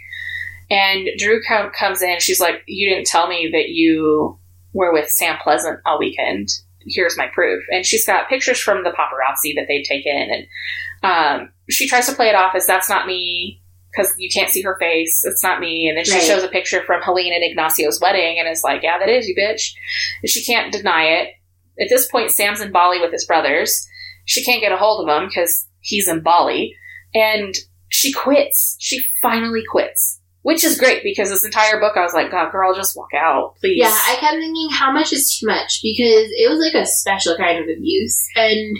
And 0.70 1.08
Drew 1.16 1.40
com- 1.48 1.70
comes 1.70 2.02
in. 2.02 2.20
She's 2.20 2.38
like, 2.40 2.62
You 2.66 2.90
didn't 2.90 3.06
tell 3.06 3.26
me 3.26 3.48
that 3.52 3.70
you 3.70 4.38
were 4.72 4.92
with 4.92 5.10
Sam 5.10 5.36
Pleasant 5.42 5.80
all 5.86 5.98
weekend. 5.98 6.48
Here's 6.86 7.16
my 7.18 7.26
proof. 7.34 7.62
And 7.70 7.84
she's 7.84 8.06
got 8.06 8.28
pictures 8.28 8.58
from 8.58 8.84
the 8.84 8.90
paparazzi 8.90 9.54
that 9.56 9.66
they'd 9.68 9.84
taken. 9.84 10.28
And 10.30 10.46
um, 11.02 11.52
she 11.68 11.88
tries 11.88 12.06
to 12.06 12.14
play 12.14 12.28
it 12.28 12.34
off 12.34 12.54
as 12.54 12.66
that's 12.66 12.88
not 12.88 13.06
me 13.06 13.60
because 13.90 14.14
you 14.18 14.30
can't 14.32 14.50
see 14.50 14.62
her 14.62 14.76
face. 14.78 15.22
It's 15.24 15.42
not 15.42 15.60
me. 15.60 15.88
And 15.88 15.96
then 15.98 16.04
she 16.04 16.12
Right. 16.12 16.22
shows 16.22 16.42
a 16.44 16.48
picture 16.48 16.82
from 16.84 17.02
Helene 17.02 17.32
and 17.34 17.42
Ignacio's 17.42 18.00
wedding 18.00 18.38
and 18.38 18.48
is 18.48 18.62
like, 18.64 18.82
Yeah, 18.82 18.98
that 18.98 19.08
is 19.08 19.26
you, 19.26 19.34
bitch. 19.34 19.72
And 20.22 20.30
she 20.30 20.44
can't 20.44 20.72
deny 20.72 21.04
it. 21.04 21.28
At 21.80 21.88
this 21.88 22.08
point, 22.10 22.30
Sam's 22.30 22.60
in 22.60 22.72
Bali 22.72 23.00
with 23.00 23.12
his 23.12 23.26
brothers. 23.26 23.86
She 24.24 24.44
can't 24.44 24.60
get 24.60 24.72
a 24.72 24.76
hold 24.76 25.08
of 25.08 25.14
him 25.22 25.28
because 25.28 25.66
he's 25.80 26.08
in 26.08 26.22
Bali. 26.22 26.74
And 27.14 27.54
she 27.88 28.12
quits. 28.12 28.76
She 28.78 29.00
finally 29.22 29.62
quits. 29.68 30.20
Which 30.48 30.64
is 30.64 30.78
great 30.78 31.02
because 31.02 31.28
this 31.28 31.44
entire 31.44 31.78
book 31.78 31.98
I 31.98 32.00
was 32.00 32.14
like, 32.14 32.30
God, 32.30 32.50
girl, 32.50 32.74
just 32.74 32.96
walk 32.96 33.10
out, 33.14 33.56
please. 33.60 33.80
Yeah, 33.80 33.92
I 33.92 34.16
kept 34.18 34.36
thinking 34.36 34.70
how 34.70 34.90
much 34.90 35.12
is 35.12 35.36
too 35.38 35.46
much 35.46 35.80
because 35.82 36.30
it 36.30 36.48
was 36.48 36.58
like 36.58 36.72
a 36.72 36.86
special 36.86 37.36
kind 37.36 37.58
of 37.58 37.68
abuse. 37.68 38.18
And 38.34 38.78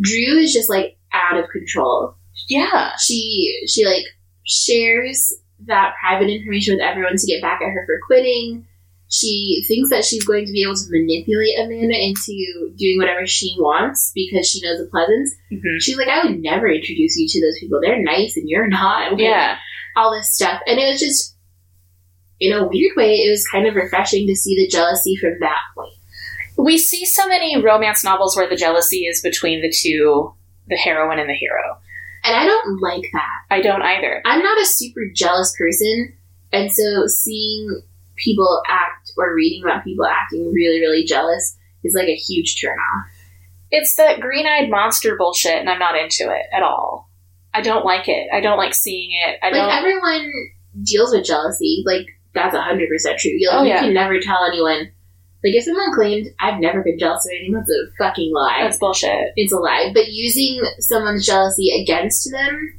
Drew 0.00 0.38
is 0.38 0.54
just 0.54 0.70
like 0.70 0.96
out 1.12 1.36
of 1.38 1.50
control. 1.50 2.14
yeah. 2.48 2.92
She 2.98 3.62
she 3.68 3.84
like 3.84 4.04
shares 4.46 5.34
that 5.66 5.96
private 6.00 6.30
information 6.30 6.76
with 6.76 6.82
everyone 6.82 7.18
to 7.18 7.26
get 7.26 7.42
back 7.42 7.60
at 7.60 7.68
her 7.72 7.84
for 7.84 8.00
quitting. 8.06 8.66
She 9.08 9.64
thinks 9.68 9.90
that 9.90 10.04
she's 10.04 10.24
going 10.24 10.46
to 10.46 10.52
be 10.52 10.62
able 10.64 10.74
to 10.74 10.84
manipulate 10.90 11.58
Amanda 11.60 11.94
into 11.96 12.72
doing 12.76 12.98
whatever 12.98 13.24
she 13.26 13.54
wants 13.58 14.10
because 14.14 14.48
she 14.48 14.60
knows 14.66 14.78
the 14.78 14.88
Pleasants. 14.90 15.34
Mhm. 15.52 15.78
She's 15.80 15.96
like, 15.96 16.08
I 16.08 16.26
would 16.26 16.40
never 16.40 16.68
introduce 16.68 17.16
you 17.16 17.28
to 17.28 17.40
those 17.46 17.58
people. 17.60 17.78
They're 17.80 18.02
nice 18.02 18.36
and 18.36 18.48
you're 18.48 18.66
not. 18.68 19.12
Like, 19.12 19.20
Yeah. 19.20 19.58
all 19.96 20.10
this 20.12 20.34
stuff. 20.34 20.60
And 20.66 20.80
it 20.80 20.88
was 20.88 20.98
just, 21.00 21.36
in 22.40 22.52
a 22.52 22.66
weird 22.66 22.96
way, 22.96 23.14
it 23.18 23.30
was 23.30 23.46
kind 23.46 23.66
of 23.66 23.76
refreshing 23.76 24.26
to 24.26 24.34
see 24.34 24.56
the 24.56 24.68
jealousy 24.68 25.16
from 25.16 25.38
that 25.40 25.60
point. 25.76 25.94
We 26.58 26.76
see 26.78 27.04
so 27.04 27.28
many 27.28 27.60
romance 27.62 28.02
novels 28.02 28.36
where 28.36 28.48
the 28.48 28.56
jealousy 28.56 29.06
is 29.06 29.20
between 29.22 29.62
the 29.62 29.70
two, 29.72 30.32
the 30.68 30.76
heroine 30.76 31.18
and 31.18 31.28
the 31.30 31.34
hero. 31.34 31.78
And 32.24 32.34
I 32.34 32.44
don't 32.44 32.80
like 32.82 33.04
that. 33.12 33.36
I 33.50 33.60
don't 33.60 33.82
either. 33.82 34.20
I'm 34.24 34.42
not 34.42 34.60
a 34.60 34.66
super 34.66 35.02
jealous 35.14 35.54
person. 35.56 36.14
And 36.52 36.72
so 36.72 37.06
seeing 37.06 37.82
people 38.16 38.62
act 38.68 39.12
or 39.16 39.34
reading 39.34 39.62
about 39.64 39.84
people 39.84 40.06
acting 40.06 40.50
really, 40.52 40.80
really 40.80 41.04
jealous 41.04 41.56
is 41.84 41.94
like 41.94 42.08
a 42.08 42.14
huge 42.14 42.56
turnoff. 42.60 43.04
It's 43.70 43.96
that 43.96 44.20
green 44.20 44.46
eyed 44.46 44.70
monster 44.70 45.16
bullshit, 45.16 45.56
and 45.56 45.68
I'm 45.68 45.78
not 45.78 45.96
into 45.96 46.24
it 46.32 46.46
at 46.54 46.62
all. 46.62 47.10
I 47.52 47.62
don't 47.62 47.84
like 47.84 48.08
it. 48.08 48.28
I 48.32 48.40
don't 48.40 48.58
like 48.58 48.74
seeing 48.74 49.10
it. 49.26 49.38
I 49.42 49.46
Like 49.50 49.54
don't. 49.54 49.70
everyone 49.72 50.30
deals 50.84 51.12
with 51.12 51.24
jealousy. 51.24 51.82
Like 51.86 52.06
that's 52.34 52.54
hundred 52.56 52.88
percent 52.88 53.18
true. 53.18 53.32
Like, 53.48 53.56
Oh, 53.58 53.62
you 53.62 53.68
yeah. 53.70 53.80
can 53.80 53.94
never 53.94 54.20
tell 54.20 54.44
anyone. 54.44 54.90
Like 55.44 55.54
if 55.54 55.64
someone 55.64 55.94
claimed 55.94 56.28
I've 56.40 56.60
never 56.60 56.82
been 56.82 56.98
jealous 56.98 57.24
of 57.26 57.30
anything, 57.32 57.52
that's 57.54 57.70
a 57.70 57.86
fucking 57.98 58.32
lie. 58.34 58.58
that's 58.62 58.78
bullshit. 58.78 59.32
it's 59.36 59.52
a 59.52 59.58
lie. 59.58 59.90
But 59.94 60.08
using 60.08 60.60
someone's 60.80 61.24
jealousy 61.26 61.70
against 61.82 62.30
them, 62.30 62.78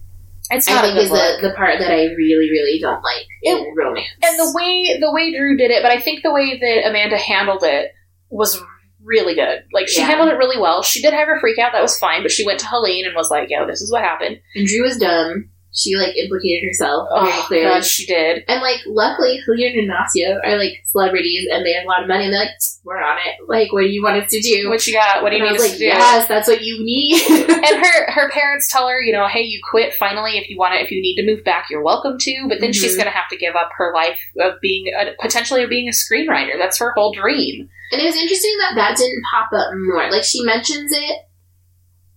It's 0.50 0.70
I 0.70 0.74
not 0.76 0.84
a 0.86 0.88
think 0.88 1.00
is 1.06 1.12
look. 1.12 1.41
the, 1.41 1.50
the 1.50 1.54
part 1.56 1.80
that 1.80 1.91
I 1.91 2.06
really, 2.16 2.50
really 2.50 2.80
don't 2.80 3.04
like 3.04 3.26
in 3.43 3.58
It- 3.58 3.68
romance. 3.76 4.08
and 4.24 4.39
the 4.39 4.54
way 4.56 4.98
the 5.00 5.12
way 5.12 5.36
Drew 5.38 5.58
did 5.58 5.72
it, 5.72 5.82
but 5.84 5.91
I 5.91 6.00
think 6.00 6.24
the 6.24 6.34
way 6.34 6.58
that 6.60 6.88
Amanda 6.89 7.18
handled 7.18 7.64
it 7.64 7.91
was 8.30 8.62
really 9.04 9.36
good. 9.36 9.64
Like 9.74 9.88
she 9.88 10.00
Yeah. 10.02 10.08
handled 10.08 10.30
it 10.30 10.38
really 10.38 10.60
well. 10.60 10.82
She 10.84 11.02
did 11.02 11.14
have 11.14 11.28
her 11.28 11.39
freak 11.39 11.60
out, 11.60 11.72
that 11.74 11.82
was 11.82 11.98
fine, 11.98 12.22
but 12.24 12.32
she 12.32 12.45
went 12.45 12.60
to 12.62 12.68
Helene 12.68 13.06
and 13.06 13.16
was 13.16 13.30
like, 13.30 13.50
"Yo, 13.50 13.66
this 13.68 13.82
is 13.82 13.91
what 13.91 14.04
happened." 14.04 14.39
And 14.56 14.68
Drew 14.68 14.84
was 14.84 14.98
dumb. 14.98 15.50
She 15.74 15.95
like 15.95 16.15
implicated 16.15 16.65
herself 16.65 17.07
very 17.13 17.28
Oh 17.32 17.43
clearly. 17.47 17.65
god, 17.70 17.86
she 17.86 18.05
did. 18.07 18.43
And 18.47 18.61
like, 18.61 18.80
luckily, 18.88 19.39
Helene 19.45 19.74
and 19.78 19.80
Ignacio 19.84 20.39
are 20.43 20.57
like 20.57 20.82
celebrities, 20.88 21.47
and 21.51 21.63
they 21.65 21.74
have 21.74 21.84
a 21.84 21.88
lot 21.88 22.01
of 22.01 22.07
money, 22.07 22.24
and 22.26 22.34
they're 22.34 22.45
like, 22.45 22.57
"We're 22.84 22.97
on 23.03 23.18
it. 23.20 23.36
Like, 23.47 23.72
what 23.74 23.82
do 23.82 23.88
you 23.89 24.01
want 24.01 24.24
us 24.24 24.32
to 24.32 24.41
do?" 24.41 24.70
What 24.70 24.88
you 24.88 24.93
got? 24.93 25.22
What 25.22 25.30
do 25.30 25.36
you 25.36 25.43
and 25.43 25.49
I 25.49 25.51
need 25.51 25.59
was 25.59 25.63
us 25.65 25.70
like, 25.70 25.78
to 25.78 25.84
do? 25.84 25.86
"Yes, 25.86 26.28
that's 26.28 26.47
what 26.47 26.61
you 26.63 26.80
need." 26.84 27.22
and 27.49 27.86
her 27.86 28.11
her 28.11 28.32
parents 28.32 28.72
tell 28.72 28.88
her, 28.88 28.99
you 29.01 29.13
know, 29.13 29.28
hey, 29.28 29.41
you 29.41 29.59
quit 29.70 29.93
finally. 29.93 30.38
If 30.39 30.49
you 30.49 30.57
want 30.57 30.74
to, 30.74 30.82
if 30.84 30.89
you 30.89 30.99
need 31.01 31.15
to 31.22 31.26
move 31.26 31.43
back, 31.43 31.68
you're 31.70 31.84
welcome 31.84 32.18
to. 32.18 32.45
But 32.49 32.59
then 32.59 32.74
she's 32.74 32.93
Mhm. 32.93 32.97
going 32.97 33.07
to 33.11 33.11
have 33.18 33.30
to 33.30 33.38
give 33.38 33.55
up 33.55 33.70
her 33.78 33.93
life 33.93 34.20
of 34.39 34.53
being 34.61 34.88
a, 34.97 35.11
potentially 35.22 35.61
of 35.63 35.70
being 35.70 35.88
a 35.88 35.91
screenwriter. 35.91 36.57
That's 36.57 36.80
her 36.80 36.93
whole 36.95 37.13
dream. 37.13 37.70
And 37.91 38.01
it 38.01 38.05
was 38.05 38.15
interesting 38.15 38.55
that 38.61 38.74
that 38.76 38.97
didn't 38.97 39.22
pop 39.32 39.49
up 39.53 39.74
more. 39.76 40.09
Like 40.09 40.24
she 40.24 40.43
mentions 40.43 40.91
it, 40.91 41.20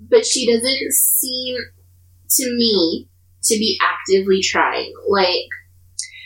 but 0.00 0.24
she 0.24 0.46
doesn't 0.50 0.92
seem 0.92 1.58
to 2.36 2.44
me 2.56 3.08
to 3.44 3.54
be 3.58 3.78
actively 3.82 4.40
trying. 4.42 4.92
Like 5.08 5.46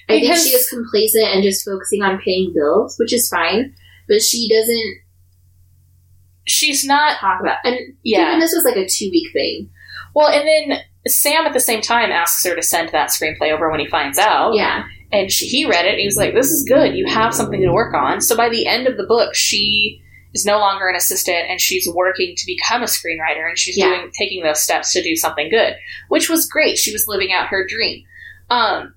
I 0.08 0.20
think 0.20 0.36
she 0.36 0.50
is 0.50 0.68
complacent 0.68 1.24
and 1.34 1.42
just 1.42 1.64
focusing 1.64 2.02
on 2.02 2.18
paying 2.18 2.52
bills, 2.54 2.96
which 2.98 3.12
is 3.12 3.28
fine. 3.28 3.74
But 4.08 4.20
she 4.22 4.48
doesn't 4.48 4.96
She's 6.46 6.84
not. 6.84 7.18
talk 7.18 7.40
about. 7.40 7.56
And 7.64 7.78
Yeah. 8.02 8.28
even 8.28 8.40
this 8.40 8.52
was 8.54 8.64
like 8.64 8.76
a 8.76 8.86
two 8.86 9.08
week 9.10 9.32
thing. 9.32 9.70
Well, 10.14 10.28
and 10.28 10.46
then 10.46 10.78
Sam 11.06 11.46
at 11.46 11.52
the 11.54 11.60
same 11.60 11.80
time 11.80 12.10
asks 12.12 12.44
her 12.44 12.54
to 12.54 12.62
send 12.62 12.90
that 12.90 13.10
screenplay 13.10 13.50
over 13.52 13.70
when 13.70 13.80
he 13.80 13.86
finds 13.88 14.18
out. 14.18 14.54
Yeah, 14.54 14.84
And 15.12 15.30
she, 15.32 15.46
he 15.46 15.64
read 15.64 15.86
it. 15.86 15.92
And 15.92 16.00
he 16.00 16.06
was 16.06 16.16
like, 16.16 16.34
"This 16.34 16.50
is 16.50 16.64
good. 16.68 16.94
You 16.94 17.06
have 17.06 17.34
something 17.34 17.60
to 17.62 17.72
work 17.72 17.94
on." 17.94 18.20
So 18.20 18.36
by 18.36 18.48
the 18.50 18.66
end 18.66 18.86
of 18.86 18.96
the 18.96 19.04
book, 19.04 19.34
she 19.34 20.02
is 20.35 20.45
no 20.45 20.59
longer 20.59 20.89
an 20.89 20.97
assistant, 20.97 21.49
and 21.49 21.61
she's 21.61 21.89
working 21.89 22.35
to 22.37 22.47
become 22.47 22.82
a 22.82 22.87
screenwriter, 22.87 23.49
and 23.49 23.59
she's 23.59 23.76
Yeah. 23.76 23.87
doing 23.89 24.11
taking 24.18 24.43
those 24.43 24.62
steps 24.62 24.93
to 24.93 25.03
do 25.03 25.14
something 25.16 25.49
good, 25.49 25.76
which 26.09 26.28
was 26.28 26.47
great. 26.47 26.76
She 26.76 26.93
was 26.93 27.07
living 27.09 27.32
out 27.32 27.49
her 27.49 27.66
dream. 27.66 28.05
Um, 28.51 28.95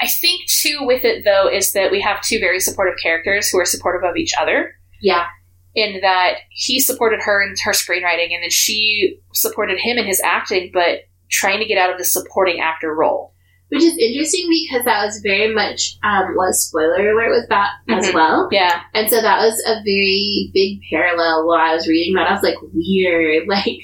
I 0.00 0.06
think 0.06 0.42
too 0.46 0.78
with 0.82 1.04
it 1.04 1.24
though 1.24 1.48
is 1.48 1.72
that 1.72 1.90
we 1.90 2.00
have 2.02 2.20
two 2.20 2.38
very 2.38 2.60
supportive 2.60 2.94
characters 3.02 3.48
who 3.48 3.58
are 3.58 3.64
supportive 3.64 4.08
of 4.08 4.16
each 4.16 4.32
other. 4.40 4.74
yeah, 5.00 5.26
In 5.74 6.00
that 6.02 6.38
he 6.50 6.78
supported 6.80 7.20
her 7.22 7.42
in 7.42 7.54
her 7.64 7.72
screenwriting, 7.72 8.32
and 8.34 8.42
then 8.42 8.50
she 8.50 9.18
supported 9.32 9.78
him 9.78 9.96
in 9.98 10.06
his 10.06 10.20
acting, 10.20 10.70
but 10.72 11.00
trying 11.30 11.58
to 11.60 11.66
get 11.66 11.78
out 11.78 11.90
of 11.90 11.98
the 11.98 12.04
supporting 12.04 12.60
actor 12.60 12.94
role. 12.94 13.32
Which 13.70 13.82
is 13.82 13.96
interesting 13.98 14.48
because 14.50 14.84
that 14.84 15.04
was 15.04 15.20
very 15.22 15.54
much 15.54 15.98
um, 16.02 16.34
what 16.36 16.52
spoiler 16.54 17.10
alert 17.12 17.30
was 17.30 17.44
about 17.44 17.70
as 17.88 18.06
Mhm. 18.06 18.14
well. 18.14 18.48
Yeah, 18.50 18.80
And 18.94 19.08
so 19.10 19.20
that 19.20 19.40
was 19.40 19.62
a 19.66 19.74
very 19.84 20.50
big 20.54 20.80
parallel 20.90 21.46
while 21.46 21.58
I 21.60 21.74
was 21.74 21.86
reading 21.88 22.14
that. 22.14 22.28
I 22.28 22.32
was 22.32 22.42
like, 22.42 22.56
weird. 22.72 23.46
Like, 23.48 23.78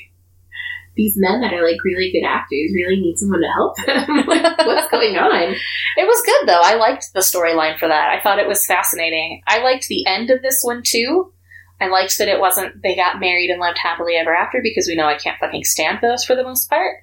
these 0.97 1.15
men 1.17 1.41
that 1.41 1.53
are 1.53 1.65
like 1.65 1.83
really 1.85 2.13
good 2.13 2.25
actors 2.25 2.71
really 2.73 3.01
need 3.01 3.17
someone 3.19 3.41
to 3.41 3.49
help 3.49 3.77
them. 3.85 4.27
like, 4.29 4.59
what's 4.59 4.91
going 4.93 5.17
on? 5.19 5.53
It 5.97 6.07
was 6.07 6.23
good 6.25 6.49
though. 6.49 6.61
I 6.63 6.75
liked 6.77 7.07
the 7.13 7.21
storyline 7.21 7.77
for 7.79 7.89
that. 7.89 8.11
I 8.17 8.23
thought 8.23 8.39
it 8.39 8.47
was 8.47 8.65
fascinating. 8.65 9.43
I 9.47 9.59
liked 9.63 9.89
the 9.89 10.07
end 10.07 10.31
of 10.31 10.41
this 10.41 10.61
one 10.63 10.83
too. 10.85 11.33
I 11.81 11.89
liked 11.89 12.17
that 12.19 12.29
it 12.29 12.39
wasn't 12.39 12.81
they 12.85 12.95
got 12.95 13.19
married 13.19 13.51
and 13.51 13.61
lived 13.61 13.79
happily 13.79 14.15
ever 14.15 14.33
after 14.35 14.61
because 14.63 14.87
we 14.87 14.95
know 14.95 15.07
I 15.09 15.17
can't 15.19 15.39
fucking 15.41 15.65
stand 15.65 15.99
those 16.01 16.25
for 16.25 16.37
the 16.37 16.45
most 16.45 16.71
part. 16.71 16.97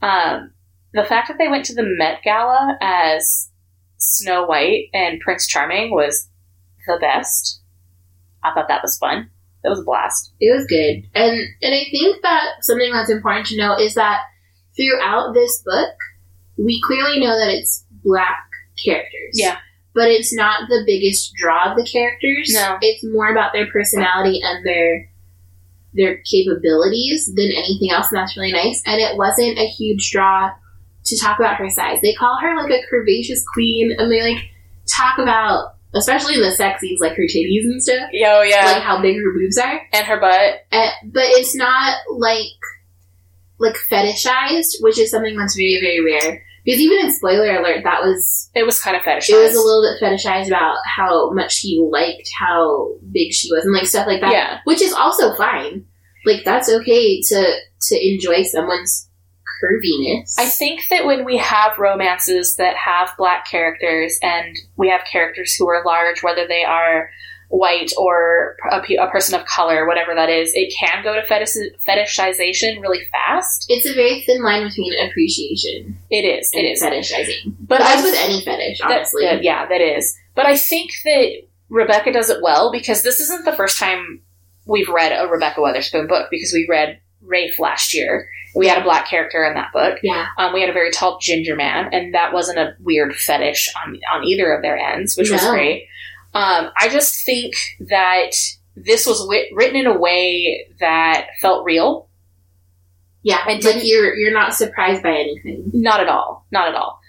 Um, 0.00 0.52
the 0.94 1.04
fact 1.04 1.28
that 1.28 1.38
they 1.38 1.48
went 1.48 1.64
to 1.66 1.74
the 1.74 1.82
Met 1.98 2.22
Gala 2.22 2.78
as 2.80 3.50
Snow 3.98 4.46
White 4.46 4.90
and 4.94 5.20
Prince 5.20 5.46
Charming 5.46 5.90
was 5.90 6.28
the 6.86 6.98
best. 7.00 7.60
I 8.44 8.52
thought 8.54 8.68
that 8.68 8.82
was 8.82 8.96
fun. 8.96 9.28
That 9.62 9.70
was 9.70 9.80
a 9.80 9.84
blast. 9.84 10.32
It 10.40 10.54
was 10.54 10.66
good. 10.66 11.02
And, 11.14 11.40
and 11.62 11.74
I 11.74 11.84
think 11.90 12.22
that 12.22 12.62
something 12.62 12.92
that's 12.92 13.10
important 13.10 13.46
to 13.46 13.56
note 13.56 13.80
is 13.80 13.94
that 13.94 14.20
throughout 14.76 15.34
this 15.34 15.62
book, 15.64 15.94
we 16.56 16.80
clearly 16.86 17.18
know 17.18 17.36
that 17.36 17.52
it's 17.52 17.84
black 18.04 18.46
characters. 18.84 19.32
Yeah. 19.32 19.58
But 19.94 20.10
it's 20.10 20.34
not 20.34 20.68
the 20.68 20.84
biggest 20.86 21.32
draw 21.34 21.70
of 21.70 21.76
the 21.76 21.86
characters. 21.90 22.50
No. 22.52 22.78
It's 22.80 23.04
more 23.04 23.30
about 23.30 23.52
their 23.52 23.66
personality 23.66 24.40
and 24.42 24.64
their 24.64 25.10
their 25.96 26.20
capabilities 26.28 27.32
than 27.32 27.52
anything 27.52 27.92
else, 27.92 28.10
and 28.10 28.18
that's 28.18 28.36
really 28.36 28.50
nice. 28.50 28.82
And 28.84 29.00
it 29.00 29.16
wasn't 29.16 29.56
a 29.58 29.68
huge 29.68 30.10
draw 30.10 30.50
to 31.06 31.18
talk 31.20 31.38
about 31.38 31.56
her 31.56 31.68
size. 31.70 31.98
They 32.02 32.14
call 32.14 32.38
her 32.40 32.56
like 32.56 32.70
a 32.70 32.82
curvaceous 32.94 33.40
queen, 33.52 33.94
and 33.98 34.10
they 34.10 34.22
like 34.22 34.44
talk 34.86 35.18
about, 35.18 35.74
especially 35.94 36.34
in 36.34 36.40
the 36.42 36.50
sex 36.52 36.80
scenes, 36.80 37.00
like 37.00 37.12
her 37.16 37.24
titties 37.24 37.64
and 37.64 37.82
stuff, 37.82 38.08
Oh 38.12 38.42
yeah, 38.42 38.64
like 38.66 38.82
how 38.82 39.00
big 39.02 39.16
her 39.16 39.32
boobs 39.32 39.58
are. 39.58 39.80
and 39.92 40.06
her 40.06 40.18
butt. 40.20 40.66
Uh, 40.72 40.90
but 41.04 41.24
it's 41.26 41.54
not 41.56 41.96
like 42.16 42.46
like 43.58 43.76
fetishized, 43.90 44.76
which 44.80 44.98
is 44.98 45.10
something 45.10 45.36
that's 45.36 45.56
very 45.56 45.78
very 45.80 46.04
rare. 46.04 46.42
Because 46.64 46.80
even 46.80 46.98
in 46.98 47.12
spoiler 47.12 47.58
alert, 47.58 47.82
that 47.84 48.02
was 48.02 48.50
It 48.54 48.64
was 48.64 48.80
kind 48.80 48.96
of 48.96 49.02
fetishized. 49.02 49.28
it 49.30 49.36
was 49.42 49.54
a 49.54 49.60
little 49.60 49.82
bit 49.82 50.02
fetishized 50.02 50.46
about 50.48 50.78
how 50.86 51.30
much 51.32 51.58
he 51.58 51.78
liked 51.92 52.26
how 52.40 52.94
big 53.12 53.32
she 53.32 53.52
was 53.52 53.64
and 53.64 53.74
like 53.74 53.86
stuff 53.86 54.06
like 54.06 54.22
that. 54.22 54.32
Yeah. 54.32 54.58
which 54.64 54.80
is 54.80 54.94
also 54.94 55.34
fine. 55.34 55.84
Like 56.24 56.42
that's 56.44 56.70
okay 56.70 57.20
to 57.20 57.54
to 57.88 58.08
enjoy 58.12 58.42
someone's 58.44 59.10
curviness. 59.62 60.34
I 60.38 60.46
think 60.46 60.80
that 60.90 61.04
when 61.06 61.24
we 61.24 61.36
have 61.38 61.78
romances 61.78 62.56
that 62.56 62.76
have 62.76 63.10
black 63.18 63.46
characters 63.46 64.18
and 64.22 64.56
we 64.76 64.88
have 64.90 65.02
characters 65.10 65.54
who 65.54 65.68
are 65.68 65.84
large, 65.84 66.22
whether 66.22 66.46
they 66.46 66.64
are 66.64 67.10
white 67.50 67.92
or 67.98 68.56
a, 68.72 68.78
a 68.96 69.10
person 69.10 69.38
of 69.38 69.46
color, 69.46 69.86
whatever 69.86 70.14
that 70.14 70.28
is, 70.30 70.50
it 70.54 70.74
can 70.78 71.04
go 71.04 71.14
to 71.14 71.22
fetish- 71.26 71.70
fetishization 71.86 72.80
really 72.80 73.00
fast. 73.12 73.66
it's 73.68 73.86
a 73.86 73.94
very 73.94 74.22
thin 74.22 74.42
line 74.42 74.66
between 74.66 74.92
appreciation 75.08 75.96
It 76.10 76.24
is. 76.24 76.50
It 76.52 76.62
is. 76.62 76.82
fetishizing. 76.82 77.54
But 77.60 77.78
But 77.78 77.80
as 77.82 78.02
with 78.02 78.14
any 78.18 78.40
fetish, 78.44 78.78
that- 78.80 78.90
honestly. 78.90 79.24
that- 79.24 79.42
yeah, 79.42 79.66
that 79.66 79.80
is. 79.80 80.16
But 80.34 80.46
I 80.46 80.56
think 80.56 80.90
that 81.04 81.42
Rebekah 81.68 82.12
does 82.12 82.30
it 82.30 82.42
well 82.42 82.72
because 82.72 83.02
this 83.02 83.20
isn't 83.20 83.44
the 83.44 83.52
first 83.52 83.78
time 83.78 84.22
we've 84.66 84.88
read 84.88 85.12
a 85.12 85.28
Rebekah 85.30 85.60
Weatherspoon 85.60 86.08
book 86.08 86.28
because 86.30 86.52
we 86.52 86.66
read 86.68 86.98
Rafe 87.24 87.58
last 87.58 87.94
year. 87.94 88.28
We 88.54 88.68
had 88.68 88.78
a 88.78 88.84
black 88.84 89.08
character 89.08 89.44
in 89.44 89.54
that 89.54 89.72
book. 89.72 89.98
Yeah. 90.02 90.26
Um, 90.38 90.52
we 90.52 90.60
had 90.60 90.70
a 90.70 90.74
very 90.74 90.92
tall 90.92 91.18
ginger 91.20 91.56
man, 91.56 91.92
and 91.92 92.14
that 92.14 92.32
wasn't 92.32 92.58
a 92.58 92.74
weird 92.80 93.14
fetish 93.16 93.68
on 93.84 93.98
on 94.12 94.24
either 94.24 94.52
of 94.52 94.62
their 94.62 94.76
ends, 94.78 95.16
which 95.16 95.30
was 95.30 95.40
great. 95.50 95.88
Um, 96.34 96.70
I 96.76 96.88
just 96.88 97.24
think 97.24 97.54
that 97.80 98.30
this 98.76 99.06
was 99.06 99.26
written 99.52 99.76
in 99.76 99.86
a 99.86 99.96
way 99.98 100.66
that 100.80 101.28
felt 101.40 101.64
real. 101.64 102.08
Yeah. 103.22 103.38
And 103.48 103.60
didn't- 103.60 103.86
you're 103.86 104.14
you're 104.14 104.32
not 104.34 104.54
surprised 104.54 105.02
by 105.02 105.10
anything. 105.16 105.70
Not 105.72 106.00
at 106.00 106.08
all. 106.08 106.46
Not 106.50 106.68
at 106.68 106.74
all. 106.74 107.00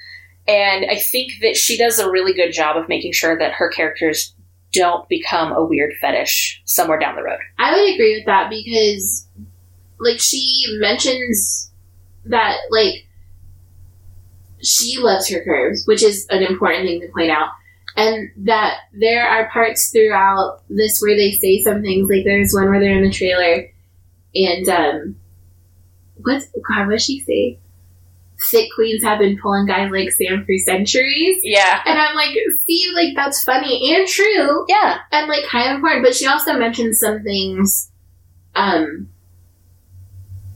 And 0.47 0.85
I 0.89 0.95
think 0.97 1.31
that 1.41 1.55
she 1.55 1.77
does 1.77 1.97
a 1.99 2.09
really 2.09 2.33
good 2.33 2.51
job 2.53 2.77
of 2.77 2.87
making 2.87 3.13
sure 3.13 3.37
that 3.37 3.53
her 3.53 3.69
characters 3.69 4.33
don't 4.71 5.07
become 5.09 5.51
a 5.53 5.63
weird 5.65 5.93
fetish 5.99 6.61
somewhere 6.65 6.99
down 6.99 7.15
the 7.15 7.23
road. 7.23 7.39
I 7.57 7.71
would 7.75 7.93
agree 7.93 8.17
with 8.17 8.25
that 8.27 8.49
because, 8.49 9.24
like, 9.99 10.19
she 10.19 10.63
mentions 10.79 11.71
that, 12.25 12.57
like, 12.71 13.07
she 14.63 14.97
loves 14.99 15.29
her 15.29 15.43
curves, 15.43 15.85
which 15.85 16.03
is 16.03 16.25
an 16.29 16.41
important 16.41 16.85
thing 16.85 17.01
to 17.01 17.07
point 17.09 17.31
out. 17.31 17.49
And 17.97 18.29
that 18.45 18.77
there 18.93 19.25
are 19.27 19.49
parts 19.49 19.89
throughout 19.91 20.61
this 20.69 20.99
where 21.01 21.15
they 21.15 21.31
say 21.31 21.61
some 21.63 21.81
things, 21.81 22.09
like 22.09 22.25
there's 22.25 22.53
one 22.53 22.69
where 22.69 22.79
they're 22.79 22.97
in 22.97 23.03
the 23.03 23.11
trailer, 23.11 23.71
and, 24.33 24.67
um, 24.67 25.15
what, 26.17 26.43
God, 26.67 26.87
what 26.87 27.01
she 27.01 27.19
say? 27.21 27.59
Thick 28.51 28.69
queens 28.75 29.01
have 29.03 29.19
been 29.19 29.37
pulling 29.41 29.65
guys 29.65 29.91
like 29.91 30.11
Sam 30.11 30.45
for 30.45 30.57
centuries. 30.57 31.37
Yeah. 31.43 31.81
And 31.85 31.97
I'm 31.97 32.15
like, 32.15 32.35
see, 32.65 32.91
like, 32.93 33.15
that's 33.15 33.43
funny 33.43 33.95
and 33.95 34.07
true 34.07 34.65
Yeah. 34.67 34.99
and 35.11 35.27
like 35.29 35.45
kind 35.45 35.69
of 35.69 35.75
important. 35.75 36.03
But 36.03 36.15
she 36.15 36.27
also 36.27 36.53
mentions 36.57 36.99
some 36.99 37.23
things, 37.23 37.91
um, 38.55 39.09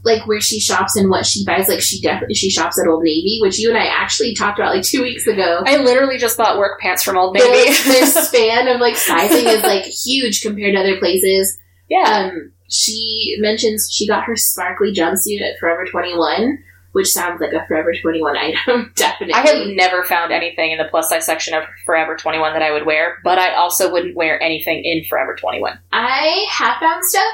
like 0.03 0.25
where 0.27 0.39
she 0.41 0.59
shops 0.59 0.95
and 0.95 1.09
what 1.09 1.25
she 1.25 1.43
buys. 1.45 1.67
Like 1.67 1.81
she 1.81 2.01
definitely 2.01 2.35
she 2.35 2.49
shops 2.49 2.79
at 2.79 2.87
Old 2.87 3.03
Navy, 3.03 3.39
which 3.41 3.59
you 3.59 3.69
and 3.69 3.77
I 3.77 3.85
actually 3.85 4.33
talked 4.35 4.59
about 4.59 4.73
like 4.73 4.83
two 4.83 5.01
weeks 5.01 5.27
ago. 5.27 5.61
I 5.65 5.77
literally 5.77 6.17
just 6.17 6.37
bought 6.37 6.57
work 6.57 6.79
pants 6.79 7.03
from 7.03 7.17
Old 7.17 7.33
Navy. 7.35 7.73
their 7.89 8.05
span 8.07 8.67
of 8.67 8.79
like 8.79 8.95
sizing 8.95 9.45
is 9.47 9.63
like 9.63 9.83
huge 9.85 10.41
compared 10.41 10.75
to 10.75 10.79
other 10.81 10.97
places. 10.97 11.57
yeah. 11.89 12.29
Um, 12.31 12.51
she 12.71 13.35
mentions 13.39 13.89
she 13.91 14.07
got 14.07 14.25
her 14.25 14.35
sparkly 14.35 14.93
jumpsuit 14.93 15.41
at 15.41 15.57
Forever 15.59 15.85
Twenty 15.85 16.15
One, 16.15 16.59
which 16.91 17.07
sounds 17.07 17.41
like 17.41 17.51
a 17.51 17.65
Forever 17.67 17.93
Twenty 17.99 18.21
One 18.21 18.37
item. 18.37 18.91
Definitely, 18.95 19.33
I 19.33 19.39
have 19.47 19.67
never 19.69 20.03
found 20.03 20.31
anything 20.31 20.71
in 20.71 20.77
the 20.77 20.85
plus 20.89 21.09
size 21.09 21.25
section 21.25 21.55
of 21.55 21.63
Forever 21.85 22.15
21 22.15 22.53
that 22.53 22.61
I 22.61 22.71
would 22.71 22.85
wear, 22.85 23.17
but 23.23 23.39
I 23.39 23.55
also 23.55 23.91
wouldn't 23.91 24.15
wear 24.15 24.41
anything 24.41 24.83
in 24.85 25.03
Forever 25.09 25.35
21. 25.35 25.79
I 25.91 26.45
have 26.51 26.77
found 26.79 27.03
stuff, 27.05 27.33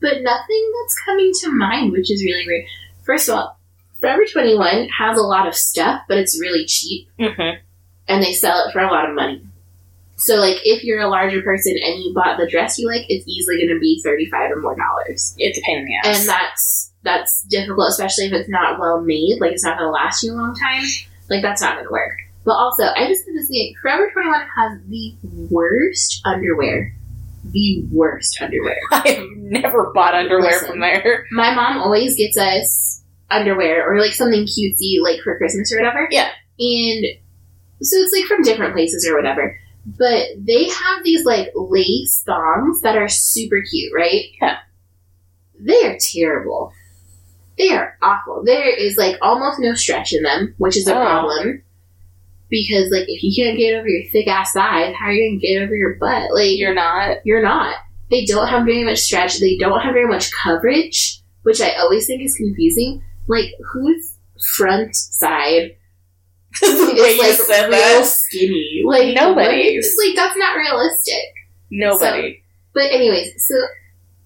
but 0.00 0.22
nothing 0.22 0.72
that's 0.82 0.96
coming 1.04 1.32
to 1.40 1.52
mind, 1.52 1.92
which 1.92 2.10
is 2.10 2.22
really 2.22 2.44
weird. 2.46 2.64
First 3.04 3.28
of 3.28 3.34
all, 3.36 3.56
Forever 3.98 4.22
21 4.24 4.88
has 4.98 5.18
a 5.18 5.22
lot 5.22 5.46
of 5.46 5.54
stuff, 5.54 6.02
but 6.08 6.16
it's 6.18 6.40
really 6.40 6.64
cheap, 6.66 7.08
Mm-hmm. 7.18 7.60
and 8.08 8.22
they 8.22 8.32
sell 8.32 8.66
it 8.66 8.72
for 8.72 8.78
a 8.80 8.90
lot 8.90 9.08
of 9.08 9.14
money. 9.14 9.44
So, 10.16 10.36
like, 10.36 10.56
if 10.64 10.84
you're 10.84 11.00
a 11.00 11.08
larger 11.08 11.40
person 11.42 11.74
and 11.82 12.02
you 12.02 12.12
bought 12.14 12.38
the 12.38 12.46
dress 12.48 12.78
you 12.78 12.86
like, 12.86 13.06
it's 13.08 13.26
easily 13.28 13.56
going 13.56 13.74
to 13.74 13.80
be 13.80 14.00
35 14.04 14.50
or 14.52 14.60
more 14.60 14.76
dollars. 14.76 15.34
It's 15.38 15.58
a 15.58 15.62
pain 15.62 15.78
in 15.78 15.84
the 15.86 15.96
ass. 15.96 16.20
And 16.20 16.28
that's 16.28 16.92
that's 17.02 17.42
difficult, 17.44 17.88
especially 17.88 18.26
if 18.26 18.32
it's 18.34 18.48
not 18.48 18.78
well 18.78 19.00
made. 19.00 19.38
Like, 19.40 19.52
it's 19.52 19.64
not 19.64 19.78
going 19.78 19.88
to 19.88 19.92
last 19.92 20.22
you 20.22 20.32
a 20.32 20.36
long 20.36 20.54
time. 20.54 20.84
Like, 21.30 21.40
that's 21.42 21.62
not 21.62 21.74
going 21.74 21.86
to 21.86 21.90
work. 21.92 22.18
But 22.44 22.52
also, 22.52 22.84
I 22.84 23.06
just 23.06 23.24
have 23.26 23.34
to 23.34 23.42
say, 23.46 23.74
Forever 23.80 24.10
21 24.12 24.40
has 24.56 24.78
the 24.88 25.14
worst 25.50 26.20
underwear. 26.26 26.94
The 27.52 27.84
worst 27.90 28.40
underwear. 28.40 28.76
I 28.92 29.08
have 29.08 29.26
never 29.36 29.90
bought 29.94 30.14
underwear 30.14 30.50
Listen. 30.52 30.68
from 30.70 30.80
there. 30.80 31.26
My 31.32 31.54
mom 31.54 31.78
always 31.78 32.16
gets 32.16 32.36
us 32.38 33.02
underwear 33.30 33.88
or 33.90 34.00
like 34.00 34.12
something 34.12 34.44
cutesy, 34.44 35.00
like 35.02 35.20
for 35.22 35.36
Christmas 35.38 35.72
or 35.72 35.78
whatever. 35.78 36.08
Yeah. 36.10 36.28
And 36.58 37.04
so 37.82 37.96
it's 37.98 38.12
like 38.12 38.24
from 38.26 38.42
different 38.42 38.74
places 38.74 39.06
or 39.08 39.16
whatever. 39.16 39.58
But 39.86 40.26
they 40.38 40.68
have 40.68 41.02
these 41.04 41.24
like 41.24 41.50
lace 41.54 42.22
thongs 42.26 42.82
that 42.82 42.96
are 42.96 43.08
super 43.08 43.62
cute, 43.70 43.92
right? 43.94 44.24
Yeah. 44.40 44.58
They 45.58 45.86
are 45.86 45.96
terrible. 46.12 46.72
They 47.58 47.70
are 47.72 47.96
awful. 48.02 48.42
There 48.44 48.68
is 48.68 48.96
like 48.96 49.16
almost 49.22 49.58
no 49.60 49.74
stretch 49.74 50.12
in 50.12 50.22
them, 50.22 50.54
which 50.58 50.76
is 50.76 50.86
a 50.88 50.92
Oh. 50.94 51.00
problem. 51.00 51.62
Because 52.50 52.90
like 52.90 53.04
if 53.08 53.22
you 53.22 53.32
can't 53.36 53.56
get 53.56 53.74
over 53.78 53.88
your 53.88 54.10
thick 54.10 54.26
ass 54.26 54.52
thighs, 54.52 54.94
how 54.98 55.06
are 55.06 55.12
you 55.12 55.30
gonna 55.30 55.40
get 55.40 55.62
over 55.62 55.74
your 55.74 55.94
butt? 55.94 56.32
Like 56.34 56.58
You're 56.58 56.74
not. 56.74 57.18
you're 57.24 57.42
not. 57.42 57.76
They 58.10 58.24
don't 58.24 58.48
have 58.48 58.64
very 58.66 58.82
much 58.84 58.98
stretch. 58.98 59.38
They 59.38 59.56
don't 59.56 59.80
have 59.80 59.94
very 59.94 60.08
much 60.08 60.32
coverage, 60.32 61.20
which 61.44 61.60
I 61.60 61.74
always 61.76 62.06
think 62.08 62.22
is 62.22 62.34
confusing. 62.34 63.02
Like, 63.28 63.52
whose 63.72 64.16
front 64.56 64.96
side 64.96 65.76
is 66.62 66.80
you 66.80 67.18
like 67.20 67.36
said 67.38 67.68
real 67.68 67.70
that. 67.70 68.04
skinny? 68.06 68.82
Like 68.84 69.14
Nobody's. 69.14 69.96
Like 70.04 70.16
that's 70.16 70.36
not 70.36 70.56
realistic. 70.56 71.22
Nobody. 71.70 72.42
But 72.74 72.90
anyways, 72.90 73.32
so 73.46 73.54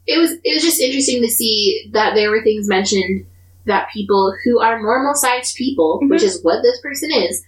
it 0.06 0.18
was 0.18 0.32
it 0.44 0.54
was 0.54 0.62
just 0.62 0.80
interesting 0.80 1.20
to 1.22 1.28
see 1.28 1.90
that 1.92 2.14
there 2.14 2.30
were 2.30 2.42
things 2.42 2.66
mentioned 2.68 3.26
that 3.66 3.88
people 3.92 4.34
who 4.44 4.60
are 4.60 4.80
normal 4.80 5.14
sized 5.14 5.56
people, 5.56 5.98
which 6.04 6.22
Mhm. 6.22 6.26
is 6.26 6.42
what 6.42 6.62
this 6.62 6.80
person 6.80 7.10
is, 7.12 7.44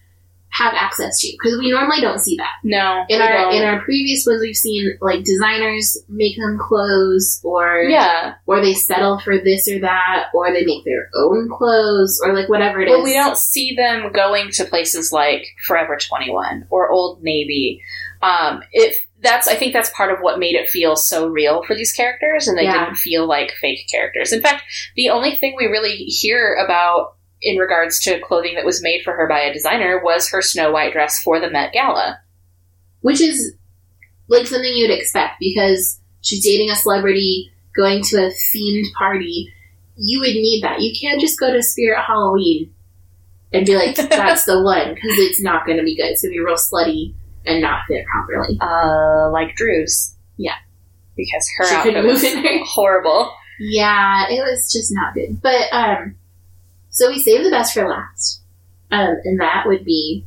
have 0.59 0.75
access 0.75 1.19
to 1.21 1.29
because 1.33 1.59
we 1.59 1.71
normally 1.71 2.01
don't 2.01 2.21
see 2.21 2.37
that. 2.37 2.53
no. 2.65 3.05
In 3.09 3.21
our 3.21 3.33
don't. 3.33 3.55
in 3.55 3.63
our 3.63 3.81
previous 3.83 4.25
ones, 4.27 4.41
we've 4.41 4.57
seen 4.57 4.97
like 5.01 5.25
designers 5.25 5.97
make 6.09 6.37
them 6.37 6.59
clothes, 6.59 7.41
or 7.45 7.83
yeah. 7.83 8.35
or 8.47 8.61
they 8.61 8.75
settle 8.75 9.19
for 9.21 9.39
this 9.39 9.69
or 9.69 9.81
that, 9.81 10.27
or 10.35 10.53
they 10.53 10.65
make 10.65 10.85
their 10.85 11.09
own 11.17 11.49
clothes, 11.51 12.21
or 12.25 12.35
like 12.35 12.49
whatever 12.49 12.81
it 12.81 12.89
is. 12.89 12.95
Well, 12.95 13.05
we 13.05 13.13
don't 13.13 13.37
see 13.37 13.75
them 13.77 14.13
going 14.13 14.51
to 14.53 14.65
places 14.65 15.13
like 15.13 15.47
Forever 15.67 15.97
21 15.97 16.67
or 16.71 16.91
Old 16.91 17.23
Navy. 17.23 17.83
Um, 18.23 18.63
if 18.73 18.97
that's, 19.21 19.49
I 19.49 19.55
think 19.57 19.73
that's 19.73 19.91
part 19.91 20.13
of 20.13 20.21
what 20.21 20.39
made 20.39 20.55
it 20.55 20.69
feel 20.69 20.95
so 20.97 21.27
real 21.27 21.63
for 21.65 21.75
these 21.75 21.93
characters, 21.93 22.49
and 22.49 22.57
they 22.57 22.65
Yeah. 22.65 22.85
didn't 22.85 22.97
feel 22.97 23.27
like 23.27 23.53
fake 23.61 23.87
characters. 23.91 24.33
In 24.33 24.41
fact, 24.41 24.63
the 24.95 25.11
only 25.11 25.37
thing 25.37 25.55
we 25.57 25.67
really 25.67 25.97
hear 25.97 26.55
about 26.55 27.16
in 27.47 27.57
regards 27.59 28.01
to 28.01 28.19
clothing 28.21 28.57
that 28.57 28.65
was 28.65 28.83
made 28.83 29.03
for 29.05 29.13
her 29.15 29.29
by 29.29 29.41
a 29.41 29.53
designer 29.53 30.01
was 30.03 30.29
her 30.31 30.43
Snow 30.43 30.73
White 30.73 30.93
dress 30.93 31.23
for 31.23 31.39
the 31.41 31.49
Met 31.51 31.73
Gala. 31.73 32.19
which 33.01 33.21
is 33.21 33.55
like 34.29 34.47
something 34.49 34.73
you'd 34.75 34.91
expect 34.91 35.35
because 35.39 36.01
she's 36.23 36.45
dating 36.45 36.71
a 36.71 36.75
celebrity, 36.77 37.53
going 37.77 38.03
to 38.03 38.17
a 38.17 38.31
themed 38.31 38.93
party. 38.99 39.53
You 39.97 40.19
would 40.21 40.35
need 40.35 40.63
that. 40.65 40.81
You 40.81 40.93
can't 41.01 41.21
just 41.21 41.39
go 41.39 41.53
to 41.53 41.63
Spirit 41.63 42.03
Halloween 42.05 42.75
and 43.53 43.65
be 43.65 43.77
like, 43.77 43.95
"That's 44.11 44.45
the 44.45 44.61
one," 44.61 44.95
because 44.95 45.17
it's 45.19 45.41
not 45.41 45.65
going 45.65 45.79
to 45.79 45.85
be 45.85 45.97
good. 45.97 46.07
It's 46.11 46.23
going 46.23 46.33
to 46.33 46.39
be 46.39 46.45
real 46.45 46.57
slutty 46.57 47.15
and 47.47 47.63
not 47.63 47.83
fit 47.87 48.05
properly. 48.07 48.59
Uh, 48.61 49.31
like 49.31 49.55
Drew's. 49.55 50.17
Yeah. 50.37 50.57
Because 51.17 51.49
her 51.59 51.67
She 51.67 51.75
outfit 51.77 52.05
was 52.05 52.25
horrible. 52.75 53.33
Yeah, 53.61 54.27
it 54.29 54.41
was 54.43 54.71
just 54.71 54.93
not 54.93 55.15
good. 55.15 55.41
But 55.41 55.73
um, 55.73 56.17
so 56.97 57.09
we 57.11 57.21
save 57.21 57.45
the 57.45 57.51
best 57.51 57.75
for 57.75 57.87
last, 57.87 58.41
um, 58.91 59.17
and 59.25 59.39
that 59.39 59.65
would 59.67 59.85
be 59.85 60.25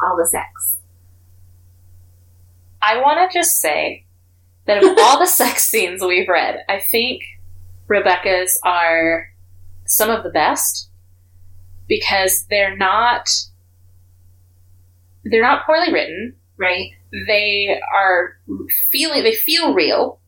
all 0.00 0.16
the 0.16 0.26
sex. 0.26 0.74
I 2.80 2.98
want 3.00 3.28
to 3.30 3.36
just 3.38 3.60
say 3.60 4.04
that 4.66 4.84
of 4.84 4.96
all 5.00 5.18
the 5.18 5.26
sex 5.26 5.64
scenes 5.68 6.00
we've 6.00 6.28
read, 6.28 6.60
I 6.68 6.78
think 6.78 7.22
Rebekah's 7.88 8.58
are 8.64 9.28
some 9.84 10.10
of 10.10 10.22
the 10.22 10.30
best 10.30 10.88
because 11.88 12.46
they're 12.48 12.76
not 12.76 13.28
they're 15.24 15.42
not 15.42 15.66
poorly 15.66 15.92
written. 15.92 16.34
right? 16.56 16.90
They 17.26 17.80
are 17.94 18.36
feeling 18.92 19.24
they 19.24 19.34
feel 19.34 19.74
real. 19.74 20.20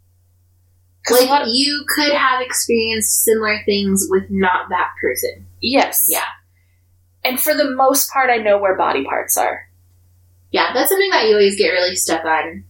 Like 1.10 1.42
of- 1.42 1.48
you 1.52 1.84
could 1.88 2.12
have 2.12 2.40
experienced 2.40 3.22
similar 3.24 3.58
things 3.64 4.06
with 4.10 4.24
not 4.28 4.68
that 4.70 4.90
person. 5.00 5.46
Yes, 5.60 6.04
Yeah. 6.08 6.24
And 7.24 7.40
for 7.40 7.54
the 7.54 7.70
most 7.70 8.10
part, 8.10 8.28
I 8.28 8.36
know 8.36 8.58
where 8.58 8.76
body 8.76 9.04
parts 9.04 9.36
are 9.36 9.68
Yeah, 10.50 10.72
that's 10.74 10.90
something 10.90 11.10
that 11.10 11.24
you 11.24 11.34
always 11.34 11.56
get 11.56 11.70
really 11.70 11.96
stuck 11.96 12.24
on. 12.24 12.64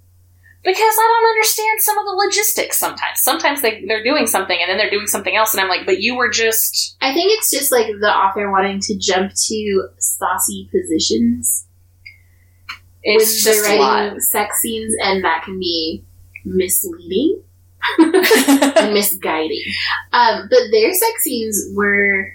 because 0.62 0.78
I 0.98 1.20
don't 1.20 1.30
understand 1.30 1.80
some 1.80 1.98
of 1.98 2.04
the 2.06 2.12
logistics. 2.12 2.78
Sometimes, 2.78 3.20
sometimes 3.20 3.62
they 3.62 3.84
they're 3.86 4.04
doing 4.04 4.26
something 4.26 4.56
and 4.60 4.70
then 4.70 4.78
they're 4.78 4.90
doing 4.90 5.06
something 5.08 5.36
else, 5.36 5.52
and 5.52 5.60
I'm 5.60 5.68
like, 5.68 5.86
but 5.86 6.00
you 6.00 6.16
were 6.16 6.30
just 6.30 6.96
I 7.00 7.12
think 7.12 7.32
it's 7.32 7.50
just 7.50 7.70
like 7.72 7.86
the 7.86 8.14
author 8.14 8.50
wanting 8.50 8.80
to 8.80 8.96
jump 8.98 9.32
to 9.34 9.88
saucy 9.98 10.70
positions 10.70 11.66
it's 13.04 13.44
when 13.44 13.54
just 13.54 13.68
they're 13.68 13.78
writing 13.78 14.20
sex 14.20 14.60
scenes, 14.60 14.94
and 15.02 15.24
that 15.24 15.42
can 15.44 15.58
be 15.58 16.02
misleading 16.44 17.42
and 17.98 18.94
misguiding. 18.94 19.62
Um, 20.12 20.48
but 20.50 20.60
their 20.72 20.92
sex 20.92 21.22
scenes 21.22 21.68
were 21.74 22.33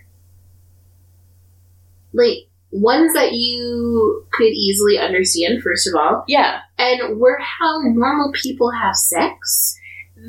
like 2.13 2.47
ones 2.71 3.13
that 3.13 3.33
you 3.33 4.25
could 4.33 4.47
easily 4.53 4.97
understand, 4.97 5.61
first 5.63 5.87
of 5.87 5.95
all, 5.95 6.23
yeah, 6.27 6.59
and 6.77 7.19
were 7.19 7.39
how 7.39 7.79
normal 7.83 8.31
people 8.33 8.71
have 8.71 8.95
sex. 8.95 9.75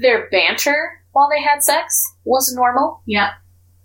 their 0.00 0.28
banter 0.30 1.00
while 1.12 1.28
they 1.28 1.42
had 1.42 1.62
sex 1.62 2.02
was 2.24 2.52
normal. 2.54 3.02
Yeah. 3.06 3.32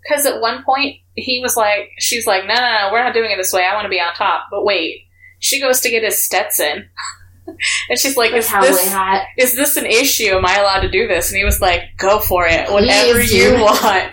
Because 0.02 0.24
at 0.24 0.40
one 0.40 0.62
point 0.64 0.96
he 1.14 1.40
was 1.40 1.56
like, 1.56 1.90
she's 1.98 2.26
like, 2.26 2.46
no, 2.46 2.54
no, 2.54 2.60
no, 2.60 2.88
we're 2.92 3.02
not 3.02 3.12
doing 3.14 3.32
it 3.32 3.36
this 3.36 3.52
way. 3.52 3.64
I 3.64 3.74
want 3.74 3.86
to 3.86 3.90
be 3.90 4.00
on 4.00 4.14
top. 4.14 4.46
But 4.50 4.64
wait, 4.64 5.02
she 5.40 5.60
goes 5.60 5.80
to 5.80 5.90
get 5.90 6.04
his 6.04 6.22
Stetson, 6.24 6.88
and 7.88 7.98
she's 7.98 8.16
like, 8.16 8.32
is 8.32 8.50
this 8.50 8.88
hat. 8.92 9.26
is 9.38 9.54
this 9.56 9.76
an 9.76 9.86
issue? 9.86 10.36
Am 10.36 10.44
I 10.46 10.56
allowed 10.58 10.80
to 10.80 10.90
do 10.90 11.06
this? 11.06 11.30
And 11.30 11.38
he 11.38 11.44
was 11.44 11.60
like, 11.60 11.82
go 11.98 12.18
for 12.20 12.46
it, 12.46 12.70
whatever 12.70 13.14
Please 13.18 13.32
you 13.32 13.52
want. 13.54 14.12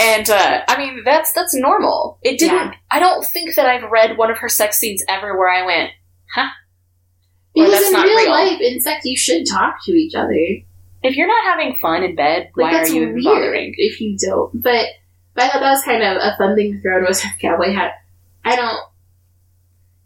And 0.00 0.28
uh, 0.28 0.62
I 0.68 0.76
mean, 0.78 1.02
that's 1.04 1.32
that's 1.32 1.54
normal. 1.54 2.18
It 2.22 2.38
didn't. 2.38 2.56
Yeah. 2.56 2.74
I 2.90 2.98
don't 2.98 3.24
think 3.24 3.54
that 3.56 3.66
I've 3.66 3.90
read 3.90 4.16
one 4.18 4.30
of 4.30 4.38
her 4.38 4.48
sex 4.48 4.78
scenes 4.78 5.02
ever 5.08 5.36
where 5.38 5.48
I 5.50 5.64
went, 5.64 5.90
huh? 6.34 6.48
Because 7.54 7.70
that's 7.70 7.86
in 7.86 7.92
not 7.92 8.04
real, 8.06 8.16
real. 8.16 8.30
life, 8.30 8.60
in 8.60 8.80
sex, 8.80 9.04
you 9.04 9.16
should 9.16 9.46
talk 9.48 9.76
to 9.84 9.92
each 9.92 10.14
other. 10.16 10.32
if 10.32 11.16
you're 11.16 11.28
not 11.28 11.44
having 11.44 11.78
fun 11.80 12.02
in 12.02 12.16
bed, 12.16 12.50
Like 12.56 12.72
why 12.72 12.72
that's 12.72 12.90
are 12.90 12.94
you 12.94 13.00
weird 13.12 13.22
bothering? 13.24 13.74
if 13.76 14.00
you 14.00 14.16
don't. 14.18 14.60
But 14.62 14.86
but 15.34 15.44
I 15.44 15.48
thought 15.48 15.60
that 15.60 15.70
was 15.70 15.84
kind 15.84 16.02
of 16.02 16.16
a 16.16 16.36
fun 16.36 16.56
thing 16.56 16.72
to 16.72 16.80
throw 16.82 16.98
in 16.98 17.04
was 17.04 17.22
her 17.22 17.30
cowboy 17.40 17.72
hat. 17.72 17.92
I 18.44 18.56
don't. 18.56 18.78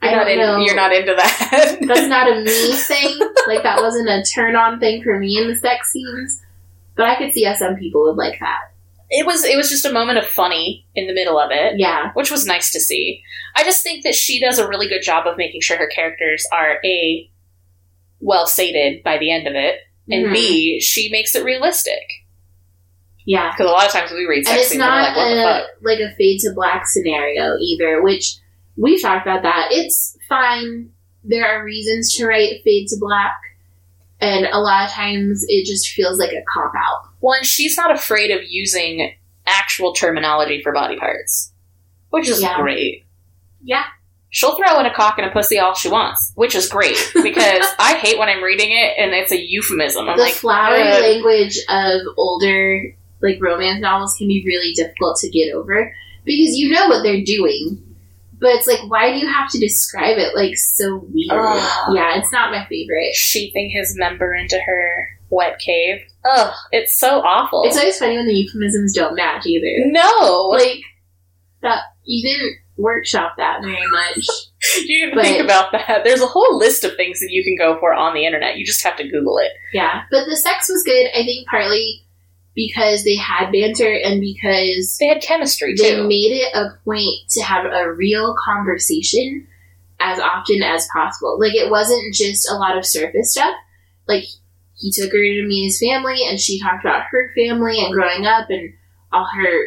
I 0.01 0.13
not, 0.15 0.25
don't 0.25 0.61
in, 0.61 0.61
you're 0.67 0.77
not 0.77 0.93
into 0.95 1.15
that. 1.15 1.79
That's 1.87 2.07
not 2.09 2.31
a 2.31 2.41
me 2.41 2.73
thing. 2.77 3.19
Like 3.47 3.63
that 3.65 3.81
wasn't 3.81 4.09
a 4.09 4.23
turn 4.23 4.55
on 4.57 4.79
thing 4.79 5.03
for 5.03 5.19
me 5.19 5.37
in 5.39 5.49
the 5.49 5.57
sex 5.57 5.91
scenes. 5.93 6.41
But 6.97 7.07
I 7.07 7.17
could 7.17 7.33
see 7.33 7.45
how 7.45 7.55
some 7.55 7.77
people 7.77 8.03
would 8.05 8.17
like 8.17 8.39
that. 8.41 8.61
it 9.11 9.25
was 9.27 9.45
it 9.45 9.57
was 9.57 9.71
just 9.71 9.85
a 9.87 9.93
moment 9.93 10.19
of 10.19 10.27
funny 10.27 10.87
in 10.95 11.07
the 11.07 11.15
middle 11.15 11.39
of 11.39 11.51
it, 11.51 11.75
Yeah. 11.79 12.13
which 12.15 12.31
was 12.31 12.47
nice 12.47 12.71
to 12.73 12.81
see. 12.81 13.23
I 13.57 13.65
just 13.65 13.83
think 13.83 14.05
that 14.05 14.15
she 14.15 14.39
does 14.41 14.59
a 14.59 14.69
really 14.69 14.89
good 14.89 15.03
job 15.03 15.27
of 15.27 15.37
making 15.37 15.61
sure 15.63 15.77
her 15.79 15.89
characters 15.89 16.47
are 16.53 16.79
a 16.85 17.29
well 18.21 18.47
sated 18.47 19.03
by 19.03 19.19
the 19.19 19.31
end 19.33 19.47
of 19.47 19.55
it, 19.55 19.77
and 20.11 20.27
Mhm. 20.27 20.33
b 20.33 20.81
she 20.81 21.09
makes 21.11 21.35
it 21.35 21.45
realistic. 21.45 22.03
Yeah. 23.27 23.51
Because 23.53 23.67
a 23.71 23.73
lot 23.73 23.87
of 23.87 23.93
times 23.93 24.11
we 24.11 24.25
read 24.27 24.39
And 24.39 24.47
sex 24.47 24.61
it's 24.61 24.69
scenes 24.71 24.83
and 24.83 24.91
we're 24.93 24.99
not 25.01 25.09
like, 25.09 25.17
what 25.17 25.35
the 25.83 26.01
a, 26.01 26.07
like 26.07 26.13
a 26.13 26.17
fade 26.17 26.41
to 26.41 26.53
black 26.55 26.87
scenario 26.87 27.57
either, 27.61 28.03
which 28.03 28.37
we've 28.79 29.03
talked 29.03 29.27
about 29.27 29.43
that. 29.43 29.69
It's 29.71 30.17
fine. 30.29 30.91
There 31.25 31.47
are 31.47 31.65
reasons 31.65 32.15
to 32.17 32.27
write 32.27 32.63
fade 32.65 32.89
to 32.89 32.97
black. 32.99 33.37
And 34.21 34.47
a 34.47 34.59
lot 34.59 34.87
of 34.87 34.91
times 34.93 35.45
it 35.49 35.67
just 35.67 35.89
feels 35.91 36.19
like 36.19 36.33
a 36.33 36.43
cop 36.53 36.73
out. 36.77 37.09
Well, 37.21 37.35
and 37.37 37.47
she's 37.47 37.77
not 37.77 37.93
afraid 37.95 38.31
of 38.31 38.41
using 38.49 39.13
actual 39.47 39.93
terminology 39.93 40.61
for 40.63 40.73
body 40.73 40.97
parts, 40.99 41.53
which 42.11 42.29
is 42.29 42.41
Yeah. 42.43 42.61
great. 42.61 43.05
Yeah. 43.63 43.85
She'll 44.31 44.57
throw 44.57 44.79
in 44.81 44.87
a 44.87 44.93
cock 44.95 45.19
and 45.19 45.27
a 45.27 45.31
pussy 45.33 45.59
all 45.59 45.75
she 45.75 45.89
wants, 45.89 46.33
which 46.35 46.55
is 46.55 46.69
great 46.69 46.97
because 47.23 47.65
I 47.79 47.95
hate 47.97 48.19
when 48.19 48.29
I'm 48.29 48.43
reading 48.43 48.71
it 48.73 48.95
and 48.99 49.13
it's 49.13 49.33
a 49.33 49.41
euphemism. 49.41 50.09
I'm 50.09 50.17
the 50.17 50.23
like, 50.25 50.35
flowery 50.35 50.83
"Ugh." 50.83 51.01
language 51.01 51.59
of 51.69 52.01
older 52.17 52.95
like 53.23 53.39
romance 53.41 53.81
novels 53.81 54.15
can 54.17 54.29
be 54.29 54.45
really 54.47 54.73
difficult 54.75 55.17
to 55.21 55.29
get 55.31 55.53
over 55.55 55.93
because 56.25 56.57
you 56.57 56.71
know 56.71 56.89
what 56.89 57.03
they're 57.03 57.25
doing. 57.25 57.83
But 58.41 58.51
it's 58.51 58.67
like, 58.67 58.81
why 58.89 59.11
do 59.11 59.19
you 59.19 59.27
have 59.27 59.51
to 59.51 59.59
describe 59.59 60.17
it 60.19 60.35
like 60.37 60.57
so 60.57 61.05
weird? 61.13 61.31
Ugh. 61.41 61.95
Yeah, 61.97 62.19
it's 62.19 62.33
not 62.33 62.51
my 62.53 62.65
favorite. 62.69 63.15
sheathing 63.15 63.71
his 63.75 63.95
member 63.99 64.35
into 64.35 64.59
her 64.59 65.09
wet 65.31 65.59
cave. 65.59 66.01
Ugh, 66.25 66.55
it's 66.73 66.99
so 66.99 67.21
awful. 67.21 67.63
It's 67.65 67.77
always 67.77 67.99
funny 67.99 68.17
when 68.17 68.27
the 68.27 68.35
euphemisms 68.35 68.95
don't 68.95 69.17
match 69.17 69.45
either. 69.47 69.85
no, 69.91 70.49
Like 70.53 70.81
that 71.63 71.81
you 72.05 72.23
didn't 72.29 72.57
workshop 72.77 73.35
that 73.39 73.61
very 73.61 73.87
much. 73.91 74.27
you 74.87 75.01
didn't 75.01 75.17
but- 75.17 75.25
think 75.25 75.43
about 75.43 75.73
that. 75.73 76.03
There's 76.05 76.21
a 76.23 76.27
whole 76.27 76.57
list 76.57 76.85
of 76.85 76.95
things 76.97 77.19
that 77.21 77.31
you 77.31 77.43
can 77.43 77.57
go 77.57 77.79
for 77.81 77.93
on 77.93 78.15
the 78.15 78.25
internet. 78.25 78.57
You 78.57 78.65
just 78.65 78.85
have 78.85 78.97
to 78.99 79.09
Google 79.09 79.39
it. 79.39 79.51
yeah. 79.73 80.03
But 80.11 80.27
the 80.27 80.37
sex 80.37 80.69
was 80.69 80.83
good, 80.85 81.09
I 81.13 81.25
think 81.25 81.49
partly 81.49 82.05
because 82.59 83.05
they 83.05 83.15
had 83.17 83.53
banter 83.53 83.93
and 83.93 84.21
because 84.21 84.97
They 84.99 85.07
had 85.07 85.23
chemistry 85.23 85.75
they 85.79 85.95
too. 85.95 86.09
made 86.09 86.33
it 86.43 86.53
a 86.57 86.71
point 86.85 87.29
to 87.31 87.41
have 87.43 87.65
a 87.67 87.93
real 87.93 88.35
conversation 88.45 89.47
as 90.01 90.19
often 90.19 90.61
as 90.65 90.89
possible. 90.93 91.39
Like 91.39 91.55
it 91.55 91.71
wasn't 91.71 92.13
just 92.15 92.51
a 92.51 92.55
lot 92.57 92.77
of 92.77 92.85
surface 92.85 93.31
stuff. 93.31 93.55
Like 94.09 94.25
he 94.77 94.91
took 94.91 95.13
her 95.13 95.19
to 95.19 95.47
meet 95.47 95.67
his 95.67 95.79
family 95.79 96.19
and 96.29 96.41
she 96.41 96.61
talked 96.61 96.85
about 96.85 97.03
her 97.13 97.33
family 97.37 97.79
and 97.81 97.93
growing 97.95 98.27
up 98.27 98.51
and 98.51 98.75
all 99.13 99.29
her 99.37 99.59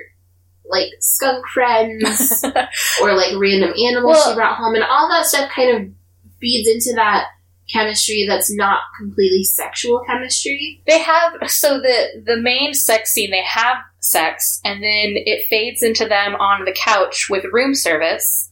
like 0.69 0.89
skunk 0.99 1.45
friends 1.47 2.43
or 3.01 3.13
like 3.15 3.33
random 3.37 3.71
animals 3.87 4.17
Well- 4.17 4.29
she 4.31 4.35
brought 4.35 4.57
home 4.57 4.75
and 4.75 4.83
all 4.83 5.07
that 5.09 5.25
stuff 5.25 5.49
kind 5.49 5.77
of 5.77 5.93
feeds 6.41 6.67
into 6.67 6.95
that 6.95 7.27
chemistry 7.69 8.25
that's 8.27 8.53
not 8.55 8.79
completely 8.99 9.43
sexual 9.43 10.01
chemistry. 10.07 10.81
they 10.87 10.99
have 10.99 11.33
so 11.47 11.79
the 11.79 12.23
the 12.25 12.37
main 12.37 12.73
sex 12.73 13.11
scene. 13.11 13.31
They 13.31 13.43
have 13.43 13.77
sex, 13.99 14.59
and 14.65 14.83
then 14.83 15.13
it 15.25 15.47
fades 15.49 15.81
into 15.83 16.05
them 16.05 16.35
on 16.35 16.65
the 16.65 16.73
couch 16.73 17.27
with 17.29 17.45
room 17.51 17.73
service, 17.75 18.51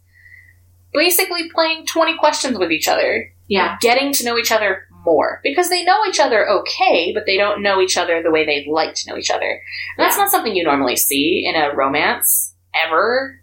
basically 0.94 1.50
playing 1.54 1.86
twenty 1.86 2.18
questions 2.18 2.58
with 2.58 2.72
each 2.72 2.88
other. 2.88 3.32
Yeah. 3.48 3.78
getting 3.82 4.14
to 4.14 4.24
know 4.26 4.38
each 4.38 4.52
other 4.52 4.86
more 5.04 5.40
because 5.44 5.70
they 5.70 5.84
know 5.84 6.06
each 6.08 6.20
other 6.20 6.48
okay, 6.48 7.12
but 7.16 7.26
they 7.26 7.36
don't 7.36 7.64
know 7.64 7.82
each 7.82 7.98
other 7.98 8.22
the 8.22 8.30
way 8.30 8.46
they'd 8.46 8.68
like 8.70 8.94
to 8.94 9.10
know 9.10 9.18
each 9.18 9.32
other. 9.32 9.50
And 9.50 10.06
that's 10.06 10.16
Yeah. 10.18 10.24
not 10.26 10.30
something 10.32 10.56
you 10.56 10.64
normally 10.64 10.96
see 10.96 11.44
in 11.48 11.60
a 11.60 11.74
romance 11.76 12.54
ever. 12.76 13.42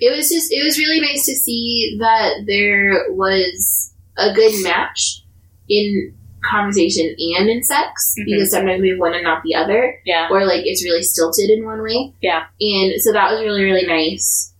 It 0.00 0.16
was 0.16 0.28
just 0.28 0.52
it 0.52 0.64
was 0.64 0.76
really 0.76 1.00
nice 1.00 1.24
to 1.26 1.36
see 1.36 1.96
that 2.00 2.44
there 2.48 3.04
was 3.10 3.91
a 4.16 4.32
good 4.34 4.62
match 4.62 5.22
in 5.68 6.14
conversation 6.50 7.06
and 7.36 7.48
in 7.48 7.62
sex 7.62 8.14
Mhm. 8.18 8.24
because 8.26 8.50
sometimes 8.50 8.82
we 8.82 8.90
have 8.90 8.98
one 8.98 9.14
and 9.14 9.22
not 9.22 9.42
the 9.44 9.54
other 9.54 10.00
yeah, 10.04 10.26
or 10.30 10.44
like 10.44 10.62
it's 10.66 10.84
really 10.84 11.02
stilted 11.02 11.50
in 11.50 11.64
one 11.64 11.80
way 11.82 12.12
Yeah. 12.20 12.44
and 12.60 13.00
so 13.00 13.12
that 13.12 13.30
was 13.30 13.40
really 13.40 13.62
really 13.62 13.86
nice 13.86 14.52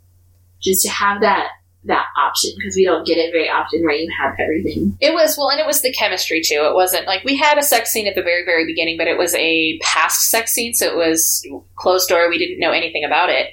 just 0.62 0.82
to 0.84 0.90
have 0.90 1.20
that 1.22 1.48
that 1.84 2.06
option 2.16 2.52
because 2.56 2.76
we 2.76 2.84
don't 2.84 3.04
get 3.04 3.18
it 3.18 3.32
very 3.32 3.48
often 3.50 3.82
where 3.82 3.96
you 3.96 4.08
have 4.16 4.34
everything 4.38 4.96
it 5.00 5.12
was 5.12 5.36
well, 5.36 5.50
and 5.50 5.58
it 5.58 5.66
was 5.66 5.80
the 5.82 5.92
chemistry 5.92 6.40
too. 6.40 6.62
It 6.64 6.74
wasn't 6.74 7.08
like 7.08 7.24
we 7.24 7.36
had 7.36 7.58
a 7.58 7.62
sex 7.64 7.90
scene 7.90 8.06
at 8.06 8.14
the 8.14 8.22
very, 8.22 8.44
very 8.44 8.64
beginning, 8.64 8.96
but 8.96 9.08
it 9.08 9.18
was 9.18 9.34
a 9.34 9.76
past 9.82 10.30
sex 10.30 10.52
scene, 10.52 10.74
so 10.74 10.86
it 10.86 10.94
was 10.96 11.44
closed 11.74 12.08
door. 12.08 12.30
We 12.30 12.38
didn't 12.38 12.60
know 12.60 12.70
anything 12.70 13.02
about 13.02 13.30
it. 13.30 13.48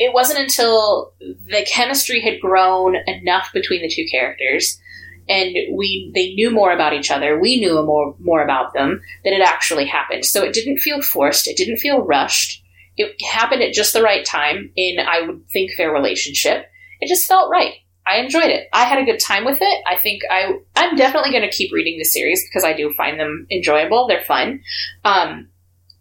It 0.00 0.12
wasn't 0.12 0.40
until 0.40 1.12
the 1.20 1.64
chemistry 1.68 2.20
had 2.20 2.40
grown 2.40 2.96
enough 3.06 3.50
between 3.54 3.82
the 3.82 3.88
two 3.88 4.04
characters 4.10 4.80
and 5.28 5.54
we 5.76 6.10
they 6.14 6.34
knew 6.34 6.50
more 6.50 6.72
about 6.72 6.92
each 6.92 7.10
other. 7.10 7.38
We 7.38 7.58
knew 7.58 7.82
more 7.82 8.14
more 8.18 8.42
about 8.42 8.74
them 8.74 9.00
than 9.24 9.32
it 9.32 9.40
actually 9.40 9.86
happened. 9.86 10.24
So 10.24 10.42
it 10.42 10.52
didn't 10.52 10.78
feel 10.78 11.00
forced. 11.02 11.48
It 11.48 11.56
didn't 11.56 11.78
feel 11.78 12.02
rushed. 12.02 12.62
It 12.96 13.20
happened 13.22 13.62
at 13.62 13.72
just 13.72 13.92
the 13.92 14.02
right 14.02 14.24
time 14.24 14.70
in 14.76 14.98
i 15.00 15.22
would 15.22 15.48
think 15.50 15.72
their 15.76 15.92
relationship. 15.92 16.66
It 17.00 17.08
just 17.08 17.26
felt 17.26 17.50
right. 17.50 17.74
I 18.06 18.18
enjoyed 18.18 18.50
it. 18.50 18.68
I 18.72 18.84
had 18.84 18.98
a 18.98 19.04
good 19.04 19.18
time 19.18 19.44
with 19.44 19.58
it. 19.60 19.84
I 19.86 19.98
think 19.98 20.22
i 20.30 20.58
i'm 20.76 20.96
definitely 20.96 21.30
going 21.30 21.48
to 21.48 21.56
keep 21.56 21.72
reading 21.72 21.98
the 21.98 22.04
series 22.04 22.44
because 22.44 22.64
i 22.64 22.72
do 22.72 22.92
find 22.94 23.18
them 23.18 23.46
enjoyable. 23.50 24.06
They're 24.06 24.24
fun. 24.24 24.60
Um 25.04 25.48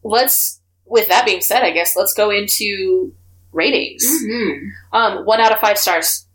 let's 0.03 0.59
with 0.85 1.07
that 1.07 1.25
being 1.25 1.39
said 1.39 1.63
i 1.63 1.71
guess 1.71 1.95
let's 1.95 2.13
go 2.13 2.29
into 2.29 3.13
ratings. 3.53 4.03
Mm-hmm. 4.03 4.67
um 4.95 5.25
one 5.25 5.39
out 5.39 5.53
of 5.53 5.59
five 5.59 5.77
stars. 5.77 6.27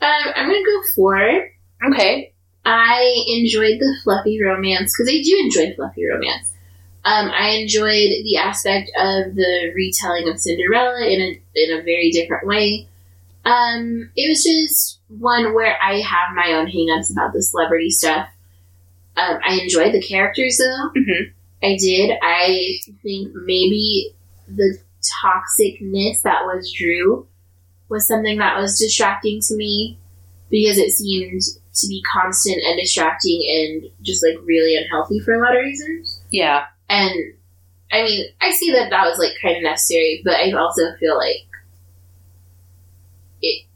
Um, 0.00 0.32
i'm 0.36 0.46
gonna 0.46 0.64
go 0.64 0.82
for 0.94 1.50
okay 1.86 2.32
I 2.64 3.24
enjoyed 3.28 3.78
the 3.78 3.96
fluffy 4.04 4.42
romance 4.42 4.92
because 4.92 5.10
I 5.12 5.22
do 5.22 5.38
enjoy 5.42 5.74
fluffy 5.74 6.04
romance. 6.06 6.52
Um, 7.04 7.30
I 7.30 7.50
enjoyed 7.50 8.10
the 8.24 8.36
aspect 8.36 8.90
of 8.98 9.34
the 9.34 9.72
retelling 9.74 10.28
of 10.28 10.38
Cinderella 10.38 11.06
in 11.06 11.20
a 11.20 11.40
in 11.54 11.78
a 11.78 11.82
very 11.82 12.10
different 12.10 12.46
way. 12.46 12.86
Um, 13.46 14.10
it 14.16 14.28
was 14.28 14.44
just 14.44 14.98
one 15.08 15.54
where 15.54 15.78
I 15.80 16.00
have 16.00 16.34
my 16.34 16.52
own 16.52 16.66
hangups 16.66 17.10
about 17.10 17.32
the 17.32 17.42
celebrity 17.42 17.88
stuff. 17.88 18.28
Um, 19.16 19.38
I 19.42 19.60
enjoyed 19.62 19.94
the 19.94 20.02
characters 20.02 20.58
though. 20.58 20.90
Mhm. 21.00 21.32
I 21.62 21.76
did. 21.80 22.18
I 22.22 22.78
think 23.02 23.32
maybe 23.34 24.12
the 24.46 24.78
toxicness 25.24 26.20
that 26.22 26.44
was 26.44 26.70
Drew 26.72 27.26
was 27.88 28.06
something 28.06 28.38
that 28.38 28.60
was 28.60 28.78
distracting 28.78 29.40
to 29.48 29.56
me 29.56 29.98
because 30.50 30.76
it 30.78 30.90
seemed 30.90 31.40
to 31.80 31.88
be 31.88 32.02
constant 32.12 32.58
and 32.64 32.78
distracting 32.78 33.42
and 33.48 33.90
just 34.02 34.24
like 34.24 34.36
really 34.44 34.76
unhealthy 34.76 35.20
for 35.20 35.34
a 35.34 35.40
lot 35.40 35.56
of 35.56 35.62
reasons. 35.62 36.20
Yeah. 36.30 36.64
And 36.88 37.34
I 37.92 38.02
mean, 38.02 38.26
I 38.40 38.50
see 38.52 38.72
that 38.72 38.90
that 38.90 39.06
was 39.06 39.18
like 39.18 39.32
kind 39.42 39.56
of 39.56 39.62
necessary, 39.62 40.22
but 40.24 40.34
I 40.34 40.52
also 40.52 40.94
feel 41.00 41.16
like 41.16 41.46
it. 43.42 43.66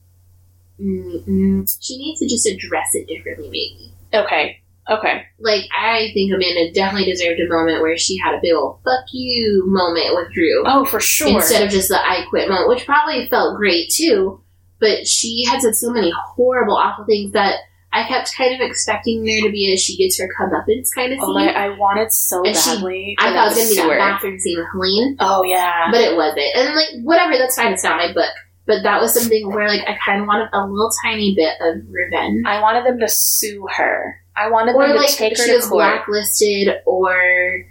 Mm, 0.81 1.25
mm, 1.27 1.79
she 1.81 1.99
needs 1.99 2.21
to 2.21 2.29
just 2.29 2.47
address 2.47 2.89
it 2.95 3.07
differently, 3.07 3.49
maybe. 3.49 3.93
Okay. 4.13 4.59
Okay. 4.91 5.23
Like 5.39 5.65
I 5.77 6.11
think 6.13 6.33
Amanda 6.33 6.73
definitely 6.73 7.11
deserved 7.11 7.41
a 7.41 7.49
moment 7.49 7.83
where 7.83 7.97
she 7.97 8.19
had 8.19 8.35
a 8.35 8.41
big 8.43 8.53
old 8.53 8.81
"fuck 8.85 9.05
you" 9.13 9.63
moment 9.67 10.15
with 10.15 10.33
Drew 10.33 10.65
Oh, 10.67 10.85
for 10.85 10.99
sure. 11.01 11.29
instead 11.29 11.63
of 11.63 11.71
just 11.71 11.89
the 11.89 11.97
"I 11.97 12.27
quit" 12.29 12.49
moment, 12.49 12.69
which 12.69 12.85
probably 12.85 13.29
felt 13.29 13.57
great 13.57 13.91
too. 13.91 14.43
But 14.81 15.07
she 15.07 15.45
had 15.49 15.63
said 15.63 15.77
so 15.77 15.93
many 15.93 16.13
horrible, 16.35 16.77
awful 16.77 17.05
things 17.05 17.33
that 17.33 17.61
I 17.93 18.09
kept 18.09 18.35
kind 18.37 18.55
of 18.55 18.61
expecting 18.67 19.23
there 19.25 19.43
to 19.43 19.51
be 19.51 19.73
a 19.73 19.77
she 19.77 19.97
gets 19.97 20.19
her 20.19 20.29
comeuppance 20.41 20.89
kind 20.95 21.13
of 21.13 21.19
scene. 21.19 21.29
oh, 21.29 21.35
my, 21.35 21.53
I 21.53 21.69
wanted 21.77 22.11
so 22.13 22.43
And 22.45 22.57
she- 22.57 22.71
badly. 22.71 23.17
I 23.19 23.33
thought 23.33 23.47
it 23.47 23.49
was 23.51 23.57
gonna 23.59 23.69
be 23.69 23.75
that 23.77 23.83
sewer. 23.83 23.97
bathroom 23.99 24.39
scene 24.39 24.59
with 24.59 24.69
Helene. 24.73 25.17
Oh, 25.21 25.43
yeah. 25.45 25.89
but 25.91 26.01
it 26.01 26.17
wasn't. 26.17 26.47
And 26.57 26.75
like 26.75 26.89
whatever, 27.05 27.37
that's 27.37 27.57
fine. 27.57 27.73
It's 27.73 27.85
not 27.85 27.97
my 27.99 28.13
book. 28.13 28.33
But 28.65 28.85
that 28.85 29.01
was 29.01 29.13
something 29.13 29.51
where 29.53 29.69
like 29.69 29.83
I 29.89 29.99
kind 30.07 30.21
of 30.23 30.27
wanted 30.27 30.49
a 30.53 30.65
little 30.67 30.91
tiny 31.05 31.35
bit 31.35 31.55
of 31.61 31.83
revenge, 31.91 32.45
I 32.47 32.61
wanted 32.63 32.87
them 32.87 32.99
to 33.01 33.09
sue 33.09 33.67
her. 33.77 34.17
I 34.37 34.49
wanted 34.51 34.75
or 34.77 34.87
them 34.87 34.97
like 34.97 35.09
to 35.11 35.17
take 35.17 35.37
her 35.37 35.45
she 35.45 35.51
to 35.51 35.57
was 35.57 35.67
court. 35.67 35.83
blacklisted, 35.83 36.77
or 36.87 37.67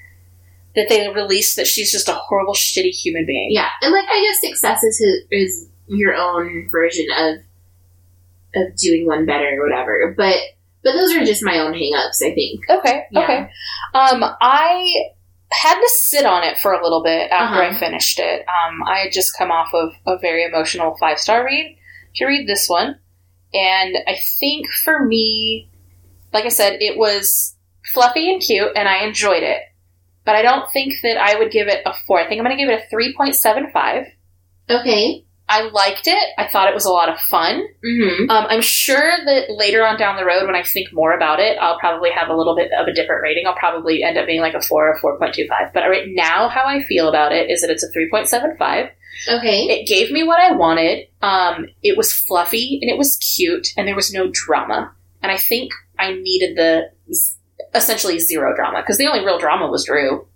That 0.76 0.88
they 0.90 1.10
released 1.10 1.56
that 1.56 1.66
she's 1.68 1.92
just 1.92 2.08
a 2.10 2.14
horrible, 2.14 2.54
shitty 2.54 2.92
human 2.92 3.26
being. 3.26 3.48
yeah. 3.52 3.70
And 3.82 3.92
like 3.92 4.06
I 4.08 4.22
guess 4.22 4.42
success 4.42 4.84
is 4.84 5.00
his, 5.00 5.24
is 5.32 5.68
your 5.88 6.14
own 6.14 6.70
version 6.70 7.08
of 7.18 7.36
of 8.56 8.76
doing 8.78 9.06
one 9.06 9.26
better 9.26 9.58
or 9.60 9.68
whatever. 9.68 10.14
But 10.18 10.36
but 10.84 10.94
those 10.94 11.14
are 11.16 11.24
just 11.26 11.44
my 11.44 11.60
own 11.60 11.74
hangups. 11.74 12.22
I 12.24 12.34
think. 12.34 12.62
Okay. 12.70 13.04
Yeah. 13.12 13.24
Okay. 13.24 13.38
Um, 13.94 14.24
I 14.42 14.86
had 15.52 15.76
to 15.80 15.90
sit 15.96 16.26
on 16.26 16.44
it 16.44 16.58
for 16.58 16.72
a 16.74 16.82
little 16.84 17.04
bit 17.04 17.30
after 17.30 17.62
I 17.62 17.68
Uh-huh. 17.70 17.80
finished 17.80 18.20
it. 18.20 18.42
Um, 18.48 18.82
I 18.88 19.00
had 19.00 19.12
just 19.12 19.38
come 19.38 19.52
off 19.52 19.74
of 19.74 19.92
a 20.08 20.18
very 20.18 20.44
emotional 20.46 20.96
five 21.00 21.20
star 21.20 21.44
read 21.46 21.78
to 22.16 22.26
read 22.26 22.48
this 22.48 22.68
one, 22.70 23.00
and 23.54 23.98
I 24.08 24.18
think 24.40 24.68
for 24.84 25.06
me, 25.06 25.70
like 26.34 26.46
I 26.46 26.50
said, 26.50 26.78
it 26.82 26.98
was 26.98 27.56
fluffy 27.94 28.32
and 28.32 28.42
cute, 28.42 28.72
and 28.76 28.88
I 28.88 29.04
enjoyed 29.06 29.44
it. 29.44 29.62
But 30.24 30.36
I 30.36 30.42
don't 30.42 30.72
think 30.72 30.94
that 31.04 31.18
I 31.18 31.38
would 31.38 31.52
give 31.52 31.68
it 31.68 31.82
a 31.86 31.94
four. 32.08 32.20
I 32.20 32.28
think 32.28 32.40
I'm 32.40 32.46
going 32.46 32.56
to 32.58 32.64
give 32.64 32.70
it 32.72 32.84
a 32.86 32.90
three 32.90 33.14
point 33.16 33.36
seven 33.36 33.70
five. 33.74 34.06
Okay. 34.70 35.26
I 35.52 35.64
liked 35.64 36.08
it. 36.08 36.30
I 36.38 36.48
thought 36.48 36.70
it 36.70 36.74
was 36.74 36.86
a 36.86 36.92
lot 36.92 37.10
of 37.10 37.20
fun. 37.20 37.68
Mm-hmm. 37.86 38.30
Um, 38.30 38.46
I'm 38.50 38.62
sure 38.62 39.12
that 39.26 39.50
later 39.50 39.86
on 39.86 40.00
down 40.00 40.16
the 40.16 40.24
road, 40.24 40.46
when 40.46 40.56
I 40.56 40.64
think 40.64 40.94
more 40.94 41.12
about 41.12 41.42
it, 41.42 41.58
I'll 41.60 41.78
probably 41.78 42.10
have 42.10 42.30
a 42.30 42.36
little 42.36 42.56
bit 42.56 42.72
of 42.72 42.88
a 42.88 42.94
different 42.94 43.22
rating. 43.22 43.46
I'll 43.46 43.54
probably 43.54 44.02
end 44.02 44.18
up 44.18 44.28
being 44.28 44.40
like 44.40 44.54
a 44.54 44.62
4 44.62 44.98
or 45.04 45.20
4.25. 45.20 45.74
But 45.74 45.90
right 45.90 46.06
now, 46.08 46.48
how 46.48 46.64
I 46.66 46.82
feel 46.84 47.10
about 47.10 47.34
it 47.34 47.50
is 47.50 47.60
that 47.62 47.70
it's 47.70 47.84
a 47.84 47.92
3.75. 47.92 48.92
Okay. 49.28 49.64
It 49.64 49.88
gave 49.88 50.10
me 50.10 50.24
what 50.24 50.40
I 50.40 50.56
wanted. 50.56 51.08
Um, 51.22 51.68
it 51.84 51.98
was 51.98 52.14
fluffy 52.14 52.80
and 52.82 52.90
it 52.90 52.98
was 52.98 53.18
cute, 53.18 53.68
and 53.76 53.86
there 53.86 53.96
was 53.96 54.14
no 54.14 54.30
drama. 54.32 54.94
And 55.22 55.34
I 55.34 55.38
think 55.38 55.74
I 56.00 56.14
needed 56.14 56.56
the 56.56 56.84
essentially 57.76 58.20
zero 58.20 58.56
drama 58.56 58.82
because 58.82 58.98
the 58.98 59.08
only 59.08 59.26
real 59.26 59.38
drama 59.38 59.68
was 59.68 59.86
Drew. 59.86 60.28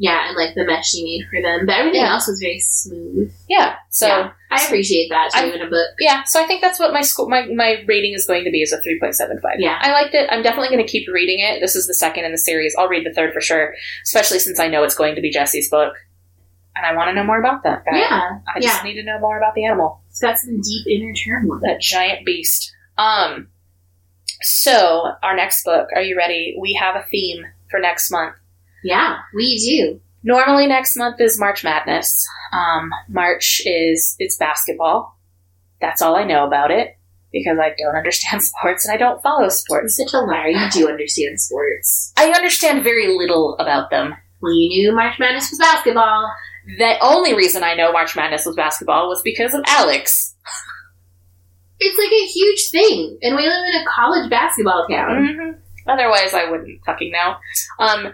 Yeah, 0.00 0.28
and 0.28 0.36
like 0.36 0.54
the 0.54 0.64
mesh 0.64 0.90
she 0.90 1.02
made 1.02 1.26
for 1.28 1.42
them, 1.42 1.66
but 1.66 1.74
everything 1.76 2.02
Yeah. 2.02 2.12
else 2.12 2.28
was 2.28 2.38
very 2.40 2.60
smooth. 2.60 3.32
Yeah. 3.48 3.74
So. 3.90 4.06
yeah, 4.06 4.30
I 4.50 4.64
appreciate 4.64 5.08
that 5.10 5.32
too 5.32 5.38
I- 5.40 5.54
in 5.54 5.60
a 5.60 5.68
book. 5.68 5.88
Yeah, 5.98 6.22
so 6.22 6.40
I 6.40 6.46
think 6.46 6.62
that's 6.62 6.78
what 6.78 6.92
my 6.92 7.00
school 7.02 7.28
my, 7.28 7.46
my 7.46 7.82
rating 7.88 8.14
is 8.14 8.24
going 8.24 8.44
to 8.44 8.50
be 8.52 8.62
is 8.62 8.72
a 8.72 8.80
three 8.80 9.00
point 9.00 9.16
seven 9.16 9.40
five. 9.40 9.56
Yeah. 9.58 9.76
I 9.80 9.90
liked 9.92 10.14
it. 10.14 10.28
I'm 10.30 10.42
definitely 10.42 10.68
going 10.68 10.86
to 10.86 10.90
keep 10.90 11.08
reading 11.12 11.40
it. 11.40 11.60
This 11.60 11.74
is 11.74 11.88
the 11.88 11.94
second 11.94 12.24
in 12.26 12.30
the 12.32 12.38
series. 12.38 12.76
I'll 12.78 12.88
read 12.88 13.04
the 13.04 13.12
third 13.12 13.32
for 13.34 13.40
sure, 13.40 13.74
especially 14.04 14.38
since 14.38 14.60
I 14.60 14.68
know 14.68 14.84
it's 14.84 14.94
going 14.94 15.16
to 15.16 15.20
be 15.20 15.30
Jesse's 15.32 15.68
book, 15.68 15.94
and 16.76 16.86
I 16.86 16.94
want 16.94 17.08
to 17.08 17.14
know 17.14 17.24
more 17.24 17.40
about 17.40 17.64
that 17.64 17.84
guy. 17.84 17.98
Yeah, 17.98 18.38
I 18.54 18.60
just 18.60 18.78
yeah. 18.84 18.88
need 18.88 18.94
to 19.00 19.02
know 19.02 19.18
more 19.18 19.36
about 19.36 19.54
the 19.56 19.64
animal, 19.64 20.00
It's 20.10 20.20
got 20.20 20.38
some 20.38 20.60
deep 20.60 20.86
inner 20.86 21.12
turmoil. 21.12 21.58
that 21.64 21.80
giant 21.80 22.24
beast. 22.24 22.72
Um, 22.98 23.48
so 24.42 25.08
our 25.24 25.34
next 25.34 25.64
book. 25.64 25.88
Are 25.94 26.02
you 26.02 26.16
ready? 26.16 26.56
We 26.60 26.74
have 26.80 26.94
a 26.94 27.04
theme 27.10 27.44
for 27.70 27.80
next 27.80 28.10
month. 28.12 28.34
Yeah, 28.84 29.18
we 29.34 29.56
do. 29.58 30.00
Normally, 30.22 30.66
next 30.66 30.96
month 30.96 31.20
is 31.20 31.38
March 31.38 31.64
Madness. 31.64 32.26
Um, 32.52 32.90
March 33.08 33.62
is 33.64 34.16
it's 34.18 34.36
basketball. 34.36 35.16
That's 35.80 36.02
all 36.02 36.16
I 36.16 36.24
know 36.24 36.46
about 36.46 36.70
it 36.70 36.96
because 37.32 37.58
I 37.58 37.70
don't 37.78 37.96
understand 37.96 38.42
sports 38.42 38.86
and 38.86 38.94
I 38.94 38.98
don't 38.98 39.22
follow 39.22 39.48
sports. 39.48 39.98
You're 39.98 40.08
such 40.08 40.14
a 40.14 40.24
liar. 40.24 40.48
You 40.48 40.70
do 40.70 40.88
understand 40.88 41.40
sports. 41.40 42.12
I 42.16 42.30
understand 42.30 42.82
very 42.84 43.16
little 43.16 43.56
about 43.58 43.90
them. 43.90 44.14
Well, 44.40 44.52
you 44.52 44.68
knew 44.68 44.94
March 44.94 45.18
Madness 45.18 45.50
was 45.50 45.58
basketball. 45.58 46.30
The 46.78 46.96
only 47.00 47.34
reason 47.34 47.62
I 47.64 47.74
know 47.74 47.92
March 47.92 48.14
Madness 48.14 48.44
was 48.46 48.54
basketball 48.54 49.08
was 49.08 49.22
because 49.22 49.54
of 49.54 49.62
Alex. 49.66 50.34
It's 51.80 51.96
like 51.96 52.10
a 52.12 52.26
huge 52.26 52.70
thing, 52.72 53.18
and 53.22 53.36
we 53.36 53.42
live 53.46 53.64
in 53.72 53.80
a 53.80 53.84
college 53.88 54.28
basketball 54.28 54.86
town. 54.90 55.28
hmm 55.28 55.50
Otherwise, 55.88 56.34
I 56.34 56.50
wouldn't 56.50 56.84
fucking 56.84 57.12
know. 57.12 57.36
Um, 57.78 58.12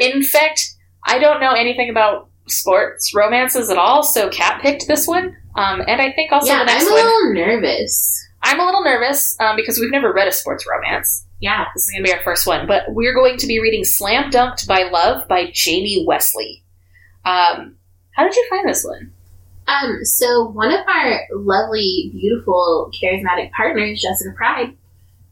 in 0.00 0.22
fact, 0.22 0.74
I 1.04 1.18
don't 1.18 1.40
know 1.40 1.52
anything 1.52 1.90
about 1.90 2.28
sports 2.46 3.14
romances 3.14 3.70
at 3.70 3.76
all. 3.78 4.02
So 4.02 4.28
Kat 4.30 4.60
picked 4.62 4.86
this 4.88 5.06
one, 5.06 5.36
um, 5.56 5.80
and 5.86 6.00
I 6.00 6.12
think 6.12 6.32
also 6.32 6.48
yeah, 6.48 6.60
the 6.60 6.64
next 6.66 6.86
I'm 6.86 6.88
a 6.88 6.94
one. 6.94 7.04
little 7.04 7.34
nervous. 7.34 8.26
I'm 8.42 8.60
a 8.60 8.64
little 8.64 8.84
nervous 8.84 9.36
um, 9.40 9.56
because 9.56 9.78
we've 9.78 9.90
never 9.90 10.12
read 10.12 10.28
a 10.28 10.32
sports 10.32 10.64
romance. 10.68 11.26
Yeah. 11.40 11.66
This 11.74 11.84
is 11.84 11.90
going 11.90 12.04
to 12.04 12.10
be 12.10 12.16
our 12.16 12.22
first 12.22 12.46
one, 12.46 12.66
but 12.66 12.84
we're 12.88 13.14
going 13.14 13.36
to 13.38 13.46
be 13.46 13.60
reading 13.60 13.84
"Slam 13.84 14.30
Dunked 14.30 14.66
by 14.66 14.84
Love" 14.84 15.28
by 15.28 15.50
Jamie 15.52 16.04
Wesley. 16.06 16.64
Um, 17.24 17.76
how 18.12 18.24
did 18.24 18.34
you 18.34 18.46
find 18.50 18.68
this 18.68 18.84
one? 18.84 19.12
Um. 19.66 19.98
So 20.04 20.48
one 20.48 20.72
of 20.72 20.80
our 20.86 21.20
lovely, 21.32 22.10
beautiful, 22.12 22.90
charismatic 23.00 23.50
partners, 23.52 24.00
Jessica 24.00 24.30
Pryde, 24.36 24.76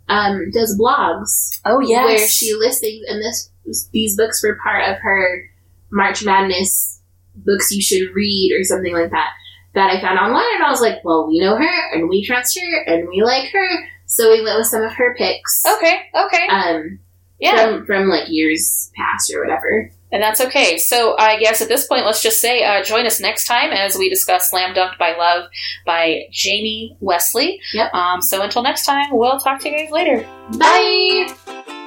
um, 0.09 0.51
does 0.51 0.79
blogs 0.79 1.61
Oh 1.65 1.81
yes, 1.81 2.05
where 2.05 2.29
she 2.29 2.55
lists 2.55 2.81
things, 2.81 3.05
and 3.09 3.21
this 3.21 3.51
these 3.93 4.17
books 4.17 4.43
were 4.43 4.59
part 4.63 4.89
of 4.89 4.97
her 5.03 5.51
March 5.91 6.25
Madness 6.25 7.01
books 7.35 7.71
you 7.71 7.83
should 7.83 8.15
read 8.15 8.57
or 8.59 8.65
something 8.65 8.93
like 8.95 9.11
that. 9.11 9.31
That 9.75 9.91
I 9.95 10.01
found 10.01 10.19
online, 10.19 10.55
and 10.55 10.65
I 10.65 10.71
was 10.71 10.81
like, 10.81 11.05
well, 11.05 11.27
we 11.29 11.39
know 11.39 11.55
her, 11.57 11.93
and 11.95 12.09
we 12.09 12.25
trust 12.25 12.59
her, 12.59 12.83
and 12.87 13.07
we 13.09 13.23
like 13.23 13.51
her, 13.53 13.69
so 14.07 14.31
we 14.31 14.43
went 14.43 14.57
with 14.59 14.69
some 14.69 14.83
of 14.83 14.93
her 14.95 15.15
picks. 15.15 15.63
okay, 15.77 16.01
okay, 16.15 16.47
Um, 16.49 16.99
yeah, 17.39 17.67
from 17.77 17.85
from 17.87 18.09
like 18.09 18.25
years 18.29 18.91
past 18.97 19.31
or 19.35 19.43
whatever. 19.43 19.91
and 20.13 20.23
that's 20.23 20.41
okay. 20.41 20.79
So 20.79 21.15
I 21.19 21.39
guess 21.39 21.61
at 21.61 21.69
this 21.69 21.87
point, 21.87 22.07
let's 22.07 22.23
just 22.23 22.41
say 22.41 22.65
uh, 22.65 22.83
join 22.85 23.05
us 23.05 23.21
next 23.21 23.47
time 23.47 23.71
as 23.71 23.99
we 23.99 24.09
discuss 24.09 24.49
"Slam 24.49 24.75
Dunked 24.75 24.97
by 24.99 25.15
Love" 25.15 25.51
by 25.85 26.23
Jamie 26.33 26.97
Wesley. 27.01 27.61
Yep. 27.75 27.93
Um, 27.93 28.23
so 28.23 28.41
until 28.41 28.63
next 28.63 28.87
time, 28.87 29.09
we'll 29.13 29.39
talk 29.39 29.61
to 29.61 29.69
you 29.69 29.77
guys 29.77 29.91
later. 29.91 30.27
Bye. 30.57 31.86